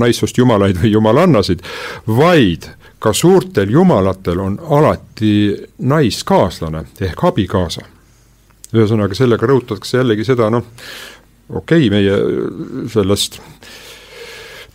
naissoost 0.05 0.37
jumalaid 0.37 0.79
või 0.81 0.93
jumalannasid, 0.93 1.63
vaid 2.07 2.69
ka 3.03 3.13
suurtel 3.13 3.71
jumalatel 3.71 4.39
on 4.39 4.59
alati 4.69 5.55
naiskaaslane 5.79 6.85
ehk 7.01 7.23
abikaasa. 7.23 7.81
ühesõnaga, 8.73 9.13
sellega 9.13 9.47
rõhutatakse 9.47 9.99
jällegi 9.99 10.25
seda, 10.25 10.49
noh, 10.49 10.63
okei 11.49 11.87
okay,, 11.87 11.89
meie 11.93 12.87
sellest 12.89 13.41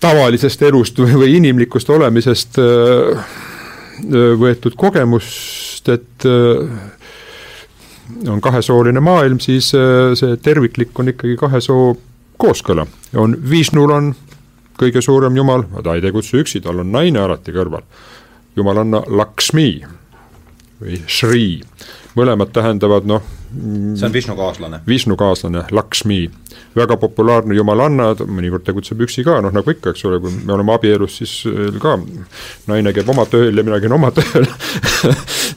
tavalisest 0.01 0.63
elust 0.63 1.01
või, 1.01 1.33
inimlikust 1.39 1.91
olemisest 1.91 2.61
äh, 2.63 3.25
võetud 4.39 4.77
kogemust, 4.79 5.89
et 5.91 6.29
äh, 6.29 6.69
on 8.31 8.41
kahesooline 8.45 9.01
maailm, 9.05 9.41
siis 9.43 9.73
äh, 9.77 10.13
see 10.19 10.37
terviklik 10.43 10.99
on 10.99 11.11
ikkagi 11.15 11.37
kahe 11.41 11.61
soo 11.65 11.97
kooskõla. 12.39 12.86
on 13.16 13.36
Vishnul 13.51 13.91
on 13.91 14.14
kõige 14.78 15.03
suurem 15.03 15.36
jumal, 15.36 15.64
ta 15.82 15.95
ei 15.95 16.03
tegutse 16.03 16.39
üksi, 16.39 16.62
tal 16.62 16.80
on 16.84 16.93
naine 16.93 17.18
alati 17.18 17.53
kõrval. 17.53 17.82
jumalanna 18.57 19.03
Lakshmi 19.07 19.84
või 20.80 21.03
Shri, 21.07 21.61
mõlemad 22.16 22.53
tähendavad 22.55 23.07
noh. 23.07 23.22
See 23.97 24.07
on 24.07 24.13
Vishnu 24.13 24.37
kaaslane. 24.37 24.81
Vishnu 24.89 25.17
kaaslane, 25.17 25.65
Lakshmi, 25.71 26.31
väga 26.77 26.97
populaarne 27.01 27.57
jumalanna, 27.57 28.11
mõnikord 28.25 28.67
tegutseb 28.67 29.01
üksi 29.07 29.25
ka, 29.27 29.39
noh 29.45 29.55
nagu 29.55 29.73
ikka, 29.73 29.95
eks 29.95 30.05
ole, 30.09 30.21
kui 30.23 30.35
me 30.37 30.55
oleme 30.57 30.75
abielus, 30.75 31.19
siis 31.21 31.35
ka 31.83 31.97
naine 32.71 32.93
käib 32.97 33.09
oma 33.13 33.25
tööl 33.31 33.57
ja 33.57 33.65
mina 33.67 33.81
käin 33.83 33.95
oma 33.97 34.11
tööl 34.19 34.49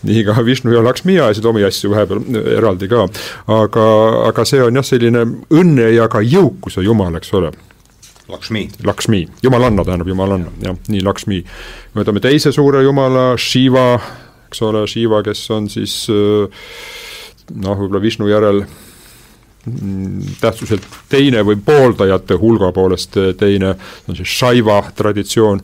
nii 0.07 0.23
ka 0.27 0.37
Vishnu 0.45 0.75
ja 0.75 0.83
Lakshmi 0.85 1.17
ajasid 1.19 1.49
omi 1.51 1.65
asju 1.67 1.91
vahepeal 1.93 2.39
eraldi 2.57 2.89
ka. 2.91 3.07
aga, 3.51 3.89
aga 4.29 4.47
see 4.47 4.63
on 4.63 4.79
jah, 4.79 4.87
selline 4.87 5.25
õnne 5.51 5.91
ja 5.95 6.07
ka 6.11 6.23
jõukuse 6.25 6.85
jumal, 6.85 7.15
eks 7.19 7.35
ole 7.39 7.51
Lakshmi. 8.31 8.69
Lakshmi, 8.87 9.25
jumalanna 9.43 9.83
tähendab 9.83 10.07
jumalanna, 10.07 10.51
jah, 10.63 10.77
nii 10.87 11.03
Lakshmi. 11.03 11.43
võtame 11.95 12.23
teise 12.23 12.53
suure 12.55 12.83
jumala, 12.85 13.33
Shiva, 13.37 13.99
eks 14.47 14.61
ole, 14.63 14.85
Shiva, 14.87 15.19
kes 15.25 15.43
on 15.51 15.67
siis 15.69 16.05
noh, 17.55 17.77
võib-olla 17.77 18.01
Vishnu 18.01 18.29
järel 18.31 18.63
tähtsuselt 20.41 20.85
teine 21.09 21.43
või 21.45 21.59
pooldajate 21.61 22.37
hulga 22.41 22.71
poolest 22.73 23.17
teine, 23.37 23.75
on 24.09 24.17
siis 24.17 24.37
Shaiva 24.39 24.81
traditsioon. 24.95 25.61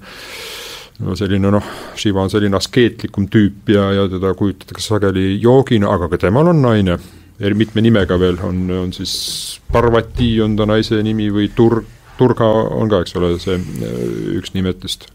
No 0.98 1.14
selline 1.18 1.52
noh, 1.54 1.66
Shiva 1.98 2.24
on 2.26 2.32
selline 2.34 2.58
askeetlikum 2.58 3.28
tüüp 3.30 3.70
ja, 3.70 3.92
ja 3.94 4.08
teda 4.10 4.34
kujutatakse 4.38 4.96
sageli 4.96 5.36
joogina, 5.42 5.92
aga 5.94 6.10
ka 6.10 6.18
temal 6.26 6.50
on 6.50 6.62
naine, 6.62 6.98
mitme 7.54 7.84
nimega 7.86 8.18
veel, 8.18 8.40
on, 8.46 8.64
on 8.86 8.94
siis 8.94 9.14
Parvati 9.72 10.32
on 10.42 10.56
ta 10.58 10.66
naise 10.66 10.98
nimi 11.06 11.30
või 11.34 11.52
Tur-, 11.54 11.84
Turga 12.18 12.48
on 12.48 12.90
ka, 12.92 13.02
eks 13.04 13.16
ole, 13.20 13.34
see 13.42 13.58
üks 14.38 14.54
nimetest, 14.56 15.08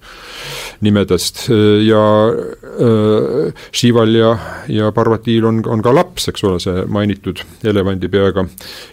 nimedest. 0.85 1.45
Ja 1.87 2.03
äh, 2.31 3.65
Shival 3.75 4.15
ja, 4.17 4.33
ja 4.71 4.93
Parvatil 4.95 5.47
on, 5.49 5.63
on 5.67 5.83
ka 5.85 5.95
laps, 5.95 6.29
eks 6.33 6.47
ole, 6.49 6.61
see 6.63 6.87
mainitud 6.93 7.43
elevandipeaga 7.67 8.47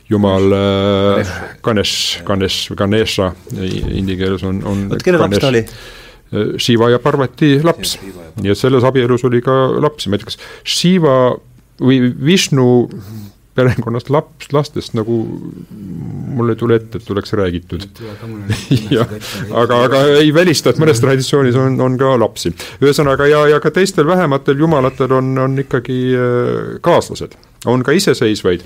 jumal 0.10 0.58
äh, 0.58 1.34
Ganesh, 1.66 2.24
Ganesh 2.28 2.74
või 2.74 2.82
Ganesha 2.84 3.32
hindi 3.54 4.18
keeles 4.20 4.46
on, 4.48 4.64
on 4.68 4.86
oot, 4.94 5.06
kelle 5.06 5.22
laps 5.22 5.42
ta 5.42 5.54
oli? 5.54 5.66
Shiva 6.62 6.92
ja 6.94 7.00
Parvati 7.02 7.56
laps. 7.66 7.96
nii 8.38 8.52
et 8.54 8.58
selles 8.60 8.86
abielus 8.86 9.24
oli 9.26 9.42
ka 9.42 9.56
lapsi, 9.82 10.12
ma 10.12 10.18
ei 10.18 10.22
tea, 10.22 10.30
kas 10.30 10.38
Shiva 10.62 11.16
või 11.82 12.12
Vishnu 12.14 12.68
perekonnast 13.60 14.12
laps, 14.14 14.52
lastest 14.56 14.96
nagu 14.98 15.20
mul 16.40 16.54
ei 16.54 16.60
tule 16.60 16.80
ette, 16.80 17.00
et 17.00 17.06
tuleks 17.08 17.34
räägitud. 17.38 17.86
jah, 18.92 19.12
aga, 19.52 19.84
aga 19.90 20.04
ei 20.22 20.32
välista, 20.34 20.72
et 20.72 20.80
mõnes 20.82 21.02
traditsioonis 21.04 21.60
on, 21.60 21.80
on 21.84 21.98
ka 22.00 22.16
lapsi. 22.20 22.54
ühesõnaga, 22.82 23.28
ja, 23.30 23.46
ja 23.56 23.60
ka 23.64 23.74
teistel 23.76 24.08
vähematel 24.08 24.60
jumalatel 24.60 25.20
on, 25.20 25.36
on 25.46 25.60
ikkagi 25.66 26.00
äh, 26.16 26.74
kaaslased, 26.86 27.38
on 27.68 27.84
ka 27.84 27.96
iseseisvaid 27.96 28.66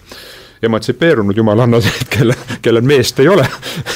emantsipeerunud 0.63 1.37
jumalannased, 1.37 2.07
kelle, 2.13 2.35
kellel 2.61 2.85
meest 2.87 3.19
ei 3.19 3.27
ole 3.27 3.47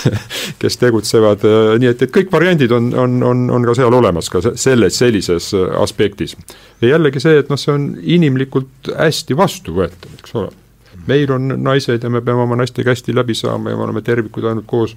kes 0.61 0.77
tegutsevad, 0.81 1.45
äh, 1.47 1.73
nii 1.81 1.91
et, 1.93 2.05
et 2.07 2.13
kõik 2.13 2.31
variandid 2.33 2.73
on, 2.75 2.91
on, 2.97 3.17
on, 3.23 3.47
on 3.53 3.67
ka 3.67 3.77
seal 3.77 3.93
olemas, 3.93 4.31
ka 4.33 4.43
selles, 4.49 4.97
sellises 4.99 5.53
äh, 5.57 5.67
aspektis. 5.81 6.37
ja 6.81 6.95
jällegi 6.95 7.23
see, 7.23 7.37
et 7.41 7.51
noh, 7.53 7.59
see 7.61 7.75
on 7.75 7.91
inimlikult 8.01 8.91
hästi 8.95 9.37
vastuvõetav, 9.37 10.17
eks 10.19 10.39
ole 10.41 10.55
meil 11.08 11.32
on 11.32 11.47
naised 11.64 12.03
ja 12.03 12.12
me 12.12 12.22
peame 12.22 12.43
oma 12.43 12.58
naistega 12.60 12.93
hästi 12.93 13.16
läbi 13.16 13.36
saama 13.38 13.74
ja 13.74 13.80
me 13.80 13.88
oleme 13.88 14.03
tervikud 14.05 14.47
ainult 14.49 14.68
koos, 14.70 14.95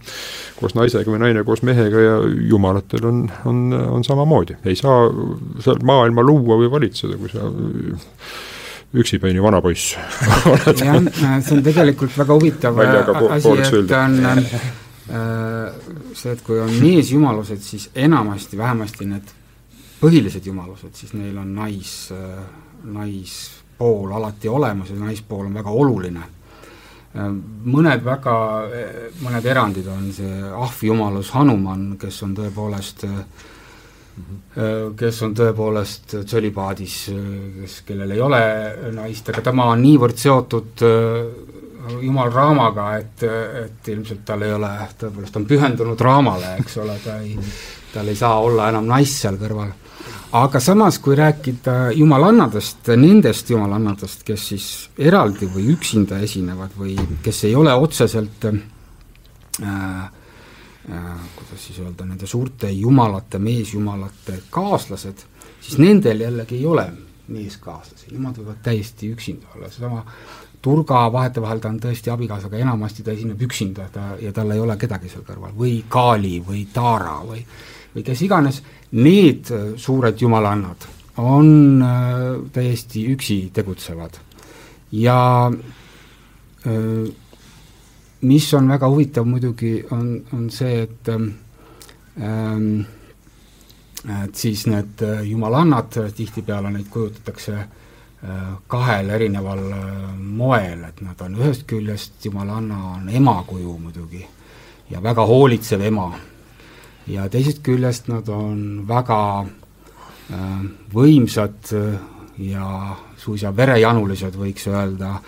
koos 0.61 0.77
naisega 0.79 1.11
või 1.11 1.23
naine 1.25 1.45
koos 1.47 1.65
mehega 1.67 2.05
ja 2.05 2.15
jumalatel 2.51 3.07
on, 3.11 3.25
on, 3.49 3.67
on 3.99 4.07
samamoodi, 4.07 4.59
ei 4.65 4.79
saa 4.79 5.09
seal 5.65 5.83
maailma 5.87 6.25
luua 6.27 6.59
või 6.61 6.71
valitseda, 6.73 7.19
kui 7.21 7.33
sa 7.33 7.49
üksipäini 9.01 9.43
vana 9.43 9.61
poiss 9.63 9.95
jah, 10.83 11.03
see 11.15 11.57
on 11.57 11.63
tegelikult 11.67 12.17
väga 12.19 12.39
huvitav 12.39 12.81
asi, 12.83 13.57
et 13.79 13.95
on 13.99 14.19
äh, 14.27 14.49
see, 16.15 16.33
et 16.33 16.43
kui 16.47 16.59
on 16.63 16.73
meesjumalused, 16.83 17.63
siis 17.63 17.91
enamasti, 17.95 18.59
vähemasti 18.59 19.07
need 19.11 19.37
põhilised 20.01 20.47
jumalused, 20.49 20.95
siis 20.97 21.15
neil 21.15 21.37
on 21.39 21.55
nais, 21.55 21.95
äh, 22.15 22.45
naispool 23.81 24.13
alati 24.13 24.49
olemas 24.49 24.91
ja 24.91 24.97
naispool 24.97 25.47
on 25.47 25.55
väga 25.55 25.71
oluline. 25.71 26.27
Äh, 27.17 27.31
mõned 27.65 28.05
väga, 28.05 28.37
mõned 29.25 29.47
erandid 29.47 29.87
on 29.89 30.13
see 30.13 30.43
ahvjumalus 30.53 31.33
Hanuman, 31.33 31.97
kes 31.99 32.23
on 32.23 32.37
tõepoolest 32.37 33.05
äh, 33.05 33.25
Äh, 34.59 34.91
kes 34.99 35.21
on 35.25 35.35
tõepoolest 35.39 36.17
tsölibaadis, 36.27 36.97
kes, 37.61 37.77
kellel 37.87 38.11
ei 38.17 38.21
ole 38.21 38.41
naist, 38.97 39.29
aga 39.31 39.45
tema 39.47 39.69
on 39.71 39.81
niivõrd 39.85 40.19
seotud 40.19 40.83
äh, 40.87 42.01
jumal 42.03 42.33
raamaga, 42.35 42.89
et, 42.99 43.23
et 43.63 43.93
ilmselt 43.95 44.25
tal 44.27 44.43
ei 44.45 44.53
ole, 44.53 44.71
tõepoolest 45.01 45.39
on 45.39 45.47
pühendunud 45.49 46.03
raamale, 46.05 46.57
eks 46.61 46.81
ole, 46.83 46.99
ta 47.05 47.21
ei, 47.23 47.37
tal 47.95 48.11
ei 48.11 48.19
saa 48.19 48.41
olla 48.43 48.69
enam 48.75 48.91
naist 48.91 49.23
seal 49.23 49.39
kõrval. 49.41 49.71
Aga 50.33 50.61
samas, 50.61 50.99
kui 51.03 51.17
rääkida 51.19 51.91
jumalannadest, 51.97 52.93
nendest 52.97 53.51
jumalannadest, 53.51 54.23
kes 54.27 54.47
siis 54.53 54.69
eraldi 54.99 55.49
või 55.51 55.71
üksinda 55.75 56.21
esinevad 56.23 56.77
või 56.79 56.97
kes 57.23 57.45
ei 57.49 57.55
ole 57.59 57.75
otseselt 57.75 58.47
äh, 58.47 58.61
äh, 59.65 60.11
kuidas 61.37 61.67
siis 61.67 61.81
öelda, 61.83 62.07
nende 62.07 62.27
suurte 62.31 62.71
jumalate, 62.71 63.39
meesjumalate 63.39 64.43
kaaslased, 64.51 65.25
siis 65.61 65.79
nendel 65.79 66.27
jällegi 66.27 66.61
ei 66.61 66.67
ole 66.67 66.91
meeskaaslasi, 67.31 68.13
nemad 68.15 68.39
võivad 68.41 68.63
täiesti 68.63 69.11
üksinda 69.15 69.51
olla, 69.55 69.71
seesama 69.71 70.05
Turga 70.61 71.07
vahetevahel 71.13 71.61
ta 71.61 71.71
on 71.73 71.79
tõesti 71.81 72.11
abikaasaga, 72.13 72.59
enamasti 72.61 73.03
ta 73.03 73.15
esineb 73.15 73.41
üksinda, 73.47 73.87
ta, 73.93 74.11
ja 74.21 74.33
tal 74.37 74.51
ei 74.53 74.61
ole 74.61 74.77
kedagi 74.77 75.09
seal 75.09 75.25
kõrval, 75.25 75.55
või 75.57 75.79
Kali 75.89 76.35
või 76.45 76.67
Taara 76.73 77.15
või 77.25 77.41
või 77.95 78.05
kes 78.07 78.23
iganes, 78.27 78.63
need 78.93 79.51
äh, 79.55 79.73
suured 79.77 80.21
jumalannad 80.21 80.87
on 81.21 81.83
äh, 81.83 82.51
täiesti 82.53 83.07
üksi 83.13 83.51
tegutsevad. 83.53 84.21
ja 84.93 85.51
äh, 86.67 87.13
mis 88.21 88.55
on 88.55 88.69
väga 88.69 88.89
huvitav 88.89 89.25
muidugi, 89.27 89.85
on, 89.91 90.23
on 90.33 90.51
see, 90.51 90.83
et 90.83 91.09
ähm, 91.09 92.81
et 94.09 94.35
siis 94.35 94.65
need 94.67 95.03
jumalannad, 95.29 95.93
tihtipeale 96.17 96.71
neid 96.73 96.89
kujutatakse 96.91 97.55
äh, 97.57 97.69
kahel 98.67 99.11
erineval 99.11 99.61
äh, 99.73 100.17
moel, 100.17 100.85
et 100.89 101.01
nad 101.05 101.21
on 101.21 101.37
ühest 101.37 101.67
küljest, 101.69 102.17
jumalanna 102.25 102.79
on 102.95 103.09
emakuju 103.09 103.77
muidugi 103.79 104.25
ja 104.91 105.03
väga 105.03 105.27
hoolitsev 105.27 105.85
ema. 105.91 106.11
Ja 107.07 107.29
teisest 107.29 107.63
küljest 107.63 108.09
nad 108.09 108.29
on 108.29 108.85
väga 108.89 109.21
äh, 109.41 110.65
võimsad 110.93 111.73
äh, 111.77 112.01
ja 112.39 112.97
suisa 113.21 113.53
verejanulised, 113.57 114.37
võiks 114.37 114.67
öelda, 114.71 115.19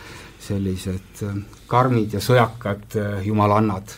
sellised 0.42 1.20
karmid 1.68 2.16
ja 2.16 2.20
sõjakad 2.20 2.96
jumalannad, 3.22 3.92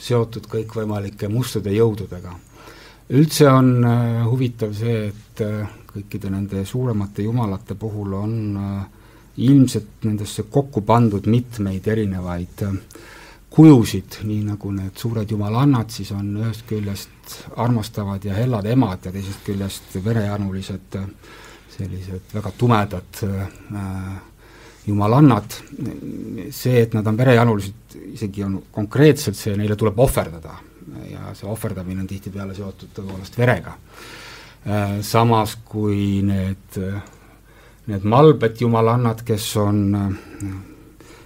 seotud 0.00 0.48
kõikvõimalike 0.50 1.28
mustade 1.28 1.70
jõududega. 1.70 2.32
üldse 3.10 3.46
on 3.48 3.84
huvitav 4.26 4.72
see, 4.74 5.12
et 5.12 5.42
kõikide 5.94 6.30
nende 6.32 6.64
suuremate 6.66 7.22
jumalate 7.22 7.76
puhul 7.78 8.14
on 8.18 8.34
äh, 8.58 8.86
ilmselt 9.46 10.06
nendesse 10.06 10.46
kokku 10.50 10.82
pandud 10.86 11.28
mitmeid 11.30 11.86
erinevaid 11.94 12.64
äh, 12.66 12.74
kujusid, 13.54 14.18
nii 14.26 14.42
nagu 14.48 14.70
need 14.74 14.98
suured 14.98 15.30
jumalannad 15.30 15.92
siis 15.94 16.10
on 16.12 16.32
ühest 16.40 16.64
küljest 16.66 17.36
armastavad 17.56 18.24
ja 18.26 18.34
hellad 18.34 18.66
emad 18.66 19.06
ja 19.06 19.12
teisest 19.14 19.44
küljest 19.46 19.94
verejanulised 20.04 20.98
sellised 21.74 22.34
väga 22.34 22.52
tumedad 22.58 23.22
äh, 23.24 24.14
jumalannad, 24.86 25.56
see, 26.52 26.82
et 26.82 26.92
nad 26.94 27.06
on 27.08 27.16
verejanulised, 27.16 27.96
isegi 28.12 28.44
on 28.44 28.58
konkreetselt 28.72 29.38
see, 29.38 29.54
neile 29.56 29.78
tuleb 29.80 29.98
ohverdada. 30.04 30.58
Ja 31.08 31.32
see 31.34 31.48
ohverdamine 31.48 32.02
on 32.02 32.08
tihtipeale 32.08 32.54
seotud 32.54 32.92
tõepoolest 32.94 33.38
verega. 33.40 33.74
Äh, 34.68 34.98
samas 35.02 35.56
kui 35.64 36.20
need, 36.26 36.78
need 37.88 38.06
malbed 38.08 38.60
jumalannad, 38.60 39.24
kes 39.26 39.48
on 39.62 39.82
äh, 39.98 40.54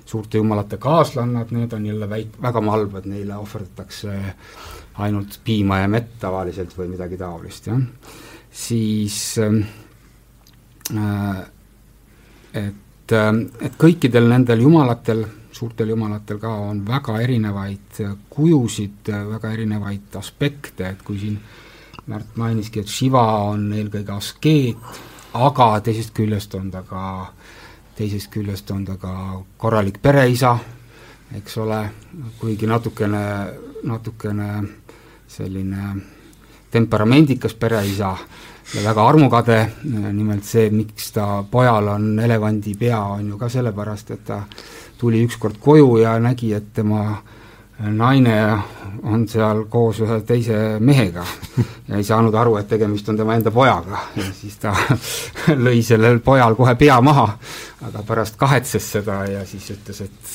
suurte 0.08 0.40
jumalate 0.40 0.78
kaaslannad, 0.80 1.52
need 1.52 1.72
on 1.76 1.86
jälle 1.86 2.08
väik-, 2.08 2.38
väga 2.42 2.60
malbed, 2.64 3.04
neile 3.10 3.36
ohverdatakse 3.36 4.14
ainult 5.04 5.40
piima 5.44 5.82
ja 5.82 5.88
mett 5.88 6.16
tavaliselt 6.20 6.72
või 6.78 6.88
midagi 6.94 7.18
taolist, 7.20 7.68
jah. 7.68 7.82
siis 8.50 9.18
äh, 9.44 9.58
et, 12.54 13.12
et 13.12 13.78
kõikidel 13.78 14.28
nendel 14.32 14.64
jumalatel, 14.64 15.24
suurtel 15.52 15.92
jumalatel 15.94 16.40
ka 16.40 16.50
on 16.70 16.82
väga 16.86 17.20
erinevaid 17.20 18.02
kujusid, 18.30 19.12
väga 19.34 19.52
erinevaid 19.52 20.16
aspekte, 20.18 20.88
et 20.88 21.02
kui 21.06 21.18
siin 21.20 21.36
äh, 21.38 21.68
Märt 22.08 22.38
mainiski, 22.40 22.80
et 22.80 22.88
Shiva 22.88 23.22
on 23.50 23.66
eelkõige 23.76 24.14
askeet, 24.14 25.00
aga 25.36 25.66
teisest 25.84 26.14
küljest 26.16 26.54
on 26.56 26.70
ta 26.72 26.80
ka, 26.88 27.02
teisest 27.98 28.30
küljest 28.30 28.70
on 28.70 28.84
ta 28.86 28.96
ka 29.00 29.12
korralik 29.58 29.98
pereisa, 30.02 30.56
eks 31.36 31.56
ole, 31.58 31.80
kuigi 32.40 32.66
natukene, 32.66 33.22
natukene 33.84 34.50
selline 35.28 35.94
temperamendikas 36.70 37.54
pereisa 37.54 38.12
ja 38.74 38.84
väga 38.84 39.08
armukade, 39.08 39.58
nimelt 40.12 40.44
see, 40.44 40.68
miks 40.70 41.10
ta 41.16 41.42
pojal 41.50 41.88
on 41.96 42.12
elevandi 42.20 42.76
pea, 42.78 43.00
on 43.18 43.32
ju 43.32 43.38
ka 43.40 43.48
sellepärast, 43.48 44.10
et 44.14 44.24
ta 44.28 44.42
tuli 44.98 45.24
ükskord 45.24 45.58
koju 45.60 45.96
ja 46.02 46.18
nägi, 46.22 46.52
et 46.54 46.72
tema 46.74 47.02
äh, 47.10 47.37
naine 47.78 48.58
on 49.02 49.28
seal 49.28 49.64
koos 49.70 50.00
ühe 50.02 50.20
teise 50.26 50.58
mehega. 50.80 51.24
Ja 51.88 51.96
ei 51.96 52.04
saanud 52.04 52.34
aru, 52.34 52.56
et 52.58 52.68
tegemist 52.68 53.08
on 53.08 53.16
tema 53.16 53.36
enda 53.38 53.50
pojaga. 53.54 54.00
Ja 54.16 54.26
siis 54.34 54.58
ta 54.58 54.74
lõi 55.66 55.82
sellel 55.86 56.20
pojal 56.24 56.56
kohe 56.58 56.74
pea 56.78 57.00
maha, 57.00 57.28
aga 57.86 58.02
pärast 58.06 58.38
kahetses 58.40 58.92
seda 58.98 59.22
ja 59.30 59.44
siis 59.46 59.70
ütles, 59.76 60.02
et 60.08 60.32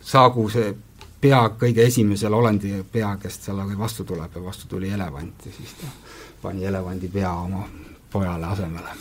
saagu 0.00 0.48
see 0.52 0.74
pea 1.22 1.40
kõige 1.58 1.86
esimesel 1.86 2.34
olendi 2.34 2.74
pea, 2.92 3.14
kes 3.22 3.40
talle 3.46 3.78
vastu 3.78 4.04
tuleb. 4.04 4.36
Ja 4.36 4.44
vastu 4.44 4.68
tuli 4.68 4.92
elevant 4.92 5.46
ja 5.46 5.52
siis 5.56 5.72
ta 5.80 5.88
pani 6.42 6.66
elevandi 6.66 7.08
pea 7.08 7.32
oma 7.32 7.64
pojale 8.12 8.46
asemele. 8.46 8.98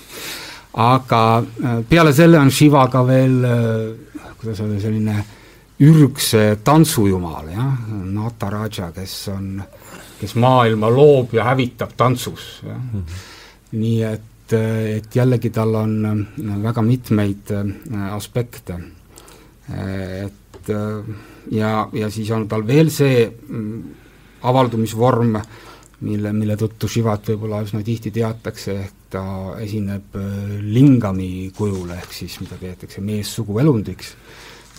aga 0.73 1.21
äh, 1.37 1.83
peale 1.89 2.13
selle 2.13 2.39
on 2.39 2.51
Shiva 2.51 2.87
ka 2.87 3.01
veel, 3.07 3.43
äh, 3.43 4.33
kuidas 4.39 4.61
öelda, 4.61 4.79
selline 4.79 5.17
äh, 5.17 5.40
ürgse 5.81 6.43
tantsujumal, 6.63 7.49
jah, 7.55 7.77
Nataraja, 8.13 8.91
kes 8.95 9.15
on, 9.33 9.55
kes 10.19 10.35
maailma 10.41 10.91
loob 10.93 11.33
ja 11.37 11.47
hävitab 11.49 11.95
tantsus, 11.97 12.61
jah 12.65 12.77
mm. 12.77 12.91
-hmm. 12.99 13.79
nii 13.81 14.03
et, 14.03 14.53
et 14.97 15.15
jällegi 15.15 15.49
tal 15.49 15.75
on 15.75 16.05
äh, 16.05 16.63
väga 16.63 16.81
mitmeid 16.81 17.51
äh, 17.51 18.13
aspekte. 18.13 18.79
et 20.25 20.69
äh, 20.69 21.15
ja, 21.51 21.89
ja 21.93 22.09
siis 22.09 22.31
on 22.31 22.47
tal 22.47 22.67
veel 22.67 22.89
see 22.89 23.31
mm, 23.47 23.83
avaldumisvorm, 24.41 25.37
mille, 26.01 26.33
mille 26.33 26.55
tõttu 26.55 26.87
Shivat 26.89 27.29
võib-olla 27.29 27.61
üsna 27.61 27.83
tihti 27.83 28.11
teatakse, 28.11 28.71
ehk 28.71 28.93
ta 29.09 29.23
esineb 29.59 30.15
lingami 30.61 31.51
kujul, 31.57 31.89
ehk 31.89 32.13
siis 32.13 32.39
mida 32.39 32.55
peetakse 32.59 33.01
meessuguelundiks 33.01 34.15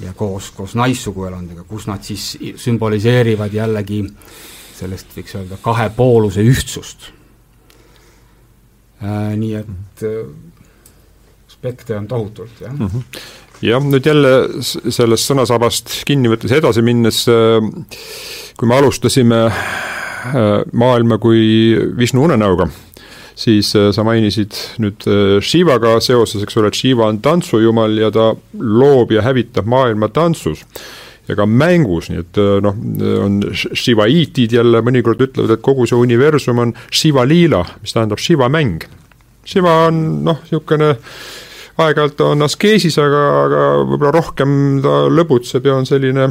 ja 0.00 0.12
koos, 0.16 0.50
koos 0.56 0.74
naissuguelundiga, 0.78 1.64
kus 1.68 1.86
nad 1.86 2.02
siis 2.06 2.32
sümboliseerivad 2.56 3.52
jällegi 3.54 4.02
sellest, 4.78 5.12
võiks 5.16 5.36
öelda, 5.38 5.58
kahepooluse 5.62 6.44
ühtsust 6.46 7.10
äh,. 9.02 9.34
Nii 9.36 9.54
et 9.58 10.04
äh, 10.06 10.26
aspekte 11.48 11.96
on 11.98 12.08
tohutult, 12.08 12.60
jah 12.60 12.72
mm. 12.72 12.86
-hmm 12.86 13.30
jah, 13.62 13.84
nüüd 13.86 14.06
jälle 14.06 14.30
sellest 14.62 15.28
sõnasabast 15.30 16.00
kinni 16.06 16.30
võttes 16.32 16.50
edasi 16.56 16.82
minnes, 16.82 17.22
äh, 17.30 17.62
kui 18.58 18.68
me 18.68 18.74
alustasime 18.76 19.44
äh, 19.46 20.64
maailma 20.72 21.18
kui 21.22 21.76
Vishnu 21.98 22.24
unenäoga 22.24 22.66
siis 23.38 23.74
äh, 23.76 23.90
sa 23.94 24.04
mainisid 24.06 24.56
nüüd 24.82 25.06
äh, 25.08 25.38
Shivaga 25.44 25.98
seoses, 26.04 26.42
eks 26.44 26.58
ole, 26.60 26.72
et 26.72 26.78
Shiva 26.78 27.08
on 27.08 27.20
tantsujumal 27.24 27.96
ja 28.00 28.10
ta 28.14 28.32
loob 28.58 29.14
ja 29.14 29.24
hävitab 29.26 29.68
maailma 29.70 30.10
tantsus 30.12 30.64
ja 31.28 31.36
ka 31.38 31.46
mängus, 31.46 32.10
nii 32.10 32.22
et 32.22 32.40
äh, 32.42 32.56
noh, 32.64 32.78
on 33.22 33.38
Shivaiitid 33.54 34.56
jälle 34.58 34.82
mõnikord 34.84 35.22
ütlevad, 35.22 35.56
et 35.56 35.64
kogu 35.64 35.86
see 35.88 35.98
universum 35.98 36.60
on 36.62 36.74
Shiva 36.90 37.24
liila, 37.28 37.64
mis 37.82 37.94
tähendab 37.94 38.20
Shiva 38.22 38.50
mäng. 38.52 38.84
Shiva 39.46 39.86
on 39.88 40.02
noh, 40.26 40.42
niisugune 40.46 40.94
aeg-ajalt 41.80 42.20
on 42.26 42.44
askeesis, 42.44 42.98
aga, 43.00 43.22
aga 43.46 43.62
võib-olla 43.86 44.12
rohkem 44.14 44.52
ta 44.84 44.96
lõbutseb 45.12 45.66
ja 45.68 45.78
on 45.78 45.88
selline 45.88 46.28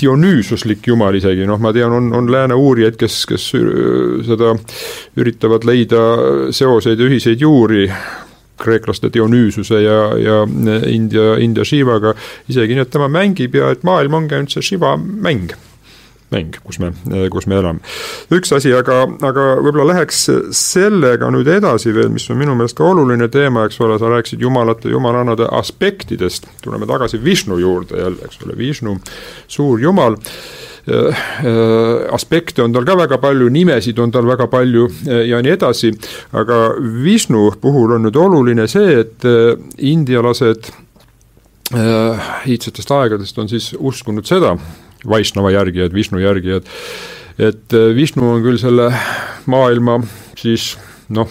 dionüüsuslik 0.00 0.88
jumal 0.90 1.14
isegi, 1.18 1.46
noh, 1.48 1.60
ma 1.62 1.72
tean, 1.74 1.94
on, 1.94 2.10
on 2.18 2.30
lääne 2.32 2.58
uurijaid, 2.58 2.98
kes, 3.00 3.20
kes 3.30 3.48
seda 4.26 4.54
üritavad 5.20 5.66
leida 5.68 6.02
seoseid 6.54 7.00
ja 7.00 7.10
ühiseid 7.10 7.44
juuri 7.44 7.86
kreeklaste 8.64 9.10
Dionüüsuse 9.12 9.80
ja, 9.82 10.00
ja 10.18 10.40
India, 10.86 11.34
India 11.42 11.66
Shivaga, 11.66 12.14
isegi 12.48 12.76
nii, 12.76 12.86
et 12.86 12.92
tema 12.94 13.10
mängib 13.10 13.56
ja 13.58 13.72
et 13.74 13.82
maailm 13.86 14.20
ongi 14.20 14.38
ainult 14.38 14.54
see 14.54 14.72
Shiva 14.72 14.94
mäng 14.98 15.54
mäng, 16.34 16.58
kus 16.64 16.80
me, 16.82 16.90
kus 17.32 17.46
me 17.50 17.58
elame. 17.60 17.94
üks 18.34 18.52
asi, 18.56 18.72
aga, 18.74 19.04
aga 19.24 19.46
võib-olla 19.60 19.92
läheks 19.92 20.24
sellega 20.56 21.30
nüüd 21.34 21.48
edasi 21.50 21.94
veel, 21.94 22.10
mis 22.14 22.26
on 22.32 22.40
minu 22.40 22.56
meelest 22.58 22.78
ka 22.78 22.86
oluline 22.90 23.28
teema, 23.32 23.66
eks 23.68 23.80
ole, 23.84 23.98
sa 24.00 24.10
rääkisid 24.12 24.42
jumalate, 24.44 24.90
jumalannade 24.92 25.48
aspektidest, 25.60 26.48
tuleme 26.64 26.88
tagasi 26.90 27.22
Vishnu 27.24 27.58
juurde 27.62 28.02
jälle, 28.02 28.28
eks 28.28 28.42
ole, 28.44 28.58
Vishnu, 28.58 28.98
suur 29.48 29.82
jumal. 29.82 30.18
Aspekte 32.12 32.60
on 32.60 32.74
tal 32.74 32.84
ka 32.84 32.92
väga 32.98 33.16
palju, 33.16 33.46
nimesid 33.48 33.98
on 34.04 34.10
tal 34.12 34.26
väga 34.28 34.50
palju 34.52 34.84
ja 35.24 35.38
nii 35.40 35.54
edasi, 35.54 35.94
aga 36.36 36.58
Vishnu 37.04 37.46
puhul 37.62 37.96
on 37.96 38.04
nüüd 38.04 38.18
oluline 38.20 38.66
see, 38.68 38.98
et 39.00 39.24
indialased 39.80 40.68
iidsetest 42.44 42.92
aegadest 42.92 43.38
on 43.40 43.48
siis 43.48 43.70
uskunud 43.78 44.28
seda, 44.28 44.52
Vaisnava 45.08 45.52
järgijad, 45.54 45.94
Vishnu 45.94 46.22
järgijad, 46.22 46.68
et 47.38 47.78
Vishnu 47.96 48.36
on 48.36 48.44
küll 48.44 48.60
selle 48.62 48.90
maailma 49.50 49.98
siis 50.38 50.74
noh, 51.12 51.28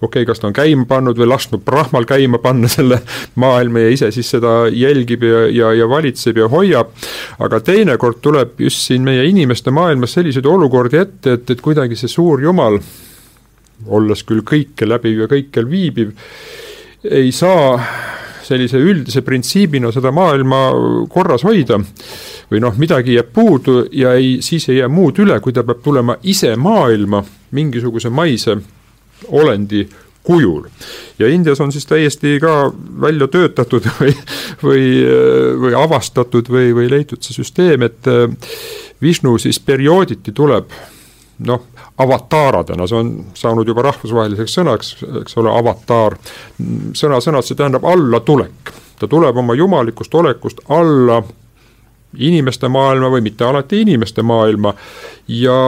okei 0.00 0.22
okay,, 0.22 0.26
kas 0.28 0.40
ta 0.40 0.48
on 0.48 0.56
käima 0.56 0.86
pannud 0.88 1.18
või 1.18 1.28
lasknud 1.30 1.62
Brahmal 1.64 2.06
käima 2.08 2.40
panna 2.42 2.68
selle 2.70 3.00
maailma 3.40 3.84
ja 3.84 3.92
ise 3.94 4.10
siis 4.14 4.30
seda 4.34 4.64
jälgib 4.72 5.24
ja, 5.26 5.44
ja, 5.52 5.72
ja 5.76 5.88
valitseb 5.88 6.40
ja 6.40 6.48
hoiab, 6.50 6.94
aga 7.38 7.60
teinekord 7.64 8.20
tuleb 8.24 8.60
just 8.66 8.86
siin 8.86 9.04
meie 9.06 9.26
inimeste 9.28 9.72
maailmas 9.74 10.16
selliseid 10.16 10.46
olukordi 10.46 11.00
ette, 11.00 11.36
et, 11.38 11.50
et 11.50 11.64
kuidagi 11.64 11.98
see 11.98 12.10
suur 12.10 12.42
jumal, 12.44 12.80
olles 13.86 14.24
küll 14.28 14.44
kõike 14.46 14.88
läbiv 14.88 15.24
ja 15.24 15.30
kõikjal 15.30 15.68
viibiv, 15.70 16.14
ei 17.10 17.30
saa 17.32 17.78
sellise 18.44 18.80
üldise 18.82 19.22
printsiibina 19.22 19.92
seda 19.94 20.10
maailma 20.12 20.58
korras 21.12 21.44
hoida 21.46 21.78
või 22.50 22.60
noh, 22.62 22.76
midagi 22.78 23.14
jääb 23.14 23.32
puudu 23.34 23.84
ja 23.92 24.14
ei, 24.18 24.38
siis 24.42 24.68
ei 24.68 24.80
jää 24.80 24.88
muud 24.88 25.18
üle, 25.22 25.40
kui 25.40 25.52
ta 25.52 25.64
peab 25.66 25.82
tulema 25.84 26.16
ise 26.22 26.54
maailma 26.56 27.22
mingisuguse 27.56 28.10
maise 28.10 28.56
olendi 29.28 29.86
kujul. 30.22 30.66
ja 31.18 31.28
Indias 31.28 31.60
on 31.60 31.72
siis 31.72 31.86
täiesti 31.86 32.38
ka 32.40 32.72
välja 33.00 33.28
töötatud 33.28 33.86
või, 34.00 34.14
või, 34.62 34.84
või 35.60 35.74
avastatud 35.74 36.48
või, 36.48 36.74
või 36.74 36.90
leitud 36.90 37.22
see 37.22 37.34
süsteem, 37.40 37.82
et 37.82 38.08
äh, 38.10 38.28
Vishnu 39.02 39.38
siis 39.38 39.60
periooditi 39.60 40.32
tuleb 40.32 40.72
noh, 41.46 41.62
avataaradena, 42.00 42.86
see 42.86 42.98
on 42.98 43.10
saanud 43.36 43.68
juba 43.68 43.84
rahvusvaheliseks 43.88 44.54
sõnaks, 44.58 44.92
eks 45.22 45.36
ole, 45.40 45.52
avataar. 45.52 46.16
sõna-sõnalt 46.96 47.48
see 47.48 47.56
tähendab 47.56 47.84
allatulek, 47.88 48.72
ta 49.00 49.08
tuleb 49.08 49.36
oma 49.40 49.56
jumalikust 49.56 50.14
olekust 50.14 50.60
alla 50.68 51.22
inimeste 52.18 52.68
maailma 52.68 53.10
või 53.12 53.22
mitte 53.22 53.44
alati 53.46 53.80
inimeste 53.84 54.22
maailma 54.26 54.72
ja 55.30 55.58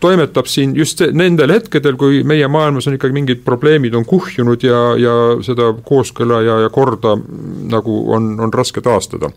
toimetab 0.00 0.46
siin 0.46 0.76
just 0.76 1.02
nendel 1.12 1.50
hetkedel, 1.50 1.96
kui 1.98 2.22
meie 2.26 2.48
maailmas 2.48 2.86
on 2.86 2.94
ikkagi 2.94 3.16
mingid 3.16 3.42
probleemid 3.44 3.94
on 3.98 4.06
kuhjunud 4.06 4.62
ja, 4.62 4.82
ja 5.00 5.16
seda 5.42 5.72
kooskõla 5.84 6.42
ja, 6.46 6.60
ja 6.66 6.70
korda 6.70 7.16
nagu 7.72 7.98
on, 8.14 8.36
on 8.40 8.54
raske 8.54 8.80
taastada. 8.80 9.30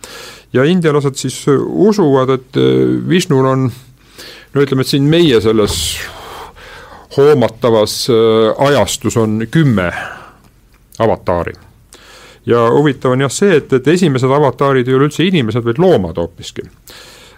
ja 0.54 0.64
indialased 0.64 1.18
siis 1.18 1.42
usuvad, 1.66 2.30
et 2.38 2.62
Vishnul 3.10 3.50
on 3.50 3.70
no 4.54 4.62
ütleme, 4.62 4.86
et 4.86 4.94
siin 4.94 5.10
meie 5.10 5.42
selles 5.42 5.98
hoomatavas 7.18 8.04
ajastus 8.70 9.18
on 9.18 9.48
kümme 9.52 9.90
avataari 11.00 11.65
ja 12.46 12.68
huvitav 12.72 13.16
on 13.16 13.26
jah 13.26 13.34
see, 13.34 13.58
et, 13.58 13.74
et 13.74 13.88
esimesed 13.96 14.32
avataarid 14.32 14.88
ei 14.88 14.96
ole 14.98 15.10
üldse 15.10 15.26
inimesed, 15.26 15.66
vaid 15.66 15.82
loomad 15.82 16.22
hoopiski 16.22 16.66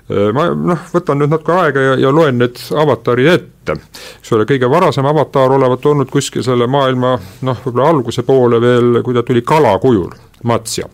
ma 0.07 0.45
noh, 0.55 0.83
võtan 0.93 1.19
nüüd 1.19 1.31
natuke 1.33 1.51
aega 1.51 1.81
ja, 1.83 1.95
ja 1.99 2.11
loen 2.15 2.37
need 2.39 2.59
avatarid 2.79 3.27
ette. 3.27 3.75
eks 4.21 4.31
ole, 4.35 4.45
kõige 4.47 4.69
varasem 4.71 5.05
avataar 5.05 5.51
olevat 5.57 5.85
olnud 5.85 6.11
kuskil 6.11 6.45
selle 6.45 6.67
maailma 6.71 7.17
noh, 7.43 7.59
võib-olla 7.65 7.89
alguse 7.91 8.23
poole 8.23 8.61
veel, 8.63 9.01
kui 9.03 9.17
ta 9.17 9.23
tuli 9.27 9.43
kala 9.43 9.75
kujul, 9.83 10.13
Matsja. 10.47 10.87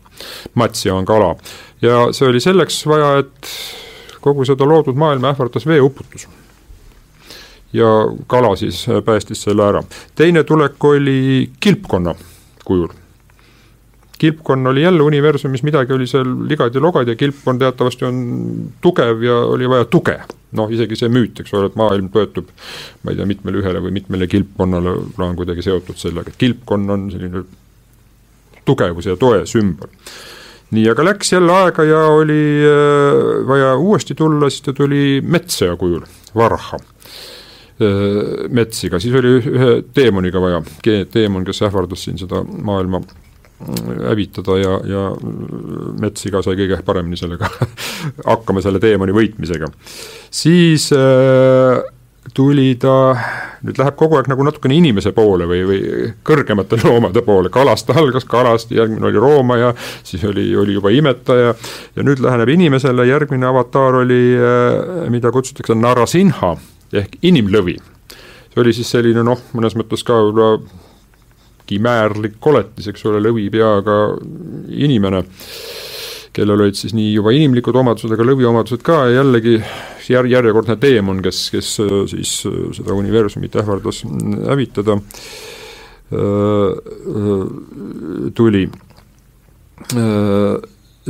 Matsja 0.57 0.95
on 0.95 1.05
kala 1.05 1.36
ja 1.84 2.07
see 2.16 2.30
oli 2.32 2.41
selleks 2.41 2.82
vaja, 2.89 3.20
et 3.22 3.53
kogu 4.24 4.47
seda 4.47 4.66
loodud 4.66 4.97
maailma 4.97 5.34
ähvardas 5.34 5.68
veeuputus 5.68 6.26
ja 7.74 7.91
kala 8.28 8.55
siis 8.55 8.86
päästis 9.05 9.45
selle 9.45 9.68
ära. 9.68 9.84
teine 10.16 10.43
tulek 10.43 10.84
oli 10.84 11.49
kilpkonna 11.59 12.16
kujul 12.66 13.02
kilpkonn 14.24 14.67
oli 14.67 14.82
jälle 14.82 15.03
universumis, 15.03 15.63
midagi 15.67 15.93
oli 15.93 16.07
seal 16.07 16.30
ligad-logad 16.47 17.09
ja 17.11 17.15
kilpkonn 17.19 17.59
teatavasti 17.59 18.05
on 18.07 18.21
tugev 18.82 19.24
ja 19.24 19.36
oli 19.51 19.69
vaja 19.69 19.86
tuge. 19.86 20.19
noh, 20.53 20.69
isegi 20.69 20.93
see 20.93 21.09
müüt, 21.09 21.39
eks 21.41 21.53
ole, 21.57 21.65
et 21.71 21.76
maailm 21.80 22.11
toetub 22.13 22.51
ma 23.01 23.09
ei 23.09 23.17
tea, 23.17 23.26
mitmele 23.26 23.57
ühele 23.57 23.80
või 23.82 23.95
mitmele 23.95 24.28
kilpkonnale, 24.30 24.91
on 25.26 25.34
kuidagi 25.39 25.65
seotud 25.65 25.97
sellega, 25.97 26.30
et 26.30 26.38
kilpkonn 26.38 26.93
on 26.93 27.07
selline 27.09 27.41
tugevuse 28.61 29.15
ja 29.15 29.17
toe 29.17 29.41
sümbol. 29.49 29.89
nii, 30.78 30.86
aga 30.93 31.07
läks 31.09 31.34
jälle 31.34 31.57
aega 31.57 31.88
ja 31.89 32.03
oli 32.13 32.45
äh, 32.69 33.47
vaja 33.49 33.74
uuesti 33.76 34.15
tulla, 34.15 34.51
siis 34.53 34.67
ta 34.69 34.76
tuli 34.78 35.19
metssõja 35.26 35.74
kujul, 35.82 36.05
Varha 36.38 36.80
äh, 36.80 36.86
metsiga, 38.53 39.01
siis 39.01 39.17
oli 39.19 39.36
ühe 39.41 39.74
teemoniga 39.93 40.41
vaja, 40.41 40.63
teemon, 40.86 41.49
kes 41.49 41.65
ähvardas 41.65 42.05
siin 42.05 42.21
seda 42.21 42.45
maailma 42.45 43.01
hävitada 44.09 44.57
ja, 44.59 44.78
ja 44.88 45.01
Metssiga 46.01 46.43
sai 46.43 46.57
kõige 46.59 46.80
paremini 46.86 47.20
sellega 47.20 47.49
hakkama, 48.32 48.64
selle 48.64 48.82
teemani 48.84 49.16
võitmisega. 49.16 49.70
siis 50.32 50.89
äh, 50.97 51.84
tuli 52.34 52.76
ta, 52.80 53.14
nüüd 53.66 53.80
läheb 53.80 53.95
kogu 53.99 54.18
aeg 54.18 54.30
nagu 54.32 54.45
natukene 54.47 54.78
inimese 54.80 55.11
poole 55.16 55.47
või, 55.49 55.64
või 55.68 55.80
kõrgemate 56.26 56.80
loomade 56.84 57.24
poole, 57.26 57.51
kalast 57.53 57.89
algas, 57.93 58.28
kalast, 58.30 58.72
järgmine 58.76 59.09
oli 59.09 59.22
roomaja, 59.22 59.74
siis 60.07 60.24
oli, 60.30 60.47
oli 60.57 60.78
juba 60.78 60.93
imetaja 60.93 61.53
ja 61.95 62.05
nüüd 62.05 62.24
läheneb 62.24 62.53
inimesele, 62.55 63.07
järgmine 63.09 63.49
avataar 63.49 64.01
oli, 64.03 64.22
äh, 64.38 65.09
mida 65.14 65.34
kutsutakse 65.36 65.76
Narasinha 65.78 66.55
ehk 66.93 67.18
inimlõvi. 67.26 67.80
see 68.53 68.61
oli 68.61 68.74
siis 68.74 68.91
selline 68.93 69.24
noh, 69.26 69.39
mõnes 69.57 69.74
mõttes 69.74 70.03
ka 70.05 70.14
võib-olla 70.14 70.82
kimäärlik 71.74 72.39
koletis, 72.43 72.88
eks 72.91 73.05
ole, 73.09 73.21
lõvipeaga 73.26 73.97
inimene, 74.74 75.24
kellel 76.34 76.63
olid 76.63 76.78
siis 76.78 76.95
nii 76.97 77.11
juba 77.13 77.34
inimlikud 77.36 77.76
omadused, 77.78 78.13
aga 78.13 78.26
lõviomadused 78.26 78.82
ka 78.86 79.03
ja 79.07 79.19
jällegi 79.19 79.59
jär-, 80.09 80.30
järjekordne 80.30 80.76
teemon, 80.82 81.21
kes, 81.24 81.45
kes 81.53 81.76
äh, 81.84 81.93
siis 82.11 82.36
äh, 82.49 82.71
seda 82.76 82.95
universumit 82.97 83.55
ähvardas 83.59 84.03
hävitada, 84.49 84.99
äh, 86.13 86.71
tuli. 88.36 88.69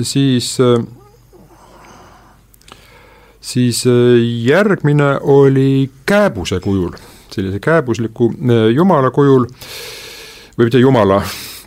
siis 0.02 0.58
siis 3.42 3.84
järgmine 4.44 5.20
oli 5.22 5.92
kääbuse 6.06 6.60
kujul, 6.60 6.96
sellise 7.30 7.60
kääbusliku 7.60 8.32
jumala 8.74 9.12
kujul 9.12 9.46
või 10.58 10.68
mitte 10.68 10.82
jumala 10.82 11.20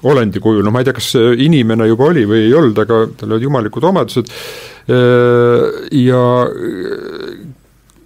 olendi 0.07 0.41
kujul, 0.43 0.63
noh 0.65 0.75
ma 0.75 0.83
ei 0.83 0.87
tea, 0.87 0.95
kas 0.97 1.15
inimene 1.43 1.89
juba 1.89 2.11
oli 2.13 2.27
või 2.29 2.47
ei 2.47 2.55
olnud, 2.55 2.79
aga 2.79 3.03
tal 3.19 3.33
olid 3.35 3.47
jumalikud 3.47 3.87
omadused. 3.89 4.29
Ja 5.97 6.21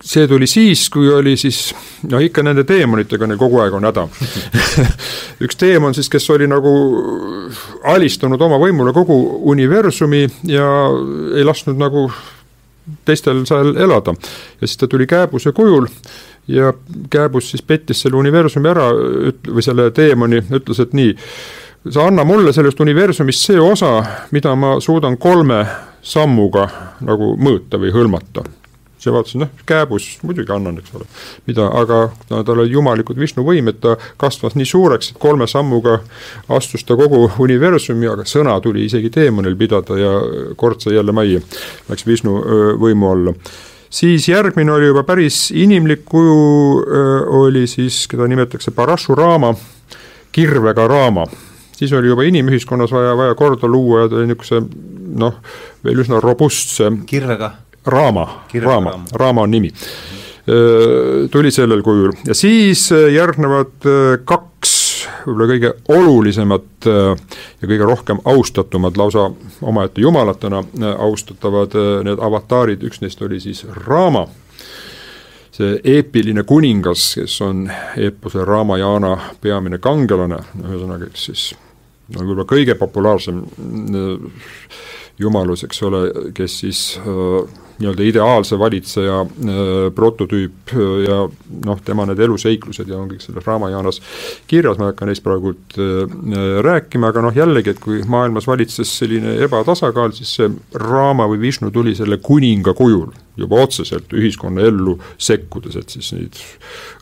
see 0.00 0.26
tuli 0.28 0.46
siis, 0.48 0.86
kui 0.92 1.10
oli 1.12 1.36
siis 1.36 1.74
noh, 2.08 2.22
ikka 2.24 2.42
nende 2.44 2.64
teemonitega 2.68 3.28
neil 3.28 3.40
kogu 3.40 3.60
aeg 3.60 3.76
on 3.76 3.86
häda. 3.88 4.06
Üks 5.44 5.60
teemon 5.60 5.94
siis, 5.96 6.08
kes 6.12 6.28
oli 6.32 6.48
nagu 6.50 6.72
alistanud 7.92 8.40
oma 8.40 8.58
võimule 8.62 8.94
kogu 8.96 9.18
universumi 9.52 10.24
ja 10.48 10.66
ei 11.36 11.44
lasknud 11.44 11.80
nagu 11.80 12.08
teistel 13.06 13.44
seal 13.46 13.74
elada. 13.76 14.14
ja 14.60 14.66
siis 14.66 14.80
ta 14.80 14.88
tuli 14.88 15.06
kääbuse 15.06 15.52
kujul 15.52 15.86
ja 16.48 16.72
Kääbus 17.10 17.50
siis 17.50 17.62
pettis 17.62 18.02
selle 18.02 18.16
universumi 18.16 18.68
ära, 18.68 18.90
üt-, 19.30 19.50
või 19.50 19.64
selle 19.64 19.90
teemoni, 19.94 20.42
ütles, 20.50 20.80
et 20.82 20.94
nii, 20.96 21.14
sa 21.90 22.06
anna 22.10 22.24
mulle 22.24 22.52
sellest 22.52 22.80
universumist 22.80 23.46
see 23.46 23.60
osa, 23.60 23.98
mida 24.34 24.54
ma 24.56 24.76
suudan 24.80 25.18
kolme 25.18 25.64
sammuga 26.02 26.68
nagu 27.04 27.34
mõõta 27.40 27.80
või 27.80 27.92
hõlmata. 27.94 28.44
siis 29.00 29.14
vaatasin, 29.14 29.40
noh, 29.40 29.48
kääbus, 29.66 30.18
muidugi 30.22 30.52
annan, 30.52 30.78
eks 30.78 30.92
ole, 30.94 31.06
mida, 31.46 31.70
aga 31.72 32.10
no, 32.30 32.42
tal 32.44 32.58
olid 32.58 32.72
jumalikud 32.72 33.16
Vishnu 33.16 33.44
võimed, 33.44 33.80
ta 33.80 33.96
kasvas 34.20 34.54
nii 34.54 34.66
suureks, 34.68 35.10
et 35.10 35.18
kolme 35.18 35.46
sammuga 35.48 36.00
astus 36.48 36.84
ta 36.84 36.96
kogu 36.96 37.30
universumi, 37.38 38.08
aga 38.08 38.28
sõna 38.28 38.58
tuli 38.60 38.84
isegi 38.84 39.10
teemonil 39.10 39.56
pidada 39.56 39.96
ja 39.96 40.12
kord 40.56 40.84
sai 40.84 40.98
jälle 40.98 41.12
majja, 41.16 41.40
läks 41.88 42.06
Vishnu 42.06 42.36
võimu 42.80 43.12
alla 43.14 43.34
siis 43.90 44.28
järgmine 44.28 44.72
oli 44.72 44.90
juba 44.90 45.02
päris 45.06 45.50
inimlik 45.50 46.04
kuju, 46.08 46.84
oli 47.42 47.66
siis, 47.66 48.04
keda 48.10 48.28
nimetatakse 48.30 48.70
Parashurama, 48.70 49.54
kirvega 50.32 50.86
raama. 50.88 51.26
siis 51.76 51.92
oli 51.92 52.08
juba 52.08 52.22
inimühiskonnas 52.22 52.92
vaja, 52.92 53.16
vaja 53.16 53.34
korda 53.34 53.68
luua 53.68 54.02
ja 54.04 54.08
ta 54.08 54.16
oli 54.16 54.26
niisuguse 54.30 54.62
noh, 55.16 55.40
veel 55.84 56.02
üsna 56.04 56.20
robustse 56.20 56.92
kirvega? 57.06 57.52
Raama, 57.86 58.26
Raama, 58.60 58.98
Raama 59.12 59.42
on 59.42 59.50
nimi 59.50 59.70
tuli 61.30 61.50
sellel 61.52 61.82
kujul 61.82 62.12
ja 62.26 62.34
siis 62.34 62.90
järgnevad 62.90 63.86
kaks 64.24 64.79
võib-olla 65.24 65.48
kõige 65.50 65.72
olulisemat 65.94 66.88
ja 66.88 67.68
kõige 67.68 67.86
rohkem 67.88 68.20
austatumad, 68.24 68.98
lausa 69.00 69.30
omaette 69.62 70.00
jumalatena 70.04 70.62
austatavad 70.98 71.76
need 72.06 72.22
avataarid, 72.22 72.84
üks 72.86 73.02
neist 73.04 73.22
oli 73.22 73.40
siis 73.42 73.64
Raama 73.86 74.26
see 75.60 75.80
eepiline 75.96 76.44
kuningas, 76.48 77.14
kes 77.18 77.40
on 77.44 77.64
eepose 78.00 78.44
Raamajana 78.46 79.16
peamine 79.42 79.80
kangelane, 79.82 80.40
ühesõnaga, 80.62 81.10
eks 81.10 81.26
siis 81.30 81.48
no 82.14 82.22
võib-olla 82.22 82.46
kõige 82.48 82.76
populaarsem 82.80 83.42
jumalus, 85.20 85.64
eks 85.66 85.82
ole, 85.88 86.04
kes 86.36 86.60
siis 86.62 86.84
äh, 87.02 87.58
nii-öelda 87.80 88.04
ideaalse 88.04 88.58
valitseja 88.58 89.20
äh, 89.20 89.58
prototüüp 89.94 90.74
äh, 90.74 90.82
ja 91.06 91.18
noh, 91.64 91.80
tema 91.84 92.04
need 92.08 92.20
eluseiklused 92.20 92.88
ja 92.88 92.98
on 93.00 93.08
kõik 93.10 93.24
selles 93.24 93.46
Raamajaanas 93.46 94.00
kirjas, 94.50 94.78
ma 94.78 94.88
ei 94.88 94.92
hakka 94.92 95.08
neist 95.08 95.24
praegult 95.24 95.78
äh, 95.80 96.04
rääkima, 96.66 97.10
aga 97.10 97.24
noh, 97.24 97.36
jällegi, 97.36 97.74
et 97.74 97.82
kui 97.82 98.02
maailmas 98.10 98.48
valitses 98.50 98.92
selline 99.00 99.38
ebatasakaal, 99.46 100.12
siis 100.16 100.34
see 100.38 100.50
Raama 100.80 101.28
või 101.30 101.40
Vishnu 101.46 101.72
tuli 101.74 101.96
selle 101.98 102.20
kuninga 102.22 102.74
kujul 102.78 103.10
juba 103.40 103.62
otseselt 103.64 104.12
ühiskonna 104.12 104.64
ellu 104.68 104.98
sekkudes, 105.18 105.78
et 105.80 105.96
siis 105.96 106.12
neid 106.16 106.40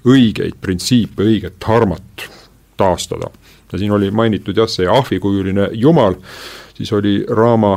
õigeid 0.06 0.60
printsiipe, 0.62 1.26
õiget 1.26 1.58
dharmat 1.64 2.28
taastada. 2.78 3.30
ja 3.72 3.78
siin 3.78 3.92
oli 3.92 4.10
mainitud 4.10 4.56
jah, 4.56 4.68
see 4.70 4.86
ahvikujuline 4.88 5.70
jumal, 5.72 6.14
siis 6.76 6.92
oli 6.92 7.24
Raama 7.28 7.74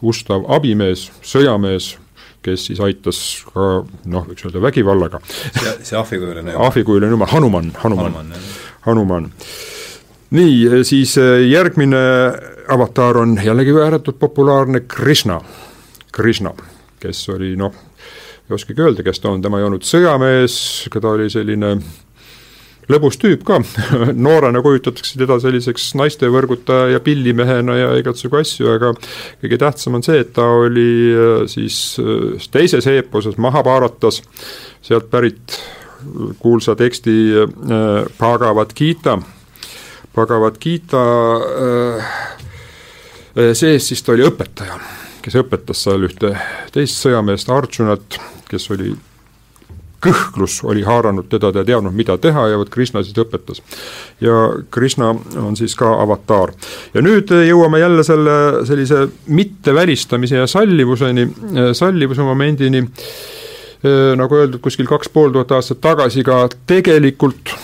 ustav 0.00 0.46
abimees, 0.48 1.10
sõjamees, 1.26 1.96
kes 2.44 2.66
siis 2.70 2.80
aitas 2.84 3.18
ka 3.52 3.66
noh, 4.08 4.28
võiks 4.28 4.46
öelda 4.46 4.62
vägivallaga. 4.64 5.20
see, 5.26 5.74
see 5.90 5.98
ahvikujuline 5.98 6.54
jumal? 6.54 6.70
ahvikujuline 6.70 7.12
jumal, 7.12 7.30
Hanuman, 7.34 7.72
Hanuman, 7.82 8.12
Hanuman. 8.14 8.48
Hanuman. 8.86 9.30
nii, 10.30 10.84
siis 10.88 11.16
eh, 11.20 11.44
järgmine 11.50 12.00
avataar 12.70 13.20
on 13.24 13.38
jällegi 13.44 13.74
ääretult 13.82 14.18
populaarne 14.18 14.80
Krishna, 14.88 15.40
Krishna, 16.12 16.54
kes 17.00 17.28
oli 17.28 17.56
noh, 17.56 17.74
ei 18.48 18.54
oskagi 18.54 18.82
öelda, 18.82 19.04
kes 19.06 19.20
ta 19.20 19.34
on, 19.34 19.42
tema 19.42 19.60
ei 19.60 19.66
olnud 19.68 19.84
sõjamees, 19.86 20.54
ta 20.90 21.12
oli 21.12 21.28
selline 21.30 21.76
lõbus 22.90 23.18
tüüp 23.20 23.42
ka. 23.46 23.60
Noorena 24.26 24.62
kujutatakse 24.64 25.18
teda 25.20 25.38
selliseks 25.42 25.90
naistevõrgutaja 25.98 26.94
ja 26.94 27.02
pillimehena 27.04 27.76
ja 27.78 27.90
igasugu 28.00 28.40
asju, 28.40 28.70
aga 28.74 28.92
kõige 29.42 29.60
tähtsam 29.60 29.98
on 29.98 30.06
see, 30.06 30.20
et 30.24 30.32
ta 30.36 30.46
oli 30.60 30.90
äh, 31.14 31.44
siis 31.50 31.98
äh, 32.02 32.48
teises 32.52 32.88
eeposes 32.90 33.38
Mahabharatas, 33.40 34.22
sealt 34.84 35.10
pärit 35.12 35.58
kuulsa 36.40 36.76
teksti 36.78 37.16
äh, 37.44 38.08
Bhagavad 38.18 38.74
Gita, 38.76 39.18
Bhagavad 40.14 40.56
Gita 40.58 41.04
sees 43.54 43.84
siis 43.86 44.00
ta 44.02 44.10
oli 44.16 44.24
õpetaja, 44.26 44.74
kes 45.22 45.36
õpetas 45.38 45.84
seal 45.86 46.02
ühte 46.08 46.32
teist 46.74 46.98
sõjameest 46.98 47.52
Arjunat, 47.54 48.18
kes 48.50 48.66
oli 48.74 48.90
kõhklus 50.04 50.60
oli 50.64 50.82
haaranud 50.86 51.28
teda, 51.30 51.52
ta 51.52 51.62
ei 51.62 51.70
teadnud, 51.70 51.94
mida 51.96 52.16
teha 52.20 52.46
ja 52.52 52.60
vot 52.60 52.70
Krishna 52.72 53.02
siis 53.04 53.16
õpetas. 53.20 53.62
ja 54.20 54.36
Krishna 54.70 55.10
on 55.36 55.56
siis 55.56 55.74
ka 55.76 55.92
avataar. 56.02 56.52
ja 56.94 57.02
nüüd 57.04 57.32
jõuame 57.48 57.80
jälle 57.82 58.04
selle 58.04 58.66
sellise 58.68 59.08
mittevälistamise 59.26 60.36
ja 60.36 60.46
sallivuseni, 60.46 61.28
sallivuse 61.72 62.22
momendini, 62.22 62.84
nagu 64.16 64.36
öeldud, 64.36 64.60
kuskil 64.60 64.88
kaks 64.88 65.08
pool 65.08 65.32
tuhat 65.32 65.52
aastat 65.56 65.80
tagasi 65.80 66.24
ka 66.24 66.46
tegelikult 66.66 67.54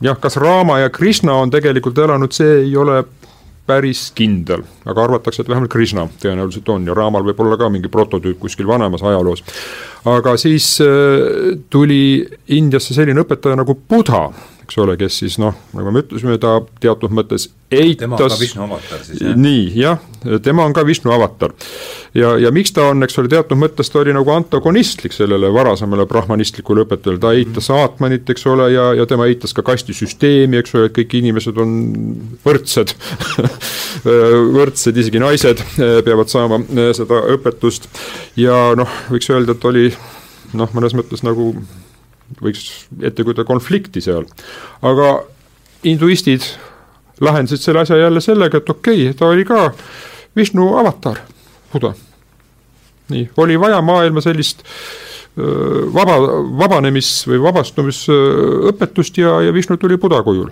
jah, 0.00 0.18
kas 0.20 0.36
Raama 0.36 0.78
ja 0.78 0.90
Krishna 0.90 1.34
on 1.34 1.50
tegelikult 1.50 1.98
elanud, 1.98 2.32
see 2.32 2.62
ei 2.62 2.76
ole 2.76 3.02
päris 3.68 4.08
kindel, 4.16 4.64
aga 4.88 5.04
arvatakse, 5.04 5.44
et 5.44 5.50
vähemalt 5.50 5.72
Krishna 5.72 6.06
tõenäoliselt 6.22 6.68
on 6.72 6.86
ja 6.88 6.96
Raamal 6.96 7.26
võib 7.26 7.40
olla 7.44 7.58
ka 7.60 7.68
mingi 7.72 7.90
prototüüp 7.92 8.40
kuskil 8.40 8.68
vanemas 8.68 9.04
ajaloos. 9.04 9.44
aga 10.08 10.36
siis 10.40 10.76
äh, 10.84 11.58
tuli 11.70 12.26
Indiasse 12.56 12.96
selline 12.96 13.26
õpetaja 13.26 13.58
nagu 13.60 13.76
Buddha 13.88 14.28
eks 14.68 14.76
ole, 14.82 14.98
kes 15.00 15.14
siis 15.22 15.38
noh, 15.40 15.54
nagu 15.72 15.88
me 15.94 16.02
ütlesime, 16.04 16.34
ta 16.36 16.58
teatud 16.82 17.12
mõttes 17.16 17.46
eitas 17.72 18.02
tema 18.02 18.18
on 18.18 18.28
ka 18.28 18.36
Vishnu 18.36 18.64
avatar 18.66 19.00
siis, 19.06 19.22
jah? 19.22 19.38
nii, 19.40 19.62
jah, 19.80 20.02
tema 20.44 20.66
on 20.68 20.74
ka 20.76 20.84
Vishnu 20.84 21.12
avatar. 21.14 21.54
ja, 22.12 22.34
ja 22.36 22.50
miks 22.52 22.74
ta 22.76 22.90
on, 22.92 23.00
eks 23.06 23.16
ole, 23.22 23.30
teatud 23.32 23.56
mõttes 23.56 23.88
ta 23.88 24.02
oli 24.02 24.12
nagu 24.12 24.34
antagonistlik 24.34 25.16
sellele 25.16 25.48
varasemale 25.56 26.04
brahmanistlikule 26.10 26.84
õpetajale, 26.84 27.22
ta 27.22 27.32
eitas 27.32 27.70
mm. 27.70 27.80
aatmanit, 27.80 28.28
eks 28.28 28.44
ole, 28.52 28.68
ja, 28.74 28.90
ja 29.00 29.08
tema 29.08 29.30
eitas 29.32 29.56
ka 29.56 29.64
kastisüsteemi, 29.64 30.60
eks 30.60 30.76
ole, 30.76 30.92
et 30.92 30.96
kõik 31.00 31.16
inimesed 31.22 31.64
on 31.64 31.74
võrdsed 32.44 32.92
võrdsed, 34.58 35.00
isegi 35.00 35.24
naised 35.24 35.64
eh, 35.64 35.98
peavad 36.04 36.28
saama 36.28 36.60
eh, 36.60 36.92
seda 36.96 37.24
õpetust 37.38 37.88
ja 38.36 38.66
noh, 38.76 39.00
võiks 39.08 39.32
öelda, 39.32 39.56
et 39.56 39.68
oli 39.72 39.88
noh, 40.52 40.76
mõnes 40.76 40.92
mõttes 40.96 41.24
nagu 41.24 41.54
võiks 42.42 42.68
ette 43.02 43.24
kujutada 43.24 43.46
konflikti 43.48 44.02
seal. 44.04 44.26
aga 44.82 45.22
hinduistid 45.84 46.44
lahendasid 47.24 47.62
selle 47.62 47.82
asja 47.82 47.96
jälle 47.96 48.20
sellega, 48.20 48.60
et 48.60 48.70
okei 48.70 49.08
okay,, 49.08 49.16
ta 49.18 49.32
oli 49.32 49.44
ka 49.48 49.72
Vishnu 50.36 50.68
avatar, 50.78 51.18
Buda. 51.72 51.92
nii, 53.10 53.30
oli 53.36 53.58
vaja 53.60 53.80
maailma 53.82 54.22
sellist 54.22 54.62
vaba, 55.94 56.18
vabanemis- 56.58 57.26
või 57.30 57.42
vabastumisõpetust 57.42 59.18
ja, 59.18 59.40
ja 59.46 59.54
Vishnu 59.54 59.76
tuli 59.76 59.98
Buda 59.98 60.22
kujul 60.22 60.50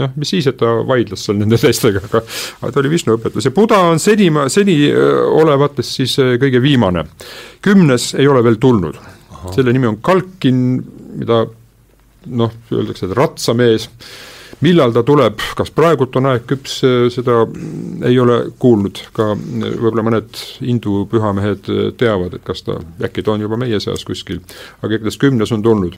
jah, 0.00 0.12
mis 0.16 0.30
siis, 0.32 0.46
et 0.46 0.56
ta 0.56 0.80
vaidles 0.86 1.24
seal 1.26 1.38
nende 1.38 1.58
teistega, 1.60 2.02
aga, 2.08 2.22
aga 2.62 2.72
ta 2.72 2.82
oli 2.82 2.92
Vishnu 2.94 3.18
õpetus 3.18 3.46
ja 3.46 3.54
Buda 3.54 3.82
on 3.90 4.02
seni, 4.02 4.30
seni 4.48 4.76
olevatest 4.94 6.00
siis 6.00 6.18
kõige 6.40 6.62
viimane. 6.62 7.04
kümnes 7.62 8.14
ei 8.14 8.28
ole 8.28 8.44
veel 8.44 8.60
tulnud 8.62 8.98
selle 9.54 9.72
nimi 9.72 9.88
on 9.90 10.00
Kalkin, 10.04 10.60
mida 11.20 11.44
noh, 12.26 12.52
öeldakse, 12.72 13.08
et 13.08 13.16
ratsamees 13.16 13.88
millal 14.64 14.92
ta 14.92 15.02
tuleb, 15.06 15.40
kas 15.56 15.72
praegult 15.74 16.16
on 16.20 16.30
aeg 16.30 16.46
küps, 16.48 16.80
seda 17.14 17.42
ei 18.06 18.18
ole 18.20 18.38
kuulnud, 18.60 19.00
ka 19.16 19.32
võib-olla 19.34 20.04
mõned 20.06 20.42
hindu 20.60 21.04
pühamehed 21.10 21.70
teavad, 22.00 22.36
et 22.36 22.44
kas 22.46 22.64
ta, 22.66 22.78
äkki 23.04 23.24
ta 23.24 23.34
on 23.34 23.44
juba 23.44 23.58
meie 23.60 23.80
seas 23.82 24.04
kuskil, 24.06 24.42
aga 24.80 24.94
igatahes 24.94 25.18
kümnes 25.20 25.52
on 25.56 25.62
tulnud. 25.64 25.96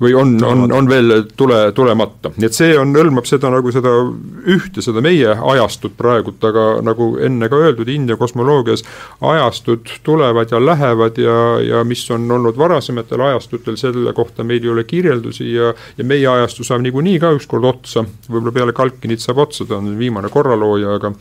või 0.00 0.14
on, 0.18 0.36
on, 0.44 0.72
on 0.72 0.88
veel 0.88 1.24
tule, 1.36 1.60
tulemata, 1.76 2.32
nii 2.36 2.48
et 2.48 2.56
see 2.56 2.74
on, 2.78 2.94
hõlmab 2.96 3.28
seda 3.28 3.50
nagu 3.52 3.72
seda 3.74 3.92
ühte, 4.50 4.82
seda 4.84 5.02
meie 5.04 5.34
ajastut 5.52 5.96
praegult, 5.98 6.42
aga 6.44 6.66
nagu 6.84 7.12
enne 7.22 7.48
ka 7.50 7.58
öeldud, 7.60 7.88
India 7.88 8.16
kosmoloogias 8.20 8.84
ajastud 9.20 9.90
tulevad 10.06 10.52
ja 10.52 10.60
lähevad 10.62 11.18
ja, 11.18 11.36
ja 11.64 11.84
mis 11.84 12.04
on 12.10 12.30
olnud 12.30 12.58
varasematel 12.58 13.20
ajastutel, 13.30 13.78
selle 13.80 14.12
kohta 14.16 14.44
meil 14.44 14.64
ei 14.64 14.72
ole 14.72 14.84
kirjeldusi 14.84 15.52
ja, 15.52 15.72
ja 15.98 16.06
meie 16.06 16.28
ajastu 16.28 16.66
saab 16.66 16.84
niikuinii 16.84 17.18
ka 17.22 17.32
ükskord 17.36 17.66
otsa, 17.68 17.99
otsa, 18.00 18.28
võib-olla 18.28 18.54
peale 18.56 18.76
Kalkinit 18.76 19.22
saab 19.24 19.44
otsa, 19.46 19.66
ta 19.68 19.78
on 19.78 19.92
viimane 19.98 20.30
korralooja, 20.32 20.96
aga 21.00 21.12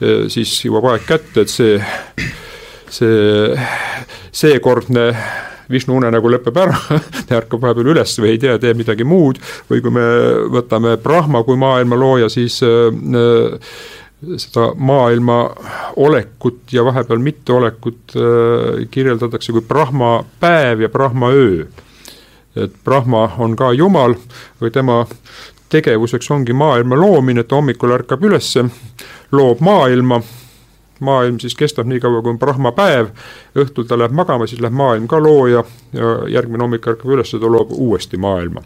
e, 0.00 0.28
siis 0.32 0.52
jõuab 0.66 0.92
aeg 0.92 1.06
kätte, 1.08 1.46
et 1.46 1.52
see, 1.52 1.78
see, 2.90 3.56
seekordne 4.32 5.10
Vishnu 5.72 5.96
unenägu 5.96 6.30
lõpeb 6.32 6.58
ära 6.58 6.76
ta 7.28 7.38
ärkab 7.38 7.62
vahepeal 7.62 7.92
üles 7.94 8.14
või 8.20 8.34
ei 8.34 8.40
tea, 8.42 8.58
teeb 8.60 8.80
midagi 8.80 9.06
muud, 9.08 9.40
või 9.70 9.82
kui 9.84 9.94
me 9.94 10.04
võtame 10.52 10.96
Brahma 11.02 11.42
kui 11.46 11.58
maailma 11.60 11.98
looja, 11.98 12.28
siis 12.32 12.58
äh, 12.66 13.56
seda 14.36 14.72
maailma 14.78 15.38
olekut 16.02 16.74
ja 16.74 16.84
vahepeal 16.86 17.22
mitteolekut 17.22 18.16
äh, 18.16 18.82
kirjeldatakse 18.90 19.54
kui 19.54 19.64
Brahma 19.66 20.18
päev 20.40 20.84
ja 20.84 20.92
Brahma 20.92 21.32
öö. 21.32 21.64
et 22.56 22.72
Brahma 22.84 23.30
on 23.38 23.56
ka 23.56 23.72
jumal, 23.72 24.14
või 24.60 24.70
tema 24.70 25.06
tegevuseks 25.72 26.30
ongi 26.30 26.52
maailma 26.56 26.96
loomine, 27.00 27.44
ta 27.44 27.58
hommikul 27.58 27.94
ärkab 27.96 28.24
ülesse, 28.28 28.64
loob 29.32 29.62
maailma, 29.64 30.20
maailm 31.00 31.38
siis 31.42 31.54
kestab 31.58 31.88
nii 31.90 32.00
kaua, 32.00 32.22
kui 32.22 32.34
on 32.34 32.40
Brahma 32.40 32.72
päev, 32.76 33.12
õhtul 33.58 33.88
ta 33.88 33.98
läheb 33.98 34.14
magama, 34.16 34.46
siis 34.46 34.60
läheb 34.62 34.76
maailm 34.76 35.08
ka 35.10 35.20
looja 35.22 35.64
ja 35.96 36.12
järgmine 36.36 36.66
hommik 36.66 36.86
ärkab 36.92 37.16
üles 37.16 37.32
ja 37.32 37.40
ta 37.42 37.50
loob 37.50 37.72
uuesti 37.72 38.20
maailma. 38.20 38.62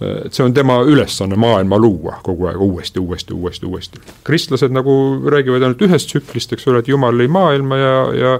et 0.00 0.32
see 0.32 0.44
on 0.46 0.54
tema 0.56 0.78
ülesanne 0.88 1.36
maailma 1.36 1.76
luua 1.78 2.14
kogu 2.24 2.46
aeg 2.48 2.60
uuesti, 2.64 3.00
uuesti, 3.00 3.34
uuesti, 3.34 3.66
uuesti. 3.66 4.00
kristlased 4.24 4.72
nagu 4.72 4.92
räägivad 5.28 5.62
ainult 5.62 5.82
ühest 5.84 6.08
tsüklist, 6.08 6.52
eks 6.52 6.68
ole, 6.68 6.80
et 6.80 6.88
jumal 6.88 7.12
lõi 7.12 7.28
maailma 7.28 7.76
ja, 7.76 7.98
ja 8.16 8.30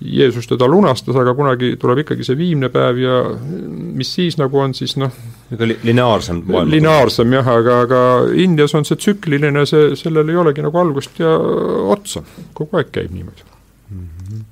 Jeesus 0.00 0.44
teda 0.46 0.66
lunastas, 0.68 1.16
aga 1.16 1.32
kunagi 1.34 1.72
tuleb 1.80 2.02
ikkagi 2.02 2.24
see 2.26 2.36
viimne 2.36 2.68
päev 2.72 2.98
ja 3.00 3.14
mis 3.96 4.10
siis 4.12 4.36
nagu 4.36 4.60
on, 4.60 4.74
siis 4.76 4.92
noh. 5.00 5.12
niisugune 5.48 5.78
lineaarsem 5.88 6.42
maailm. 6.44 6.70
lineaarsem 6.74 7.32
jah, 7.32 7.48
aga, 7.48 7.78
aga 7.86 8.00
Indias 8.44 8.76
on 8.76 8.84
see 8.84 9.00
tsükliline, 9.00 9.64
see, 9.68 9.94
sellel 9.96 10.28
ei 10.28 10.40
olegi 10.42 10.64
nagu 10.66 10.82
algust 10.82 11.20
ja 11.22 11.32
otsa, 11.96 12.20
kogu 12.56 12.76
aeg 12.76 12.92
käib 12.92 13.14
niimoodi 13.14 13.46
mm. 13.94 14.08
-hmm. 14.28 14.44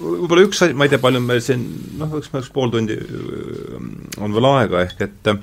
Võib-olla 0.00 0.42
üks 0.48 0.62
asi, 0.64 0.74
ma 0.74 0.88
ei 0.88 0.90
tea, 0.90 0.98
palju 0.98 1.20
meil 1.22 1.42
siin 1.44 1.62
noh, 2.00 2.16
eks 2.18 2.32
meil 2.32 2.42
üks 2.42 2.52
pool 2.52 2.72
tundi 2.72 2.96
on 4.18 4.34
veel 4.34 4.48
aega, 4.50 4.82
ehk 4.88 5.06
et 5.06 5.34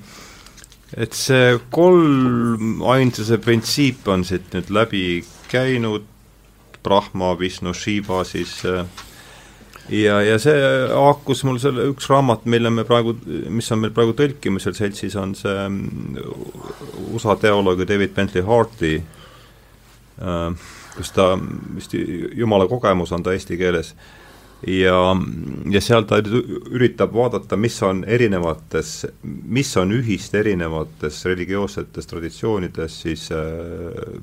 et 0.98 1.14
see 1.16 1.56
kolm 1.72 2.84
ainsuse 2.92 3.38
printsiip 3.44 4.08
on 4.12 4.24
siit 4.28 4.54
nüüd 4.56 4.70
läbi 4.74 5.04
käinud, 5.52 6.06
Brahma, 6.84 7.34
Vishnu, 7.40 7.74
Shiva 7.74 8.24
siis 8.28 8.60
ja, 8.64 10.22
ja 10.22 10.38
see 10.42 10.56
haakus 10.92 11.44
mul 11.48 11.60
selle 11.64 11.90
üks 11.94 12.10
raamat, 12.12 12.46
mille 12.46 12.72
me 12.74 12.86
praegu, 12.88 13.16
mis 13.50 13.72
on 13.72 13.84
meil 13.84 13.94
praegu 13.96 14.16
tõlkimisel 14.18 14.76
seltsis, 14.78 15.16
on 15.20 15.36
see 15.38 15.68
USA 17.14 17.38
teoloogi 17.40 17.88
David 17.88 18.16
Bentley 18.18 18.46
Harti 18.48 18.96
äh, 18.98 20.74
kus 20.98 21.12
ta 21.14 21.34
vist 21.76 21.94
jumala 22.36 22.68
kogemus 22.68 23.14
on 23.14 23.24
ta 23.24 23.36
eesti 23.36 23.58
keeles. 23.60 23.94
Ja, 24.66 25.14
ja 25.70 25.82
seal 25.86 26.08
ta 26.10 26.18
üritab 26.18 27.14
vaadata, 27.14 27.60
mis 27.62 27.78
on 27.86 28.02
erinevates, 28.10 29.04
mis 29.24 29.70
on 29.78 29.94
ühist 30.00 30.34
erinevates 30.36 31.20
religioossetes 31.30 32.10
traditsioonides, 32.10 32.96
siis 33.04 33.28
äh, 33.38 34.18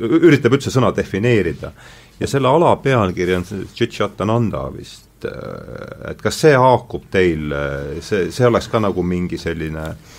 üritab 0.00 0.56
üldse 0.56 0.70
sõna 0.74 0.92
defineerida. 0.96 1.72
ja 2.20 2.26
selle 2.30 2.48
ala 2.48 2.76
pealkiri 2.76 3.34
on 3.34 3.44
Chichatananda 3.74 4.68
vist, 4.74 5.24
äh, 5.24 6.10
et 6.10 6.22
kas 6.22 6.40
see 6.40 6.54
haakub 6.56 7.08
teil, 7.10 7.54
see, 8.00 8.30
see 8.30 8.46
oleks 8.46 8.68
ka 8.68 8.80
nagu 8.80 9.02
mingi 9.02 9.38
selline 9.38 9.88
äh, 9.90 10.12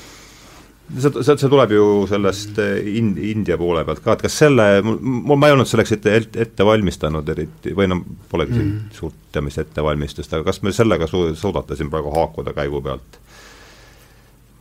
see, 0.93 1.11
see, 1.23 1.35
see 1.39 1.49
tuleb 1.49 1.73
ju 1.73 1.85
sellest 2.09 2.59
eh, 2.61 2.77
in-, 2.99 3.15
India 3.31 3.57
poole 3.59 3.83
pealt 3.87 4.01
ka, 4.05 4.15
et 4.15 4.25
kas 4.27 4.37
selle, 4.43 4.65
mul, 4.85 5.37
ma 5.39 5.49
ei 5.49 5.55
olnud 5.55 5.69
selleks 5.69 5.95
ette, 5.97 6.15
ette 6.45 6.67
valmistanud 6.67 7.29
eriti 7.35 7.73
või 7.77 7.89
no 7.91 8.01
polegi 8.31 8.57
mm 8.57 8.71
-hmm. 8.71 8.97
suurt 8.99 9.29
teamist 9.35 9.61
ettevalmistust, 9.63 10.33
aga 10.33 10.51
kas 10.51 10.61
me 10.63 10.73
sellega 10.75 11.07
su-, 11.09 11.33
suudate 11.35 11.75
siin 11.75 11.89
praegu 11.93 12.13
haakuda 12.15 12.53
käigu 12.53 12.81
pealt? 12.85 13.21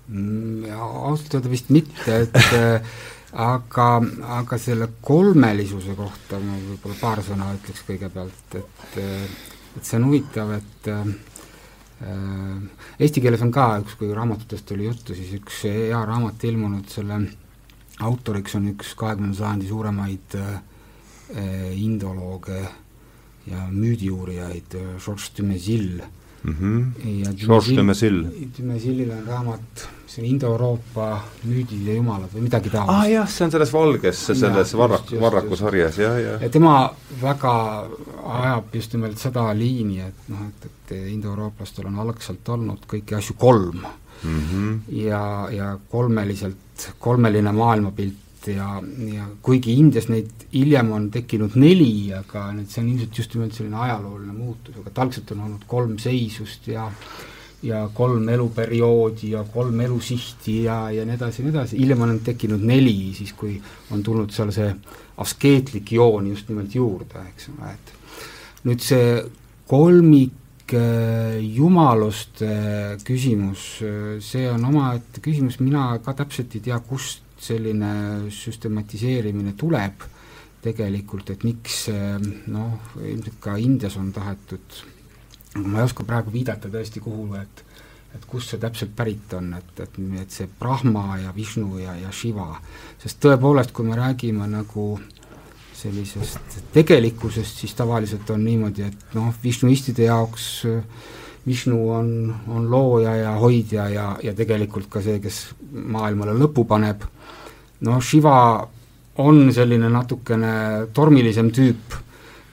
Mm, 0.08 0.68
ausalt 0.76 1.34
öelda 1.34 1.50
vist 1.50 1.70
mitte, 1.72 2.22
et 2.26 2.36
äh, 2.36 2.96
aga, 3.34 3.88
aga 4.38 4.58
selle 4.58 4.88
kolmelisuse 5.02 5.94
kohta 5.98 6.38
ma 6.38 6.58
võib-olla 6.58 6.98
paar 7.00 7.22
sõna 7.26 7.52
ütleks 7.56 7.84
kõigepealt, 7.88 8.58
et 8.60 8.98
äh, 9.02 9.28
et 9.74 9.82
see 9.82 9.98
on 9.98 10.04
huvitav, 10.06 10.52
et 10.54 10.90
äh, 10.92 11.14
Äh, 12.02 12.58
eesti 12.98 13.22
keeles 13.22 13.42
on 13.44 13.52
ka 13.54 13.68
üks, 13.80 13.94
kui 14.00 14.10
raamatutest 14.14 14.72
oli 14.74 14.88
juttu, 14.88 15.14
siis 15.16 15.30
üks 15.38 15.62
hea 15.68 16.00
raamat 16.08 16.42
ilmunud, 16.48 16.88
selle 16.90 17.20
autoriks 18.04 18.56
on 18.58 18.66
üks 18.72 18.96
kahekümnenda 18.98 19.38
sajandi 19.38 19.70
suuremaid 19.70 20.36
äh, 20.40 20.56
indolooge 21.78 22.60
ja 23.46 23.68
müüdiuurijaid, 23.70 24.74
Georges 24.74 25.30
Dumezil 25.36 26.02
mm. 26.02 26.56
-hmm. 26.58 26.82
ja 27.22 27.32
Georges 27.32 27.76
Dumezil. 27.76 28.24
Dumezilil 28.58 29.10
on 29.14 29.26
raamat 29.26 29.88
see 30.14 30.22
on 30.22 30.28
Indo-Euroopa 30.30 31.08
müüdid 31.44 31.88
ja 31.88 31.96
jumalad 31.98 32.32
või 32.34 32.46
midagi 32.46 32.70
taolist. 32.70 32.92
aa 32.92 33.02
ah, 33.02 33.10
jah, 33.10 33.28
see 33.30 33.46
on 33.46 33.54
selles 33.54 33.72
valges, 33.74 34.22
selles 34.30 34.74
varrak, 34.78 35.12
varrakusarjas, 35.20 35.98
jah, 36.02 36.18
jah. 36.22 36.42
ja 36.44 36.50
tema 36.54 36.76
väga 37.22 37.54
ajab 38.40 38.74
just 38.78 38.94
nimelt 38.94 39.20
seda 39.22 39.48
liini, 39.56 40.00
et 40.06 40.28
noh, 40.32 40.46
et, 40.48 40.68
et 40.70 40.96
indoeurooplastel 41.14 41.88
on 41.90 42.02
algselt 42.04 42.52
olnud 42.56 42.86
kõiki 42.90 43.18
asju 43.18 43.38
kolm 43.40 43.80
mm. 43.80 44.42
-hmm. 44.50 44.78
ja, 45.04 45.24
ja 45.50 45.72
kolmeliselt, 45.90 46.90
kolmeline 46.98 47.52
maailmapilt 47.52 48.48
ja, 48.52 48.82
ja 49.14 49.28
kuigi 49.42 49.78
Indias 49.80 50.08
neid 50.08 50.46
hiljem 50.52 50.92
on 50.92 51.10
tekkinud 51.10 51.56
neli, 51.60 52.12
aga 52.14 52.50
need, 52.52 52.68
see 52.70 52.82
on 52.82 52.90
ilmselt 52.92 53.18
just 53.18 53.34
nimelt 53.34 53.56
selline 53.56 53.78
ajalooline 53.86 54.32
muutus, 54.32 54.76
aga 54.80 54.92
algselt 55.06 55.30
on 55.34 55.46
olnud 55.48 55.64
kolm 55.70 55.96
seisust 55.98 56.68
ja 56.68 56.90
ja 57.64 57.88
kolm 57.94 58.28
eluperioodi 58.28 59.30
ja 59.32 59.44
kolm 59.52 59.80
elusihti 59.80 60.62
ja, 60.66 60.90
ja 60.92 61.04
nii 61.06 61.16
edasi 61.16 61.40
ja 61.40 61.46
nii 61.46 61.54
edasi, 61.54 61.80
hiljem 61.80 62.04
on 62.04 62.20
tekkinud 62.24 62.64
neli, 62.66 63.12
siis 63.16 63.32
kui 63.36 63.56
on 63.94 64.02
tulnud 64.04 64.32
seal 64.34 64.52
see 64.54 64.70
askeetlik 65.24 65.92
joon 65.96 66.28
just 66.32 66.48
nimelt 66.50 66.74
juurde, 66.74 67.22
eks 67.32 67.50
ole, 67.54 67.74
et 67.74 67.92
nüüd 68.68 68.84
see 68.84 69.10
kolmik 69.70 70.74
äh, 70.76 71.38
jumaluste 71.40 72.50
küsimus, 73.06 73.66
äh, 73.84 74.16
see 74.24 74.48
on 74.50 74.64
omaette 74.70 75.22
küsimus, 75.24 75.60
mina 75.60 75.92
ka 76.04 76.16
täpselt 76.18 76.56
ei 76.56 76.64
tea, 76.68 76.80
kust 76.84 77.22
selline 77.44 78.30
süstematiseerimine 78.32 79.52
tuleb 79.60 80.04
tegelikult, 80.64 81.34
et 81.34 81.44
miks 81.44 81.86
äh, 81.92 82.16
noh, 82.52 82.96
ilmselt 83.00 83.40
ka 83.40 83.56
Indias 83.60 83.96
on 84.00 84.12
tahetud 84.16 84.82
ma 85.62 85.78
ei 85.80 85.86
oska 85.86 86.06
praegu 86.06 86.32
viidata 86.34 86.70
tõesti, 86.72 87.02
kuhu, 87.04 87.30
et 87.40 87.64
et 88.14 88.26
kust 88.30 88.52
see 88.52 88.60
täpselt 88.62 88.92
pärit 88.94 89.32
on, 89.34 89.48
et, 89.58 89.80
et, 89.82 89.96
et 90.20 90.30
see 90.30 90.46
Brahma 90.46 91.16
ja 91.18 91.32
Vishnu 91.34 91.80
ja, 91.80 91.96
ja 91.98 92.12
Shiva, 92.14 92.46
sest 93.02 93.18
tõepoolest, 93.24 93.72
kui 93.74 93.88
me 93.88 93.96
räägime 93.98 94.46
nagu 94.46 94.92
sellisest 95.74 96.60
tegelikkusest, 96.72 97.64
siis 97.64 97.74
tavaliselt 97.74 98.30
on 98.30 98.44
niimoodi, 98.46 98.86
et 98.86 99.16
noh, 99.18 99.32
Vishnuistide 99.42 100.06
jaoks 100.06 100.46
Vishnu 101.44 101.80
on, 101.92 102.12
on 102.54 102.70
looja 102.70 103.16
ja 103.18 103.34
hoidja 103.36 103.88
ja, 103.92 104.06
ja 104.22 104.34
tegelikult 104.34 104.86
ka 104.92 105.02
see, 105.04 105.18
kes 105.20 105.40
maailmale 105.74 106.36
lõpu 106.38 106.64
paneb, 106.70 107.02
noh, 107.84 107.98
Shiva 107.98 108.36
on 109.24 109.50
selline 109.54 109.90
natukene 109.90 110.54
tormilisem 110.94 111.50
tüüp 111.54 111.98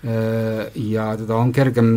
ja 0.01 1.05
teda 1.17 1.37
on 1.37 1.53
kergem 1.53 1.93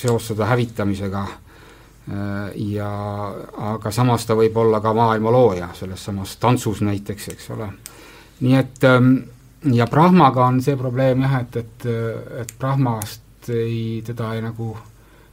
seostada 0.00 0.48
hävitamisega 0.50 1.22
äh, 1.22 2.52
ja 2.72 2.90
aga 3.72 3.92
samas 3.94 4.26
ta 4.26 4.36
võib 4.38 4.56
olla 4.56 4.80
ka 4.80 4.94
maailma 4.96 5.32
looja, 5.34 5.70
selles 5.78 6.04
samas 6.04 6.36
tantsus 6.40 6.82
näiteks, 6.86 7.28
eks 7.34 7.50
ole. 7.56 7.72
nii 8.40 8.56
et 8.56 8.84
ähm, 8.88 9.16
ja 9.72 9.86
Brahmaga 9.86 10.46
on 10.46 10.62
see 10.64 10.76
probleem 10.76 11.26
jah, 11.26 11.40
et, 11.42 11.56
et, 11.56 11.90
et 12.40 12.54
Brahmast 12.58 13.50
ei, 13.52 14.00
teda 14.06 14.34
ei 14.34 14.42
nagu 14.44 14.72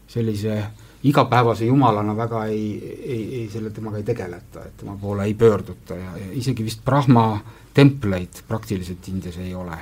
sellise 0.07 0.61
igapäevase 1.07 1.65
jumalana 1.65 2.15
väga 2.17 2.45
ei, 2.45 2.97
ei, 3.05 3.23
ei 3.41 3.49
selle 3.51 3.69
temaga 3.69 4.01
ei 4.01 4.03
tegeleta, 4.07 4.65
et 4.65 4.77
tema 4.77 4.97
poole 5.01 5.27
ei 5.27 5.33
pöörduta 5.33 5.95
ja, 5.95 6.17
ja 6.17 6.31
isegi 6.31 6.65
vist 6.65 6.83
Brahma 6.85 7.39
templeid 7.73 8.41
praktiliselt 8.47 9.07
Indias 9.07 9.37
ei 9.37 9.53
ole. 9.55 9.77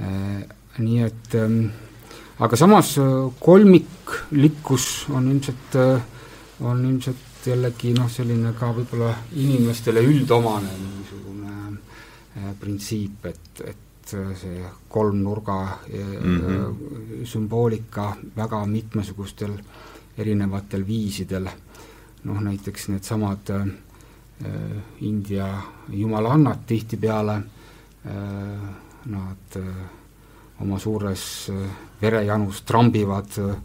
Äh, 0.00 0.42
nii 0.78 1.02
et 1.02 1.34
ähm, 1.34 1.62
aga 2.38 2.56
samas 2.56 2.98
äh, 2.98 3.04
kolmiklikkus 3.40 5.06
on 5.10 5.30
ilmselt, 5.32 5.74
äh, 5.74 6.00
on 6.60 6.84
ilmselt 6.84 7.46
jällegi 7.46 7.92
noh, 7.96 8.08
selline 8.10 8.52
ka 8.58 8.70
võib-olla 8.76 9.12
inimestele 9.38 10.02
üldomane 10.06 10.70
niisugune 10.78 11.54
äh, 12.38 12.54
printsiip, 12.60 13.26
et, 13.26 13.62
et 13.64 13.84
see 14.08 14.64
kolmnurga 14.88 15.58
mm 15.88 16.38
-hmm. 16.38 17.26
sümboolika 17.28 18.16
väga 18.36 18.66
mitmesugustel 18.66 19.52
erinevatel 20.18 20.86
viisidel, 20.86 21.48
noh 22.24 22.40
näiteks 22.40 22.88
needsamad 22.88 23.50
äh, 23.50 23.66
India 25.00 25.62
jumalannad 25.88 26.64
tihtipeale 26.66 27.34
äh,, 27.34 27.42
nad 29.06 29.56
äh, 29.56 29.97
oma 30.60 30.78
suures 30.78 31.48
äh, 31.52 31.66
verejanus 32.02 32.62
trambivad 32.66 33.38
äh, 33.38 33.56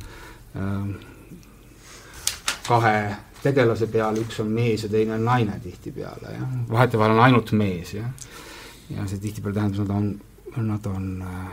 kahe 2.67 2.97
tegelase 3.43 3.89
peal, 3.91 4.17
üks 4.21 4.39
on 4.43 4.53
mees 4.53 4.85
ja 4.85 4.91
teine 4.91 5.17
on 5.17 5.25
naine 5.27 5.57
tihtipeale, 5.63 6.35
jah. 6.37 6.53
vahetevahel 6.69 7.17
on 7.17 7.23
ainult 7.25 7.51
mees, 7.57 7.95
jah. 7.97 8.29
ja 8.93 9.07
see 9.09 9.19
tihtipeale 9.23 9.57
tähendab, 9.57 9.89
nad 9.89 9.97
on, 9.97 10.69
nad 10.69 10.87
on 10.91 11.09
äh, 11.27 11.51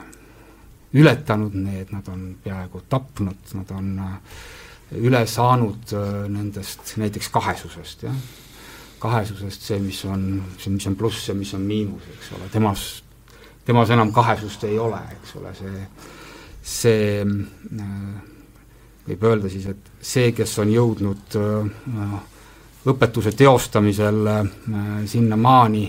ületanud 1.00 1.56
need, 1.56 1.90
nad 1.94 2.06
on 2.10 2.30
peaaegu 2.44 2.84
tapnud, 2.90 3.52
nad 3.54 3.74
on 3.74 3.90
üle 4.98 5.20
saanud 5.30 5.92
nendest 6.28 6.96
näiteks 6.98 7.28
kahesusest, 7.30 8.02
jah. 8.08 8.16
kahesusest 9.02 9.68
see, 9.70 9.78
mis 9.82 10.02
on, 10.04 10.42
see, 10.58 10.72
mis 10.74 10.86
on 10.90 10.98
pluss 10.98 11.30
ja 11.30 11.34
mis 11.38 11.54
on 11.54 11.62
miinus, 11.66 12.08
eks 12.16 12.32
ole, 12.36 12.50
temas 12.52 12.88
temas 13.70 13.92
enam 13.94 14.10
kahesust 14.12 14.66
ei 14.66 14.78
ole, 14.82 14.98
eks 15.14 15.36
ole, 15.38 15.54
see, 15.54 15.86
see 16.66 17.22
äh, 17.22 18.28
võib 19.06 19.26
öelda 19.30 19.50
siis, 19.50 19.66
et 19.70 19.90
see, 20.02 20.32
kes 20.36 20.56
on 20.62 20.70
jõudnud 20.72 21.38
äh, 21.38 22.16
õpetuse 22.90 23.32
teostamisel 23.36 24.26
äh, 24.30 24.50
sinnamaani, 25.10 25.84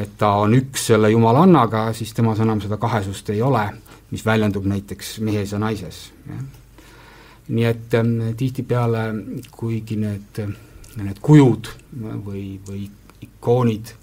et 0.00 0.16
ta 0.18 0.36
on 0.44 0.54
üks 0.54 0.88
selle 0.92 1.10
jumalannaga, 1.10 1.90
siis 1.96 2.14
temas 2.16 2.40
enam 2.40 2.62
seda 2.62 2.78
kahesust 2.80 3.32
ei 3.34 3.42
ole, 3.42 3.66
mis 4.10 4.24
väljendub 4.26 4.66
näiteks 4.70 5.18
mehes 5.26 5.52
ja 5.54 5.60
naises, 5.62 6.02
nii 7.50 7.68
et 7.68 8.00
äh, 8.00 8.10
tihtipeale, 8.36 9.06
kuigi 9.52 10.00
need, 10.00 10.44
need 11.00 11.20
kujud 11.22 11.72
või, 12.26 12.44
või 12.66 12.86
ikoonid 13.20 13.96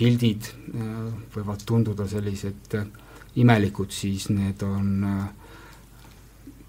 pildid 0.00 0.48
äh, 0.48 0.88
võivad 1.34 1.66
tunduda 1.68 2.06
sellised 2.08 2.78
äh, 2.78 2.88
imelikud, 3.40 3.92
siis 3.92 4.30
need 4.32 4.62
on 4.64 5.04
äh, 5.06 5.28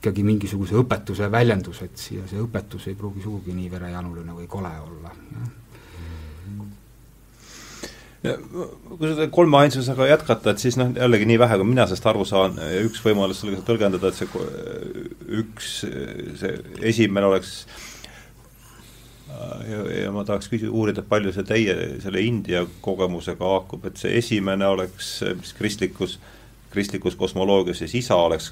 ikkagi 0.01 0.25
mingisuguse 0.25 0.75
õpetuse 0.81 1.29
väljendus, 1.31 1.81
et 1.85 2.05
ja 2.17 2.27
see 2.29 2.41
õpetus 2.41 2.89
ei 2.89 2.97
pruugi 2.97 3.23
sugugi 3.23 3.55
nii 3.55 3.69
verejanuline 3.71 4.35
või 4.35 4.47
kole 4.51 4.71
olla, 4.81 5.13
kui 8.21 9.07
seda 9.09 9.27
kolme 9.33 9.57
ainsusega 9.63 10.05
jätkata, 10.11 10.53
et 10.53 10.61
siis 10.61 10.75
noh, 10.77 10.91
jällegi 10.93 11.25
nii 11.29 11.39
vähe, 11.41 11.55
kui 11.57 11.69
mina 11.69 11.87
sellest 11.89 12.09
aru 12.11 12.25
saan, 12.29 12.59
üks 12.83 13.01
võimalus 13.05 13.41
sellega 13.41 13.63
tõlgendada, 13.65 14.11
et 14.11 14.19
see 14.19 14.27
üks, 15.41 15.71
see 16.41 16.51
esimene 16.91 17.31
oleks 17.31 17.63
ja, 19.69 19.83
ja 20.03 20.11
ma 20.13 20.25
tahaks 20.27 20.49
küsida, 20.51 20.71
uurida, 20.71 21.03
palju 21.07 21.33
see 21.35 21.47
teie 21.47 21.75
selle 22.03 22.23
India 22.25 22.63
kogemusega 22.85 23.53
haakub, 23.53 23.85
et 23.89 24.01
see 24.01 24.15
esimene 24.19 24.67
oleks, 24.67 25.13
mis 25.39 25.53
kristlikus, 25.57 26.17
kristlikus 26.73 27.17
kosmoloogias 27.19 27.83
siis 27.83 27.95
isa 28.03 28.19
oleks 28.19 28.51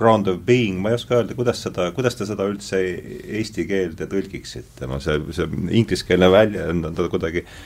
ground 0.00 0.30
of 0.32 0.40
being, 0.46 0.78
ma 0.80 0.92
ei 0.92 0.96
oska 0.96 1.18
öelda, 1.18 1.36
kuidas 1.36 1.60
seda, 1.60 1.90
kuidas 1.92 2.16
te 2.16 2.24
seda 2.28 2.46
üldse 2.48 2.78
eesti 2.80 3.66
keelde 3.68 4.06
tõlgiksite, 4.08 4.88
no 4.88 5.00
see, 5.04 5.18
see 5.36 5.48
ingliskeelne 5.82 6.30
väljend 6.32 6.88
on 6.88 6.96
ta 6.96 7.08
kuidagi 7.12 7.44
äh, 7.44 7.60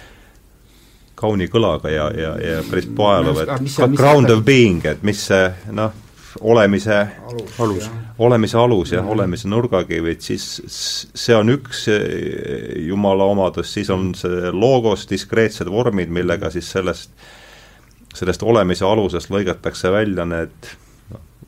kauni 1.19 1.49
kõlaga 1.51 1.93
ja, 1.93 2.09
ja, 2.17 2.33
ja 2.43 2.63
päris 2.69 2.89
paeluv, 2.97 3.41
et 3.45 3.69
ground 3.97 4.33
of 4.35 4.45
being, 4.47 4.85
et 4.87 5.03
mis 5.07 5.21
see 5.31 5.47
noh, 5.75 5.95
olemise 6.41 6.97
alus, 7.31 7.61
alus., 7.61 7.91
olemise 8.19 8.59
alus 8.59 8.93
jah 8.93 9.03
mm, 9.03 9.09
-hmm. 9.09 9.13
olemise 9.13 9.49
nurgakivi, 9.49 10.11
et 10.11 10.21
siis 10.21 11.07
see 11.15 11.37
on 11.37 11.51
üks 11.51 11.87
jumala 12.87 13.25
omadus, 13.25 13.75
siis 13.75 13.91
on 13.91 14.15
see 14.15 14.51
logos, 14.53 15.07
diskreetsed 15.11 15.71
vormid, 15.71 16.09
millega 16.09 16.51
siis 16.51 16.71
sellest, 16.71 17.11
sellest 18.15 18.43
olemise 18.43 18.85
alusest 18.85 19.31
lõigatakse 19.31 19.93
välja 19.93 20.25
need 20.25 20.75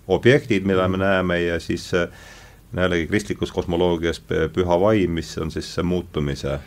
objektid, 0.09 0.65
mida 0.65 0.89
me 0.89 0.99
näeme 0.99 1.41
ja 1.43 1.61
siis 1.61 1.91
jällegi 2.77 3.07
kristlikus 3.07 3.53
kosmoloogias 3.53 4.21
püha 4.53 4.81
vaim, 4.81 5.11
mis 5.11 5.39
on 5.39 5.51
siis 5.51 5.75
see 5.75 5.83
muutumise 5.83 6.59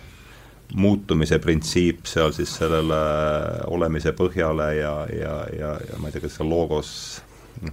muutumise 0.76 1.40
printsiip 1.40 2.06
seal 2.06 2.32
siis 2.32 2.52
sellele 2.60 3.00
olemise 3.68 4.12
põhjale 4.14 4.68
ja, 4.78 4.94
ja, 5.10 5.34
ja, 5.60 5.72
ja 5.90 5.98
ma 5.98 6.08
ei 6.08 6.14
tea, 6.14 6.22
kas 6.22 6.38
see 6.38 6.46
logos 6.46 6.92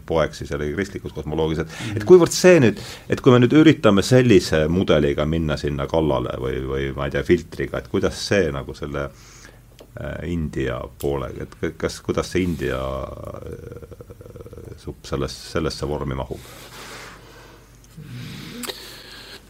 poeg 0.07 0.35
siis 0.35 0.51
jällegi 0.51 0.75
kristlikus 0.77 1.15
kosmoloogias, 1.17 1.65
et 1.65 2.01
et 2.01 2.07
kuivõrd 2.09 2.35
see 2.35 2.61
nüüd, 2.63 2.83
et 3.09 3.23
kui 3.23 3.35
me 3.35 3.41
nüüd 3.43 3.55
üritame 3.57 4.05
sellise 4.07 4.67
mudeliga 4.73 5.27
minna 5.29 5.59
sinna 5.61 5.89
kallale 5.91 6.37
või, 6.43 6.61
või 6.67 6.91
ma 6.97 7.09
ei 7.09 7.17
tea, 7.17 7.25
filtriga, 7.27 7.81
et 7.81 7.91
kuidas 7.93 8.21
see 8.29 8.51
nagu 8.55 8.75
selle 8.77 9.09
äh, 9.09 10.23
India 10.31 10.81
poolega, 11.01 11.47
et 11.47 11.77
kas, 11.81 12.01
kuidas 12.07 12.33
see 12.33 12.47
India 12.47 12.81
äh, 12.81 14.75
supp 14.83 15.07
selles, 15.09 15.37
sellesse 15.53 15.89
vormi 15.89 16.19
mahub? 16.19 16.41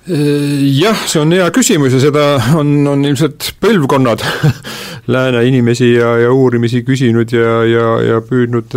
jah, 0.07 0.99
see 1.11 1.19
on 1.19 1.33
hea 1.35 1.47
küsimus 1.51 1.97
ja 1.97 2.01
seda 2.05 2.27
on, 2.61 2.69
on 2.87 3.01
ilmselt 3.09 3.57
põlvkonnad 3.63 4.23
lääne 5.15 5.43
inimesi 5.49 5.97
ja, 5.97 6.13
ja 6.23 6.33
uurimisi 6.33 6.85
küsinud 6.87 7.33
ja, 7.35 7.57
ja, 7.67 7.89
ja 8.07 8.21
püüdnud 8.23 8.77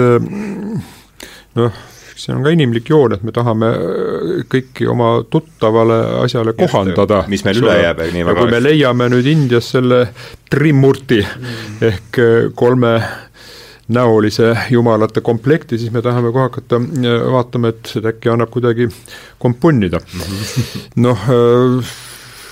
noh, 1.57 1.79
see 2.19 2.35
on 2.35 2.43
ka 2.43 2.51
inimlik 2.51 2.91
joon, 2.91 3.15
et 3.15 3.23
me 3.23 3.31
tahame 3.35 3.71
kõiki 4.51 4.89
oma 4.91 5.23
tuttavale 5.31 6.01
asjale 6.25 6.53
Just, 6.53 6.65
kohandada. 6.73 7.23
mis 7.31 7.45
meil 7.47 7.63
üle 7.63 7.79
jääb, 7.79 8.03
nii 8.13 8.27
väga. 8.27 8.43
kui 8.43 8.51
me 8.51 8.61
leiame 8.65 9.09
nüüd 9.13 9.31
Indias 9.31 9.71
selle 9.73 10.03
trimurti 10.51 11.23
mm. 11.23 11.89
ehk 11.89 12.21
kolme 12.59 12.97
näolise 13.89 14.53
jumalate 14.69 15.21
komplekti, 15.21 15.77
siis 15.77 15.91
me 15.93 16.01
tahame 16.05 16.31
kohe 16.33 16.47
hakata 16.49 16.77
äh, 16.77 17.23
vaatama, 17.33 17.73
et 17.73 17.95
äkki 18.11 18.29
annab 18.29 18.51
kuidagi 18.53 18.87
kompunnida. 19.41 20.01
noh, 21.05 21.25
äh, 21.33 21.95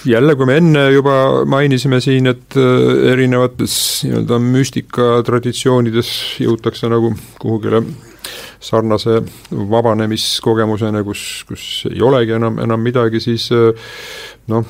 jälle, 0.05 0.35
kui 0.35 0.49
me 0.49 0.57
enne 0.57 0.87
juba 0.95 1.45
mainisime 1.45 2.01
siin, 2.01 2.31
et 2.33 2.57
äh, 2.57 3.11
erinevates 3.13 3.77
nii-öelda 4.07 4.41
müstikatraditsioonides 4.49 6.11
jõutakse 6.41 6.89
nagu 6.89 7.13
kuhugile 7.41 7.83
sarnase 8.59 9.21
vabanemiskogemusena, 9.51 11.03
kus, 11.07 11.23
kus 11.47 11.67
ei 11.91 12.01
olegi 12.01 12.37
enam, 12.37 12.59
enam 12.63 12.83
midagi, 12.83 13.21
siis 13.23 13.49
noh, 14.51 14.65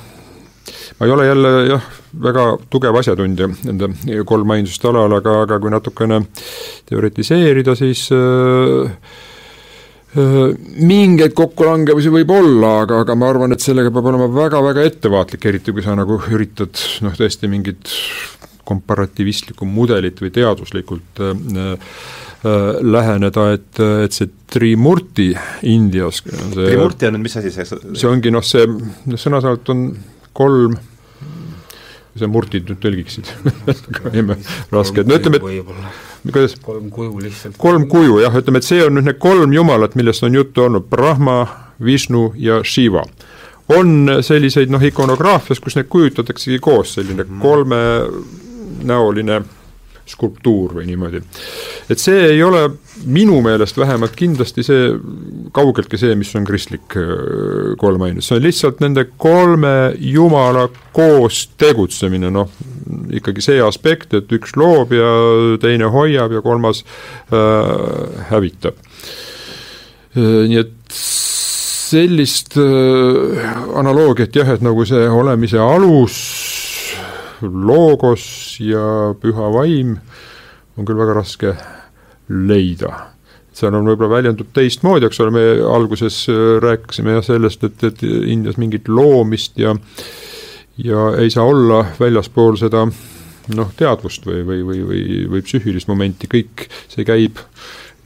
ma 0.98 1.06
ei 1.08 1.14
ole 1.14 1.28
jälle 1.28 1.54
jah, 1.70 1.88
väga 2.24 2.50
tugev 2.70 3.00
asjatundja 3.00 3.48
nende 3.68 4.24
kolmainsust 4.28 4.86
alal, 4.90 5.18
aga, 5.20 5.42
aga 5.46 5.60
kui 5.62 5.72
natukene 5.72 6.22
teoritiseerida, 6.90 7.76
siis 7.78 8.08
äh, 8.16 8.92
mingeid 10.18 11.36
kokkulangevusi 11.38 12.12
võib 12.14 12.32
olla, 12.34 12.72
aga, 12.86 13.04
aga 13.06 13.18
ma 13.20 13.30
arvan, 13.30 13.54
et 13.54 13.64
sellega 13.64 13.92
peab 13.94 14.08
olema 14.10 14.30
väga-väga 14.34 14.86
ettevaatlik, 14.90 15.46
eriti 15.52 15.76
kui 15.76 15.86
sa 15.86 15.98
nagu 15.98 16.20
üritad 16.34 16.80
noh, 17.06 17.14
tõesti 17.18 17.50
mingit 17.52 17.92
komparatiivistlikku 18.68 19.68
mudelit 19.70 20.20
või 20.24 20.34
teaduslikult 20.36 21.24
äh, 21.24 21.32
äh, 21.72 22.68
läheneda, 22.82 23.48
et, 23.56 23.82
et 24.08 24.18
see 24.18 24.30
Trimurti 24.48 25.32
Indias 25.68 26.22
see, 26.24 26.52
Trimurti 26.54 27.10
on 27.10 27.18
nüüd 27.18 27.28
mis 27.28 27.40
asi 27.40 27.54
see? 27.54 27.66
see 27.68 28.10
ongi 28.10 28.34
noh, 28.34 28.46
see 28.46 28.68
sõna-sõnalt 29.16 29.74
on 29.74 29.90
kolm, 30.38 30.78
sa 32.18 32.30
murtid 32.30 32.70
nüüd 32.70 32.82
tõlgiksid 32.84 33.32
raske, 34.76 35.04
et 35.04 35.10
no 35.10 35.18
ütleme, 35.18 35.42
et 35.42 36.32
kuidas? 36.32 36.58
kolm 36.64 36.90
kuju 36.94 37.24
lihtsalt. 37.24 37.58
kolm 37.62 37.88
kuju 37.90 38.22
jah, 38.24 38.36
ütleme, 38.42 38.62
et 38.62 38.68
see 38.68 38.84
on 38.86 38.98
nüüd 38.98 39.10
need 39.10 39.22
kolm 39.22 39.54
jumalat, 39.56 39.98
millest 40.00 40.26
on 40.28 40.38
juttu 40.38 40.68
olnud, 40.68 40.88
Brahma, 40.90 41.40
Vishnu 41.84 42.32
ja 42.42 42.62
Shiva. 42.64 43.06
on 43.74 44.10
selliseid 44.24 44.72
noh, 44.72 44.84
ikonograafias, 44.84 45.60
kus 45.60 45.76
need 45.76 45.90
kujutataksegi 45.92 46.60
koos, 46.64 46.96
selline 46.98 47.26
mhm. 47.26 47.40
Kolmenäoline 48.78 49.42
skulptuur 50.08 50.72
või 50.78 50.86
niimoodi. 50.88 51.20
et 51.90 52.00
see 52.00 52.30
ei 52.30 52.44
ole 52.44 52.62
minu 53.06 53.42
meelest 53.44 53.78
vähemalt 53.78 54.16
kindlasti 54.16 54.64
see, 54.64 54.94
kaugeltki 55.52 55.98
see, 56.00 56.16
mis 56.16 56.32
on 56.36 56.46
kristlik 56.48 56.96
äh, 56.96 57.76
kolmainus, 57.78 58.30
see 58.30 58.38
on 58.38 58.46
lihtsalt 58.46 58.80
nende 58.80 59.04
kolme 59.18 59.94
jumala 60.00 60.70
koos 60.96 61.50
tegutsemine, 61.58 62.32
noh, 62.32 62.48
ikkagi 63.12 63.44
see 63.44 63.60
aspekt, 63.62 64.14
et 64.14 64.32
üks 64.32 64.56
loob 64.56 64.96
ja 64.96 65.12
teine 65.60 65.92
hoiab 65.92 66.32
ja 66.32 66.42
kolmas 66.42 66.86
äh, 67.28 68.24
hävitab 68.32 68.80
äh,. 70.16 70.48
nii 70.48 70.64
et 70.64 70.74
sellist 70.96 72.56
äh, 72.56 73.44
analoogiat 73.76 74.40
jah, 74.40 74.56
et 74.56 74.64
nagu 74.64 74.88
see 74.88 75.04
olemise 75.12 75.60
alus 75.60 76.47
loogos 77.42 78.58
ja 78.64 79.14
püha 79.22 79.52
vaim 79.54 79.98
on 80.78 80.86
küll 80.86 81.00
väga 81.00 81.18
raske 81.18 81.54
leida. 82.30 82.94
seal 83.58 83.74
on 83.74 83.88
võib-olla 83.90 84.20
väljendub 84.20 84.52
teistmoodi, 84.54 85.08
eks 85.08 85.20
ole, 85.24 85.34
me 85.34 85.46
alguses 85.74 86.26
äh, 86.30 86.58
rääkisime 86.62 87.18
jah 87.18 87.26
sellest, 87.26 87.64
et, 87.64 87.84
et 87.84 88.04
Indias 88.04 88.60
mingit 88.62 88.90
loomist 88.90 89.58
ja 89.58 89.76
ja 90.78 91.08
ei 91.18 91.32
saa 91.34 91.46
olla 91.50 91.82
väljaspool 92.00 92.58
seda 92.60 92.84
noh, 93.56 93.70
teadvust 93.78 94.28
või, 94.28 94.44
või, 94.46 94.62
või, 94.66 94.82
või, 94.86 95.06
või 95.32 95.42
psüühilist 95.46 95.90
momenti, 95.90 96.30
kõik 96.30 96.68
see 96.92 97.06
käib 97.08 97.42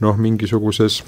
noh, 0.00 0.16
mingisuguses 0.16 1.02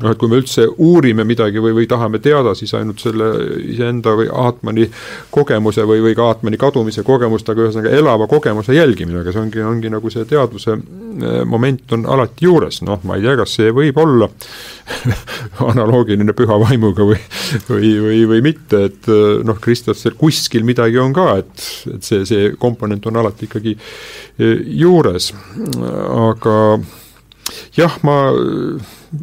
noh, 0.00 0.12
et 0.12 0.20
kui 0.20 0.30
me 0.30 0.38
üldse 0.40 0.64
uurime 0.80 1.24
midagi 1.28 1.60
või, 1.62 1.74
või 1.76 1.88
tahame 1.90 2.20
teada, 2.24 2.54
siis 2.58 2.72
ainult 2.76 3.02
selle 3.02 3.28
iseenda 3.72 4.14
või 4.16 4.30
Aatmani 4.32 4.86
kogemuse 5.32 5.84
või, 5.88 6.00
või 6.04 6.16
ka 6.16 6.30
Aatmani 6.30 6.60
kadumise 6.60 7.04
kogemust, 7.06 7.48
aga 7.52 7.66
ühesõnaga 7.66 7.92
elava 7.98 8.28
kogemuse 8.30 8.76
jälgimine, 8.76 9.20
aga 9.20 9.34
see 9.34 9.42
ongi, 9.42 9.64
ongi 9.66 9.92
nagu 9.92 10.12
see 10.12 10.24
teadvuse 10.28 10.76
äh, 10.76 11.40
moment 11.48 11.96
on 11.96 12.06
alati 12.16 12.48
juures, 12.48 12.80
noh, 12.86 13.02
ma 13.08 13.18
ei 13.18 13.26
tea, 13.26 13.36
kas 13.42 13.56
see 13.58 13.74
võib 13.76 14.00
olla 14.00 14.30
analoogiline 15.70 16.36
püha 16.36 16.60
vaimuga 16.64 17.06
või, 17.12 17.20
või, 17.68 17.92
või, 18.06 18.22
või 18.34 18.44
mitte, 18.50 18.86
et 18.88 19.10
äh, 19.10 19.42
noh, 19.46 19.60
kristlastel 19.60 20.16
kuskil 20.20 20.64
midagi 20.68 21.00
on 21.02 21.12
ka, 21.16 21.28
et, 21.42 21.68
et 21.96 22.06
see, 22.06 22.24
see 22.28 22.54
komponent 22.60 23.04
on 23.10 23.20
alati 23.20 23.50
ikkagi 23.50 23.76
äh, 23.76 24.56
juures, 24.80 25.32
aga 25.90 26.56
jah, 27.76 27.96
ma 28.06 28.16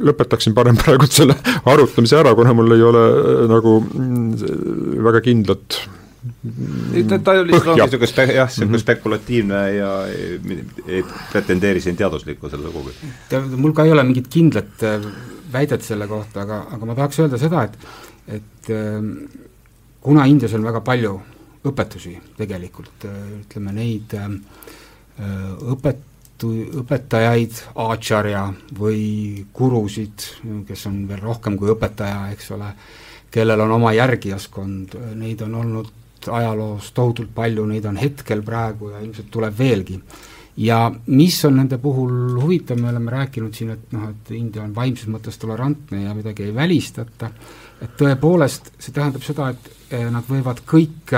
lõpetaksin 0.10 0.56
parem 0.58 0.78
praegu 0.82 1.08
selle 1.10 1.38
arutamise 1.66 2.20
ära, 2.20 2.34
kuna 2.38 2.56
mul 2.58 2.76
ei 2.76 2.84
ole 2.86 3.06
äh, 3.06 3.46
nagu 3.52 3.78
mm, 3.84 5.00
väga 5.08 5.24
kindlat 5.26 5.80
ta, 7.08 7.20
ta 7.24 7.38
oli 7.40 7.54
niisugune 7.54 8.10
spe-, 8.10 8.34
jah, 8.36 8.50
niisugune 8.50 8.76
-hmm. 8.76 8.84
spekulatiivne 8.84 9.62
ja 9.76 9.92
ei 10.08 11.04
pretendeeri 11.32 11.82
siin 11.82 11.96
teaduslikkusele 11.96 12.64
sugugi. 12.64 12.94
mul 13.56 13.74
ka 13.74 13.86
ei 13.86 13.92
ole 13.92 14.04
mingit 14.04 14.28
kindlat 14.28 14.84
äh, 14.84 15.08
väidet 15.54 15.82
selle 15.82 16.08
kohta, 16.08 16.42
aga, 16.42 16.66
aga 16.72 16.86
ma 16.86 16.96
tahaks 16.96 17.20
öelda 17.20 17.38
seda, 17.38 17.64
et 17.64 17.78
et 18.28 18.70
äh, 18.70 19.02
kuna 20.02 20.26
Indias 20.26 20.54
on 20.54 20.64
väga 20.64 20.82
palju 20.82 21.22
õpetusi 21.68 22.18
tegelikult, 22.38 23.08
ütleme 23.42 23.74
neid 23.76 24.14
õpet-, 25.18 26.06
õpetajaid, 26.46 27.62
aacharja 27.82 28.44
või 28.78 29.46
gurusid, 29.54 30.26
kes 30.68 30.86
on 30.90 31.04
veel 31.10 31.22
rohkem 31.24 31.58
kui 31.58 31.72
õpetaja, 31.74 32.28
eks 32.34 32.52
ole, 32.56 32.72
kellel 33.32 33.64
on 33.66 33.72
oma 33.80 33.94
järgijaskond, 33.96 34.98
neid 35.18 35.42
on 35.46 35.56
olnud 35.62 35.94
ajaloos 36.32 36.92
tohutult 36.92 37.30
palju, 37.36 37.66
neid 37.70 37.86
on 37.86 37.98
hetkel 38.00 38.42
praegu 38.46 38.92
ja 38.94 39.02
ilmselt 39.04 39.32
tuleb 39.32 39.58
veelgi. 39.58 40.02
ja 40.58 40.92
mis 41.06 41.46
on 41.46 41.56
nende 41.56 41.78
puhul 41.78 42.40
huvitav, 42.42 42.80
me 42.82 42.90
oleme 42.90 43.12
rääkinud 43.12 43.54
siin, 43.54 43.70
et 43.76 43.92
noh, 43.94 44.10
et 44.10 44.32
India 44.34 44.64
on 44.64 44.74
vaimses 44.76 45.08
mõttes 45.08 45.38
tolerantne 45.38 46.02
ja 46.04 46.16
midagi 46.18 46.48
ei 46.48 46.56
välistata, 46.56 47.30
et 47.82 47.94
tõepoolest 47.98 48.72
see 48.80 48.94
tähendab 48.94 49.22
seda, 49.22 49.52
et 49.54 49.94
eh, 49.94 50.08
nad 50.10 50.26
võivad 50.26 50.64
kõik 50.66 51.14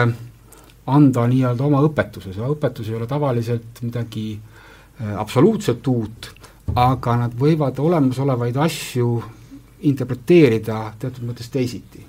anda 0.89 1.25
nii-öelda 1.27 1.63
oma 1.63 1.79
õpetuse, 1.87 2.33
see 2.35 2.51
õpetus 2.51 2.89
ei 2.89 2.97
ole 2.99 3.07
tavaliselt 3.07 3.79
midagi 3.85 4.33
eh, 4.33 4.48
absoluutselt 4.99 5.87
uut, 5.87 6.29
aga 6.75 7.15
nad 7.23 7.35
võivad 7.39 7.79
olemasolevaid 7.79 8.57
asju 8.57 9.09
interpreteerida 9.87 10.81
teatud 10.99 11.23
mõttes 11.29 11.49
teisiti 11.51 12.03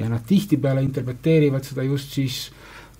ja 0.00 0.08
nad 0.08 0.24
tihtipeale 0.26 0.82
interpreteerivad 0.82 1.66
seda 1.66 1.84
just 1.84 2.14
siis 2.16 2.46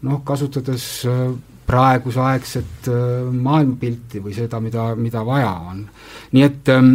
noh, 0.04 0.20
kasutades 0.24 0.84
äh, 1.08 1.30
praegusaegset 1.70 2.88
äh, 2.90 3.28
maailmapilti 3.32 4.22
või 4.24 4.34
seda, 4.36 4.60
mida, 4.60 4.90
mida 4.96 5.24
vaja 5.26 5.52
on. 5.70 5.84
nii 6.32 6.46
et 6.46 6.72
ähm, 6.74 6.94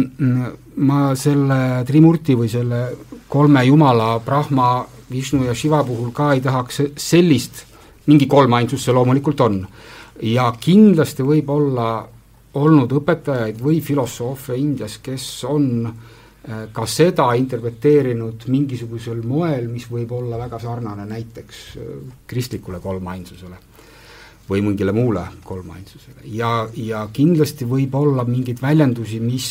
ma 0.76 1.14
selle 1.18 1.84
Trimurti 1.88 2.36
või 2.38 2.50
selle 2.52 2.82
kolme 3.28 3.64
jumala, 3.66 4.16
Brahma, 4.24 4.84
Vishnu 5.10 5.46
ja 5.46 5.54
Shiva 5.54 5.82
puhul 5.86 6.12
ka 6.12 6.32
ei 6.34 6.42
tahaks 6.44 6.82
sellist, 6.96 7.64
mingi 8.06 8.26
kolmainsus 8.26 8.84
see 8.84 8.94
loomulikult 8.94 9.40
on. 9.40 9.64
ja 10.22 10.52
kindlasti 10.60 11.22
võib 11.22 11.50
olla 11.50 11.88
olnud 12.56 12.92
õpetajaid 12.98 13.60
või 13.62 13.80
filosoofe 13.84 14.56
Indias, 14.56 14.98
kes 15.04 15.26
on 15.48 15.66
äh, 15.86 16.14
Äh, 16.46 16.68
ka 16.70 16.84
seda 16.86 17.32
interpreteerinud 17.34 18.44
mingisugusel 18.54 19.18
moel, 19.26 19.64
mis 19.66 19.88
võib 19.90 20.12
olla 20.14 20.38
väga 20.38 20.60
sarnane 20.62 21.02
näiteks 21.10 21.62
äh, 21.74 21.88
kristlikule 22.30 22.78
kolmainsusele 22.78 23.58
või 24.46 24.62
mingile 24.62 24.94
muule 24.94 25.24
kolmainsusele. 25.42 26.22
Ja, 26.30 26.68
ja 26.78 27.00
kindlasti 27.10 27.66
võib 27.66 27.96
olla 27.98 28.22
mingeid 28.28 28.62
väljendusi, 28.62 29.18
mis 29.18 29.48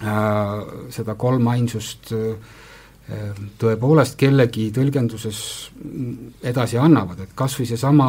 äh, 0.00 0.64
seda 0.96 1.12
kolmainsust 1.20 2.14
äh, 2.16 2.56
tõepoolest 3.60 4.16
kellegi 4.16 4.70
tõlgenduses 4.74 5.42
edasi 6.40 6.80
annavad, 6.80 7.20
et 7.20 7.36
kas 7.36 7.52
või 7.60 7.68
seesama, 7.68 8.08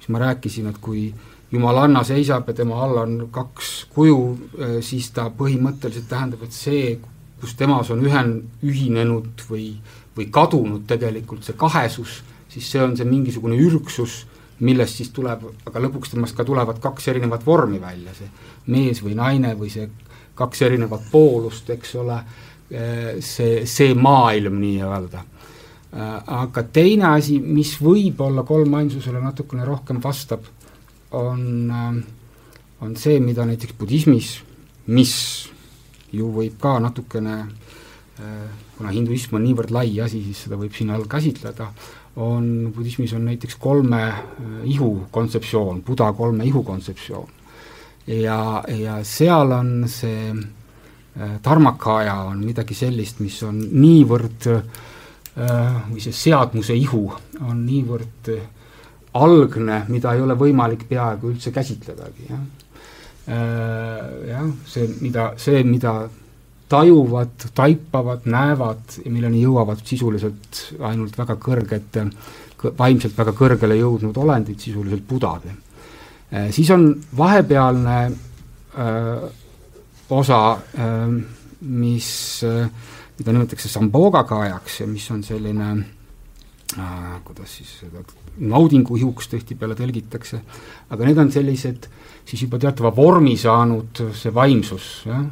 mis 0.00 0.10
ma 0.10 0.26
rääkisin, 0.26 0.66
et 0.72 0.82
kui 0.82 1.06
jumalanna 1.54 2.02
seisab 2.06 2.48
ja 2.50 2.54
tema 2.58 2.82
all 2.84 3.00
on 3.02 3.16
kaks 3.32 3.72
kuju, 3.94 4.20
äh, 4.58 4.76
siis 4.84 5.10
ta 5.14 5.28
põhimõtteliselt 5.30 6.08
tähendab, 6.10 6.44
et 6.46 6.54
see, 6.54 6.94
kus 7.40 7.56
temas 7.58 7.90
on 7.94 8.04
ühen-, 8.04 8.38
ühinenud 8.64 9.44
või, 9.48 9.72
või 10.16 10.28
kadunud 10.32 10.86
tegelikult 10.90 11.44
see 11.46 11.58
kahesus, 11.58 12.22
siis 12.48 12.70
see 12.70 12.82
on 12.82 12.96
see 12.96 13.08
mingisugune 13.08 13.58
ürgsus, 13.60 14.24
millest 14.64 15.00
siis 15.00 15.10
tuleb, 15.14 15.42
aga 15.66 15.82
lõpuks 15.82 16.12
temast 16.14 16.36
ka 16.36 16.46
tulevad 16.46 16.78
kaks 16.82 17.08
erinevat 17.10 17.44
vormi 17.46 17.80
välja, 17.82 18.14
see 18.14 18.30
mees 18.70 19.02
või 19.02 19.16
naine 19.18 19.54
või 19.58 19.70
see 19.72 19.88
kaks 20.38 20.62
erinevat 20.66 21.06
poolust, 21.10 21.70
eks 21.70 21.94
ole, 22.02 22.18
äh, 22.18 23.14
see, 23.22 23.64
see 23.70 23.94
maailm 23.94 24.58
nii-öelda. 24.62 25.24
Äh, 25.94 26.18
aga 26.40 26.64
teine 26.74 27.12
asi, 27.14 27.38
mis 27.38 27.76
võib-olla 27.82 28.42
kolmainsusele 28.46 29.22
natukene 29.22 29.66
rohkem 29.66 30.02
vastab, 30.02 30.46
on, 31.14 31.70
äh, 31.70 32.02
on 32.80 32.96
see, 32.96 33.20
mida 33.20 33.46
näiteks 33.46 33.76
budismis, 33.78 34.38
mis 34.86 35.14
ju 36.14 36.30
võib 36.34 36.58
ka 36.60 36.76
natukene, 36.82 37.36
äh, 38.20 38.48
kuna 38.76 38.94
hinduism 38.94 39.38
on 39.38 39.46
niivõrd 39.46 39.74
lai 39.74 39.88
asi, 40.02 40.22
siis 40.26 40.44
seda 40.46 40.58
võib 40.60 40.74
sinna 40.74 40.98
all 40.98 41.08
käsitleda, 41.10 41.70
on, 42.22 42.72
budismis 42.74 43.14
on 43.16 43.24
näiteks 43.30 43.58
kolme 43.62 44.02
äh, 44.10 44.58
ihu 44.70 45.06
kontseptsioon, 45.14 45.82
Buda 45.86 46.12
kolme 46.12 46.46
ihu 46.46 46.62
kontseptsioon. 46.66 47.40
ja, 48.06 48.62
ja 48.68 48.98
seal 49.04 49.52
on 49.52 49.88
see 49.88 50.34
dharmakaja 51.44 52.14
on 52.26 52.40
midagi 52.44 52.74
sellist, 52.74 53.20
mis 53.22 53.36
on 53.46 53.60
niivõrd 53.70 54.48
või 55.34 56.02
see 56.02 56.12
seadmuse 56.12 56.74
ihu 56.74 57.04
on 57.40 57.62
niivõrd 57.64 58.28
algne, 59.14 59.84
mida 59.88 60.14
ei 60.14 60.22
ole 60.24 60.36
võimalik 60.38 60.86
peaaegu 60.88 61.30
üldse 61.34 61.52
käsitledagi, 61.54 62.28
jah. 62.30 62.44
Äh, 63.24 64.00
jah, 64.28 64.48
see, 64.68 64.88
mida, 65.00 65.30
see, 65.40 65.62
mida 65.64 65.94
tajuvad, 66.68 67.46
taipavad, 67.56 68.26
näevad 68.28 68.98
ja 69.04 69.12
milleni 69.12 69.44
jõuavad 69.44 69.80
sisuliselt 69.86 70.60
ainult 70.84 71.16
väga 71.18 71.36
kõrged, 71.40 72.00
vaimselt 72.78 73.16
väga 73.16 73.34
kõrgele 73.36 73.78
jõudnud 73.78 74.18
olendid, 74.20 74.58
sisuliselt 74.60 75.06
budad. 75.08 75.46
Äh, 75.48 76.50
siis 76.52 76.70
on 76.74 76.90
vahepealne 77.16 77.98
öö, 78.04 78.84
äh, 78.84 79.40
osa, 80.14 80.58
mis, 81.64 82.08
mida 83.18 83.32
nimetatakse 83.32 83.70
sambogakajaks 83.72 84.82
ja 84.82 84.86
mis 84.86 85.06
on 85.10 85.22
selline 85.24 85.70
äh, 85.72 85.84
kuidas 87.24 87.56
siis 87.58 87.70
seda 87.80 88.02
naudinguihuks 88.38 89.28
tihtipeale 89.30 89.76
tõlgitakse, 89.78 90.40
aga 90.90 91.06
need 91.06 91.20
on 91.22 91.30
sellised 91.32 91.86
siis 92.24 92.46
juba 92.46 92.58
teatava 92.62 92.90
vormi 92.96 93.36
saanud 93.38 94.00
see 94.16 94.32
vaimsus, 94.34 94.88
jah, 95.06 95.22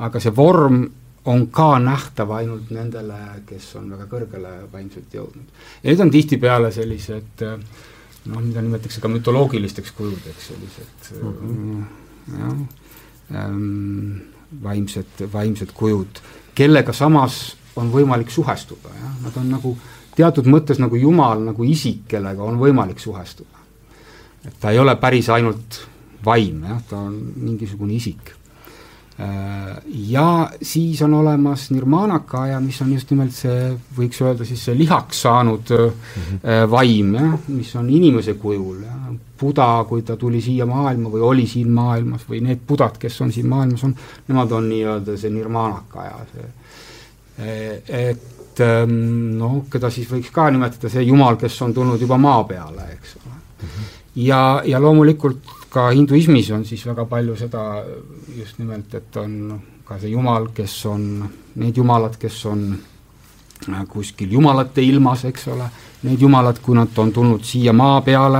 aga 0.00 0.22
see 0.22 0.34
vorm 0.34 0.82
on 1.30 1.46
ka 1.52 1.74
nähtav 1.82 2.32
ainult 2.32 2.72
nendele, 2.74 3.18
kes 3.46 3.68
on 3.78 3.92
väga 3.92 4.08
kõrgele 4.10 4.54
vaimselt 4.72 5.14
jõudnud. 5.14 5.62
ja 5.82 5.90
need 5.90 6.02
on 6.06 6.10
tihtipeale 6.10 6.72
sellised 6.72 7.44
noh, 7.44 8.40
mida 8.40 8.64
nimetatakse 8.64 9.04
ka 9.04 9.12
mütoloogilisteks 9.12 9.94
kujudeks, 9.96 10.50
sellised 10.50 11.22
mm 11.22 11.38
-hmm. 11.38 11.84
jah 12.40 13.44
ähm,, 13.44 14.20
vaimsed, 14.62 15.28
vaimsed 15.32 15.72
kujud, 15.74 16.20
kellega 16.54 16.92
samas 16.92 17.56
on 17.76 17.92
võimalik 17.92 18.30
suhestuda, 18.30 18.88
jah, 18.88 19.14
nad 19.22 19.36
on 19.36 19.50
nagu 19.50 19.76
äh, 19.76 19.99
teatud 20.16 20.48
mõttes 20.50 20.80
nagu 20.82 20.98
Jumal 20.98 21.44
nagu 21.44 21.64
isik, 21.64 22.04
kellega 22.10 22.42
on 22.42 22.58
võimalik 22.60 22.98
suhestuda. 22.98 23.58
et 24.46 24.54
ta 24.60 24.70
ei 24.70 24.78
ole 24.78 24.96
päris 24.96 25.28
ainult 25.28 25.82
vaim, 26.24 26.62
jah, 26.64 26.82
ta 26.88 26.96
on 26.96 27.16
mingisugune 27.36 27.92
isik. 27.94 28.32
Äh, 29.20 29.76
ja 30.08 30.50
siis 30.62 31.02
on 31.04 31.14
olemas 31.18 31.66
nirmanakaja, 31.70 32.60
mis 32.64 32.80
on 32.80 32.94
just 32.94 33.10
nimelt 33.12 33.34
see, 33.36 33.74
võiks 33.96 34.20
öelda 34.24 34.46
siis 34.48 34.62
see 34.64 34.78
lihaks 34.78 35.20
saanud 35.26 35.72
mm 35.76 35.90
-hmm. 35.90 36.70
vaim, 36.70 37.14
jah, 37.14 37.36
mis 37.48 37.74
on 37.76 37.90
inimese 37.90 38.34
kujul, 38.34 38.82
jah. 38.84 39.10
Buda, 39.40 39.84
kui 39.88 40.02
ta 40.02 40.16
tuli 40.16 40.40
siia 40.40 40.66
maailma 40.66 41.08
või 41.08 41.20
oli 41.24 41.46
siin 41.46 41.70
maailmas 41.72 42.26
või 42.28 42.42
need 42.44 42.58
budad, 42.68 42.98
kes 43.00 43.20
on 43.20 43.32
siin 43.32 43.46
maailmas, 43.48 43.84
on, 43.84 43.94
nemad 44.28 44.52
on 44.52 44.68
nii-öelda 44.68 45.16
see 45.16 45.30
nirmanakaja, 45.30 46.18
see 46.32 46.44
äh, 46.44 47.82
et 47.88 48.39
et 48.60 48.66
ähm, 48.66 49.38
noh, 49.38 49.62
keda 49.72 49.90
siis 49.92 50.08
võiks 50.10 50.30
ka 50.34 50.50
nimetada 50.52 50.90
see 50.92 51.06
jumal, 51.06 51.38
kes 51.40 51.56
on 51.64 51.74
tulnud 51.74 52.00
juba 52.00 52.18
maa 52.20 52.44
peale, 52.44 52.86
eks 52.96 53.16
ole 53.16 53.32
mm. 53.32 53.68
-hmm. 53.68 53.88
ja, 54.26 54.62
ja 54.64 54.80
loomulikult 54.80 55.56
ka 55.70 55.90
hinduismis 55.90 56.50
on 56.50 56.64
siis 56.64 56.84
väga 56.86 57.04
palju 57.04 57.36
seda 57.36 57.84
just 58.36 58.58
nimelt, 58.58 58.94
et 58.94 59.16
on 59.16 59.60
ka 59.84 59.98
see 59.98 60.10
jumal, 60.10 60.48
kes 60.54 60.86
on, 60.86 61.28
need 61.54 61.76
jumalad, 61.76 62.16
kes 62.18 62.44
on 62.46 62.78
äh, 63.68 63.86
kuskil 63.88 64.32
jumalate 64.32 64.82
ilmas, 64.82 65.24
eks 65.24 65.48
ole, 65.48 65.70
need 66.02 66.20
jumalad, 66.20 66.58
kui 66.62 66.76
nad 66.76 66.98
on 66.98 67.12
tulnud 67.12 67.44
siia 67.44 67.72
maa 67.72 68.00
peale, 68.00 68.38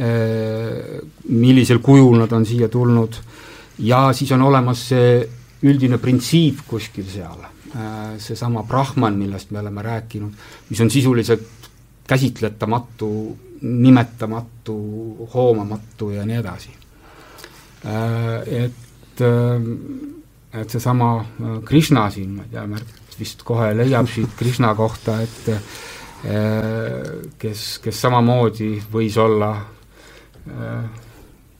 äh, 0.00 1.00
millisel 1.28 1.78
kujul 1.78 2.18
nad 2.18 2.32
on 2.32 2.46
siia 2.46 2.68
tulnud, 2.68 3.16
ja 3.78 4.12
siis 4.12 4.32
on 4.32 4.42
olemas 4.42 4.88
see 4.88 5.28
üldine 5.62 5.98
printsiip 5.98 6.66
kuskil 6.68 7.04
seal 7.04 7.53
seesama 8.18 8.62
Brahman, 8.62 9.16
millest 9.18 9.50
me 9.50 9.58
oleme 9.58 9.82
rääkinud, 9.82 10.32
mis 10.70 10.80
on 10.80 10.90
sisuliselt 10.90 11.48
käsitletamatu, 12.06 13.38
nimetamatu, 13.62 14.76
hoomamatu 15.34 16.10
ja 16.10 16.26
nii 16.26 16.36
edasi. 16.36 16.70
Äh, 17.86 18.64
et, 18.64 19.20
äh, 19.20 20.60
et 20.60 20.70
seesama 20.70 21.24
Krishna 21.64 22.10
siin, 22.10 22.36
ma 22.36 22.46
ei 22.46 22.52
tea, 22.52 22.66
Märt 22.66 23.18
vist 23.18 23.42
kohe 23.46 23.72
leiab 23.76 24.08
siit 24.10 24.34
Krishna 24.38 24.74
kohta, 24.74 25.20
et 25.22 25.50
kes, 27.38 27.62
kes 27.84 27.98
samamoodi 28.00 28.70
võis 28.90 29.18
olla 29.20 29.50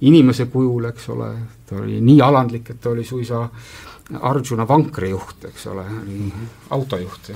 inimese 0.01 0.47
kujul, 0.51 0.89
eks 0.89 1.09
ole, 1.13 1.29
ta 1.69 1.77
oli 1.83 2.01
nii 2.01 2.23
alandlik, 2.25 2.71
et 2.73 2.81
ta 2.81 2.91
oli 2.91 3.05
suisa 3.05 3.43
äh, 3.45 3.94
Arjuna 4.13 4.67
vankrijuht, 4.69 5.47
eks 5.49 5.63
ole, 5.73 5.85
autojuht, 6.77 7.31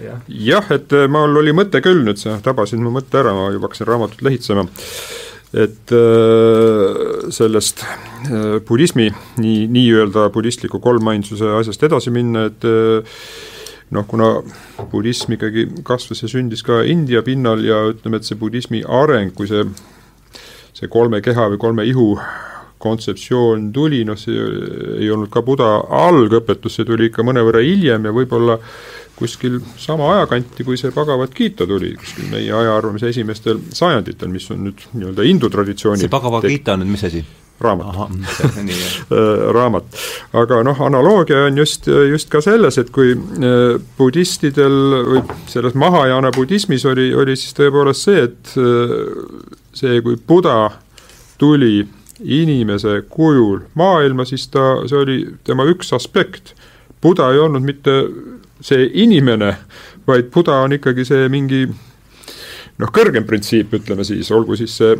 jah. 0.00 0.22
jah, 0.28 0.70
et 0.72 0.94
äh, 0.96 1.04
mul 1.12 1.36
oli 1.42 1.52
mõte 1.52 1.82
küll 1.84 2.00
nüüd, 2.06 2.16
sa 2.16 2.38
tabasid 2.44 2.80
mu 2.80 2.92
mõtte 2.94 3.20
ära, 3.20 3.34
ma 3.36 3.50
juba 3.52 3.68
hakkasin 3.68 3.88
raamatut 3.90 4.24
lehitsema. 4.24 4.64
et 5.52 5.92
äh, 5.92 7.28
sellest 7.36 7.84
äh, 7.84 8.56
budismi, 8.64 9.10
nii, 9.44 9.68
nii-öelda 9.76 10.30
budistliku 10.32 10.80
kolmainsuse 10.80 11.52
asjast 11.60 11.84
edasi 11.84 12.12
minna, 12.12 12.48
et 12.48 12.64
noh, 13.92 14.08
kuna 14.08 14.38
budism 14.88 15.36
ikkagi 15.36 15.68
kasvas 15.84 16.24
ja 16.24 16.32
sündis 16.32 16.64
ka 16.64 16.80
India 16.80 17.20
pinnal 17.22 17.60
ja 17.64 17.84
ütleme, 17.92 18.16
et 18.16 18.28
see 18.28 18.40
budismi 18.40 18.84
areng, 18.88 19.36
kui 19.36 19.48
see, 19.52 19.68
see 20.72 20.88
kolme 20.88 21.20
keha 21.24 21.50
või 21.52 21.60
kolme 21.60 21.84
ihu 21.88 22.14
kontseptsioon 22.78 23.72
tuli, 23.74 24.04
noh 24.06 24.18
see 24.18 24.38
ei 24.98 25.10
olnud 25.10 25.32
ka 25.34 25.42
Buda 25.42 25.74
algõpetus, 26.06 26.78
see 26.78 26.86
tuli 26.88 27.10
ikka 27.10 27.26
mõnevõrra 27.26 27.64
hiljem 27.64 28.06
ja 28.06 28.14
võib-olla 28.14 28.58
äh, 28.58 28.72
kuskil 29.18 29.58
sama 29.76 30.12
ajakanti, 30.14 30.64
kui 30.64 30.78
see 30.78 30.92
Bhagavad 30.94 31.34
Gita 31.34 31.66
tuli, 31.66 31.94
kuskil 31.98 32.30
meie 32.30 32.52
aja 32.54 32.76
arvamise 32.78 33.10
esimestel 33.10 33.60
sajanditel, 33.74 34.30
mis 34.30 34.46
on 34.54 34.62
nüüd 34.68 34.86
nii-öelda 34.94 35.26
hindu 35.26 35.50
traditsiooni 35.52 36.04
see 36.04 36.12
Bhagavad 36.12 36.46
Gita 36.46 36.76
on 36.76 36.84
nüüd 36.84 36.94
mis 36.94 37.06
asi? 37.10 37.24
raamat. 37.58 37.88
Äh, 39.08 39.40
raamat. 39.54 39.96
aga 40.36 40.60
noh, 40.62 40.78
analoogia 40.86 41.40
on 41.48 41.58
just, 41.58 41.88
just 41.88 42.28
ka 42.30 42.42
selles, 42.44 42.78
et 42.78 42.92
kui 42.94 43.16
äh, 43.16 43.80
budistidel 43.98 44.76
või 45.08 45.22
selles 45.50 45.74
Mahajana 45.74 46.30
budismis 46.36 46.86
oli, 46.86 47.08
oli 47.16 47.34
siis 47.40 47.56
tõepoolest 47.58 48.06
see, 48.06 48.26
et 48.28 48.52
äh, 48.60 48.94
see, 49.74 49.98
kui 50.06 50.20
Buda 50.28 50.68
tuli 51.40 51.80
inimese 52.24 53.02
kujul 53.10 53.60
maailma, 53.78 54.24
siis 54.26 54.48
ta, 54.52 54.82
see 54.88 54.98
oli 54.98 55.18
tema 55.46 55.66
üks 55.70 55.92
aspekt. 55.96 56.54
Buda 57.02 57.30
ei 57.32 57.38
olnud 57.38 57.62
mitte 57.62 58.00
see 58.64 58.88
inimene, 59.04 59.52
vaid 60.06 60.32
Buda 60.34 60.62
on 60.64 60.74
ikkagi 60.74 61.04
see 61.06 61.28
mingi 61.30 61.66
noh, 61.68 62.92
kõrgem 62.94 63.26
printsiip, 63.26 63.74
ütleme 63.78 64.06
siis, 64.06 64.30
olgu 64.34 64.58
siis 64.58 64.74
see 64.80 64.96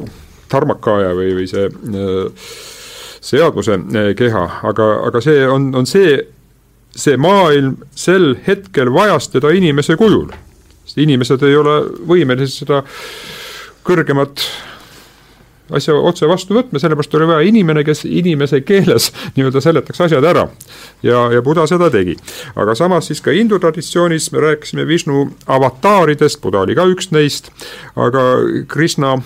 tarmakaja 0.51 1.13
või, 1.17 1.33
või 1.37 1.47
see 1.51 1.67
äh, 1.69 2.51
seaduse 3.21 3.79
äh, 3.79 4.11
keha, 4.19 4.45
aga, 4.71 4.89
aga 5.09 5.23
see 5.25 5.47
on, 5.49 5.71
on 5.79 5.89
see, 5.89 6.19
see 6.95 7.19
maailm 7.21 7.77
sel 7.97 8.33
hetkel 8.47 8.93
vajas 8.95 9.31
teda 9.35 9.53
inimese 9.55 9.99
kujul. 10.01 10.31
sest 10.85 11.03
inimesed 11.05 11.43
ei 11.45 11.57
ole 11.57 11.81
võimelised 12.09 12.63
seda 12.63 12.83
kõrgemat 13.85 14.43
asja 15.75 15.95
otse 15.95 16.29
vastu 16.29 16.57
võtma, 16.57 16.81
sellepärast 16.81 17.15
oli 17.19 17.29
vaja 17.31 17.49
inimene, 17.49 17.85
kes 17.87 18.05
inimese 18.09 18.61
keeles 18.67 19.11
nii-öelda 19.37 19.63
seletaks 19.65 20.01
asjad 20.07 20.25
ära. 20.25 20.47
ja, 21.03 21.27
ja 21.33 21.43
Buda 21.43 21.67
seda 21.71 21.91
tegi. 21.95 22.17
aga 22.57 22.75
samas 22.79 23.11
siis 23.11 23.23
ka 23.25 23.35
hindu 23.35 23.59
traditsioonis 23.59 24.31
me 24.33 24.45
rääkisime 24.45 24.87
Vishnu 24.87 25.29
avataaridest, 25.47 26.41
Buda 26.43 26.65
oli 26.67 26.79
ka 26.79 26.87
üks 26.89 27.13
neist, 27.13 27.53
aga 27.97 28.25
Krishna 28.69 29.19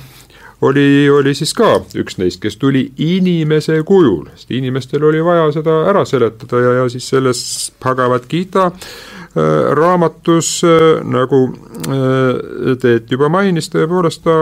oli, 0.63 1.11
oli 1.11 1.35
siis 1.35 1.55
ka 1.55 1.81
üks 1.99 2.19
neist, 2.19 2.41
kes 2.43 2.57
tuli 2.57 2.89
inimese 2.99 3.81
kujul, 3.87 4.29
sest 4.37 4.53
inimestel 4.55 5.05
oli 5.05 5.25
vaja 5.25 5.49
seda 5.55 5.83
ära 5.91 6.05
seletada 6.09 6.61
ja, 6.63 6.77
ja 6.83 6.93
siis 6.93 7.09
selles 7.09 7.43
Bhagavad 7.83 8.29
Gita 8.31 8.71
Äh, 8.73 9.22
raamatus, 9.35 10.65
äh, 10.65 11.05
nagu 11.09 11.43
äh, 11.89 12.77
Teet 12.81 13.11
juba 13.11 13.31
mainis, 13.33 13.71
tõepoolest 13.73 14.25
ta 14.27 14.35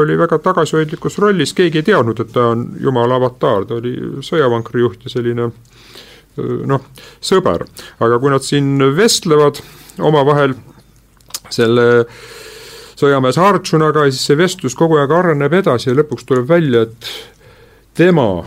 oli 0.00 0.16
väga 0.18 0.38
tagasihoidlikus 0.40 1.18
rollis, 1.20 1.52
keegi 1.56 1.82
ei 1.82 1.88
teadnud, 1.90 2.20
et 2.22 2.32
ta 2.32 2.50
on 2.54 2.64
jumala 2.80 3.18
avataar, 3.20 3.66
ta 3.68 3.76
oli 3.80 3.94
sõjavankrijuht 4.24 5.04
ja 5.04 5.12
selline 5.12 5.50
noh, 6.70 6.86
sõber. 7.20 7.66
aga 8.00 8.18
kui 8.22 8.32
nad 8.32 8.44
siin 8.46 8.78
vestlevad 8.96 9.60
omavahel 10.00 10.54
selle 11.50 12.06
sõjamees 13.00 13.38
Arjunaga, 13.40 14.06
siis 14.08 14.30
see 14.30 14.38
vestlus 14.38 14.76
kogu 14.78 15.00
aeg 15.00 15.12
areneb 15.12 15.52
edasi 15.60 15.90
ja 15.90 15.98
lõpuks 15.98 16.24
tuleb 16.28 16.48
välja, 16.48 16.86
et 16.86 17.12
tema, 17.98 18.44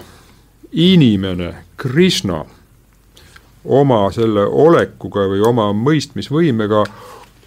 inimene, 0.72 1.53
Krishna 1.78 2.44
oma 3.65 4.11
selle 4.11 4.45
olekuga 4.45 5.27
või 5.31 5.44
oma 5.48 5.69
mõistmisvõimega 5.76 6.84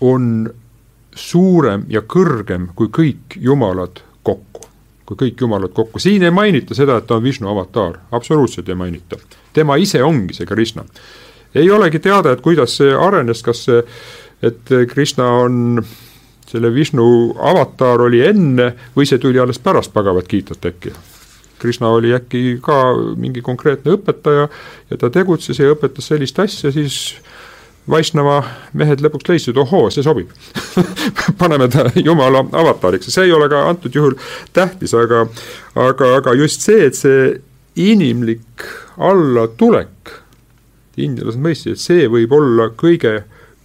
on 0.06 0.48
suurem 1.16 1.86
ja 1.88 2.02
kõrgem 2.02 2.70
kui 2.76 2.88
kõik 2.93 3.38
jumalad 3.40 4.02
kokku. 4.22 4.64
kui 5.06 5.16
kõik 5.16 5.40
jumalad 5.40 5.70
kokku, 5.70 6.01
siin 6.02 6.22
ei 6.26 6.30
mainita 6.34 6.74
seda, 6.74 6.97
et 6.97 7.06
ta 7.06 7.14
on 7.14 7.22
Vishnu 7.22 7.48
avataar, 7.48 8.01
absoluutselt 8.10 8.68
ei 8.68 8.74
mainita. 8.74 9.16
tema 9.52 9.76
ise 9.76 10.02
ongi 10.02 10.34
see 10.34 10.47
Krishna. 10.47 10.84
ei 11.55 11.70
olegi 11.70 11.98
teada, 11.98 12.32
et 12.32 12.40
kuidas 12.40 12.76
see 12.76 12.94
arenes, 12.94 13.43
kas 13.43 13.64
see, 13.64 13.82
et 14.43 14.72
Krishna 14.93 15.28
on 15.28 15.84
selle 16.47 16.74
Vishnu 16.74 17.34
avataar 17.38 18.01
oli 18.01 18.22
enne 18.26 18.72
või 18.97 19.06
see 19.06 19.18
tuli 19.18 19.38
alles 19.38 19.59
pärast 19.59 19.93
Bhagavad 19.93 20.28
Gitat 20.28 20.66
äkki 20.66 20.93
Krishna 21.58 21.88
oli 21.88 22.12
äkki 22.16 22.58
ka 22.64 22.78
mingi 23.16 23.42
konkreetne 23.44 23.96
õpetaja 23.96 24.48
ja 24.90 25.00
ta 25.00 25.10
tegutses 25.12 25.58
ja 25.60 25.72
õpetas 25.72 26.10
sellist 26.12 26.38
asja, 26.42 26.72
siis 26.74 27.16
Vaisnava 27.86 28.40
mehed 28.74 28.98
lõpuks 29.04 29.28
leidsid, 29.30 29.58
ohoo, 29.62 29.92
see 29.94 30.02
sobib. 30.02 30.32
Paneme 31.40 31.68
ta 31.70 31.84
jumala 31.94 32.42
avatariks. 32.42 33.06
Ja 33.06 33.14
see 33.14 33.28
ei 33.28 33.34
ole 33.36 33.46
ka 33.52 33.60
antud 33.70 33.94
juhul 33.94 34.16
tähtis, 34.56 34.94
aga 34.98 35.22
aga, 35.78 36.16
aga 36.18 36.34
just 36.34 36.66
see, 36.66 36.88
et 36.88 36.98
see 36.98 37.36
inimlik 37.78 38.66
allatulek, 38.96 40.12
indialased 40.98 41.42
mõistsid, 41.44 41.76
et 41.76 41.84
see 41.84 42.10
võib 42.10 42.34
olla 42.34 42.72
kõige 42.74 43.20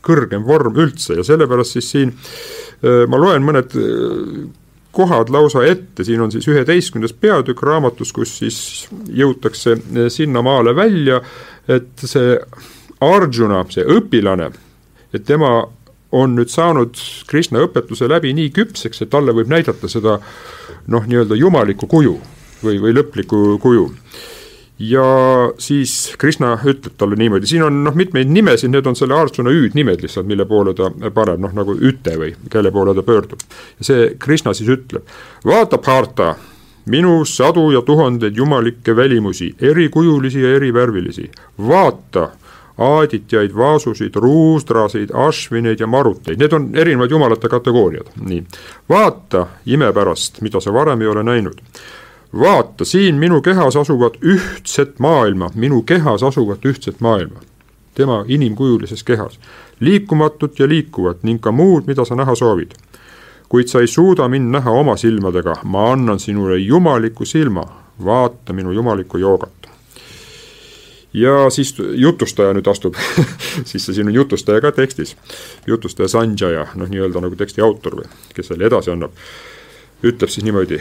kõrgem 0.06 0.46
vorm 0.46 0.78
üldse 0.82 1.18
ja 1.18 1.26
sellepärast 1.26 1.78
siis 1.78 1.90
siin 1.94 2.14
äh, 2.14 3.06
ma 3.10 3.20
loen 3.22 3.46
mõned 3.46 3.74
äh, 3.78 4.42
kohad 4.92 5.32
lausa 5.32 5.64
ette, 5.68 6.04
siin 6.04 6.22
on 6.22 6.32
siis 6.34 6.48
üheteistkümnes 6.52 7.14
peatükk 7.14 7.64
raamatus, 7.64 8.12
kus 8.14 8.34
siis 8.42 8.58
jõutakse 9.08 9.78
sinnamaale 10.12 10.76
välja, 10.76 11.22
et 11.72 12.04
see 12.04 12.36
Arjuna, 13.02 13.64
see 13.72 13.86
õpilane, 13.88 14.52
et 15.14 15.24
tema 15.26 15.62
on 16.12 16.36
nüüd 16.36 16.52
saanud 16.52 17.00
Krishna 17.30 17.64
õpetuse 17.64 18.10
läbi 18.12 18.34
nii 18.36 18.52
küpseks, 18.56 19.02
et 19.02 19.12
talle 19.14 19.34
võib 19.36 19.50
näidata 19.52 19.88
seda 19.90 20.18
noh, 20.92 21.08
nii-öelda 21.08 21.38
jumalikku 21.40 21.88
kuju 21.88 22.18
või, 22.64 22.82
või 22.84 22.96
lõplikku 22.98 23.58
kuju 23.64 23.88
ja 24.82 25.52
siis 25.58 26.14
Krishna 26.18 26.56
ütleb 26.66 26.96
talle 26.98 27.16
niimoodi, 27.20 27.48
siin 27.50 27.64
on 27.64 27.84
noh, 27.86 27.96
mitmeid 27.98 28.30
nimesid, 28.32 28.72
need 28.74 28.88
on 28.90 28.98
selle 28.98 29.16
Arjuna 29.18 29.54
hüüdnimed 29.54 30.02
lihtsalt, 30.02 30.28
mille 30.30 30.46
poole 30.50 30.74
ta 30.78 30.90
paneb, 31.14 31.42
noh 31.44 31.54
nagu 31.56 31.76
üte 31.76 32.16
või 32.18 32.34
kelle 32.52 32.72
poole 32.74 32.96
ta 32.98 33.04
pöördub. 33.06 33.44
ja 33.80 33.90
see 33.92 34.10
Krishna 34.20 34.56
siis 34.58 34.72
ütleb, 34.74 35.06
vaata, 35.46 35.78
Bharta, 35.78 36.34
minu 36.90 37.22
sadu 37.30 37.70
ja 37.76 37.82
tuhandeid 37.86 38.38
jumalikke 38.38 38.96
välimusi, 38.96 39.54
erikujulisi 39.62 40.42
ja 40.42 40.56
erivärvilisi, 40.56 41.30
vaata 41.68 42.30
aaditjaid, 42.82 43.54
vaasusid, 43.54 44.16
ruustrasid, 44.16 45.12
ašvineid 45.14 45.80
ja 45.80 45.88
maruteid, 45.88 46.40
need 46.42 46.54
on 46.58 46.70
erinevad 46.74 47.12
jumalate 47.12 47.50
kategooriad, 47.50 48.14
nii. 48.26 48.44
vaata 48.90 49.48
imepärast, 49.66 50.42
mida 50.42 50.62
sa 50.64 50.74
varem 50.74 51.02
ei 51.02 51.12
ole 51.12 51.24
näinud 51.28 51.62
vaata, 52.40 52.86
siin 52.86 53.16
minu 53.16 53.42
kehas 53.42 53.76
asuvat 53.76 54.18
ühtset 54.24 55.00
maailma, 55.00 55.50
minu 55.56 55.82
kehas 55.82 56.24
asuvat 56.24 56.66
ühtset 56.66 56.96
maailma. 57.00 57.40
tema 57.96 58.26
inimkujulises 58.28 59.04
kehas, 59.04 59.40
liikumatut 59.80 60.60
ja 60.60 60.68
liikuvat 60.68 61.24
ning 61.24 61.42
ka 61.42 61.52
muud, 61.52 61.84
mida 61.88 62.06
sa 62.06 62.16
näha 62.16 62.36
soovid. 62.36 62.72
kuid 63.50 63.68
sa 63.68 63.80
ei 63.80 63.88
suuda 63.88 64.28
mind 64.28 64.52
näha 64.52 64.72
oma 64.72 64.98
silmadega, 64.98 65.56
ma 65.64 65.92
annan 65.92 66.20
sinule 66.20 66.58
jumaliku 66.58 67.26
silma, 67.26 67.64
vaata 68.06 68.54
minu 68.54 68.72
jumalikku 68.72 69.18
joogat. 69.18 69.68
Ja 71.14 71.50
siis 71.50 71.76
jutustaja 71.94 72.54
nüüd 72.54 72.68
astub 72.72 72.96
sisse, 73.72 73.94
siin 73.94 74.08
on 74.08 74.14
jutustaja 74.14 74.62
ka 74.62 74.72
tekstis, 74.72 75.18
jutustaja 75.68 76.08
Sanjaya, 76.08 76.68
noh, 76.76 76.88
nii-öelda 76.88 77.20
nagu 77.22 77.36
teksti 77.36 77.62
autor 77.62 78.00
või 78.00 78.08
kes 78.36 78.48
selle 78.48 78.66
edasi 78.72 78.92
annab 78.92 79.12
ütleb 80.02 80.32
siis 80.34 80.46
niimoodi, 80.46 80.80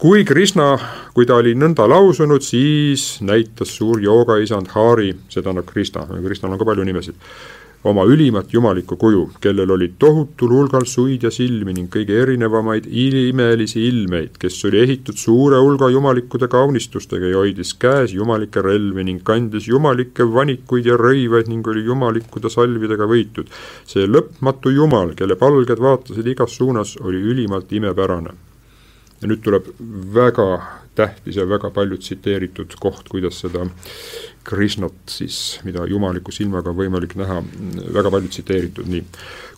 kui 0.00 0.22
Krishna, 0.24 0.70
kui 1.12 1.26
ta 1.28 1.36
oli 1.36 1.52
nõnda 1.58 1.84
lausunud, 1.90 2.40
siis 2.44 3.18
näitas 3.20 3.74
suur 3.76 4.00
joogaisand 4.00 4.70
Hari, 4.72 5.10
see 5.28 5.42
tähendab 5.44 5.68
Krishna, 5.68 6.06
Krishnal 6.24 6.54
on 6.54 6.60
ka 6.62 6.68
palju 6.70 6.86
nimesid, 6.88 7.18
oma 7.84 8.06
ülimat 8.08 8.48
jumalikku 8.56 8.96
kuju, 8.96 9.26
kellel 9.44 9.74
oli 9.74 9.90
tohutul 10.00 10.54
hulgal 10.56 10.86
suid 10.88 11.26
ja 11.26 11.32
silmi 11.34 11.74
ning 11.76 11.90
kõige 11.92 12.16
erinevamaid 12.22 12.88
imelisi 12.88 13.84
ilmeid, 13.90 14.38
kes 14.40 14.56
oli 14.70 14.80
ehitud 14.80 15.20
suure 15.20 15.60
hulga 15.60 15.90
jumalikkude 15.92 16.48
kaunistustega 16.48 17.34
ja 17.34 17.42
hoidis 17.42 17.74
käes 17.76 18.16
jumalikke 18.16 18.64
relvi 18.64 19.04
ning 19.04 19.20
kandis 19.28 19.68
jumalikke 19.68 20.24
vanikuid 20.24 20.88
ja 20.88 20.96
rõivaid 20.96 21.52
ning 21.52 21.68
oli 21.68 21.84
jumalikkude 21.84 22.48
salvidega 22.48 23.04
võitud. 23.12 23.52
see 23.84 24.08
lõpmatu 24.08 24.72
jumal, 24.72 25.12
kelle 25.12 25.36
palged 25.36 25.84
vaatasid 25.88 26.32
igas 26.32 26.56
suunas, 26.56 26.96
oli 27.04 27.20
ülimalt 27.20 27.72
imepärane 27.72 28.32
ja 29.24 29.30
nüüd 29.30 29.40
tuleb 29.44 29.70
väga 30.14 30.48
tähtis 30.94 31.36
ja 31.36 31.46
väga 31.48 31.70
palju 31.74 31.96
tsiteeritud 31.98 32.76
koht, 32.80 33.08
kuidas 33.08 33.40
seda 33.42 33.64
Krishnat 34.44 35.08
siis, 35.08 35.60
mida 35.64 35.86
jumaliku 35.88 36.32
silmaga 36.32 36.68
on 36.70 36.76
võimalik 36.76 37.14
näha, 37.16 37.40
väga 37.96 38.10
palju 38.12 38.28
tsiteeritud, 38.28 38.90
nii. 38.92 39.04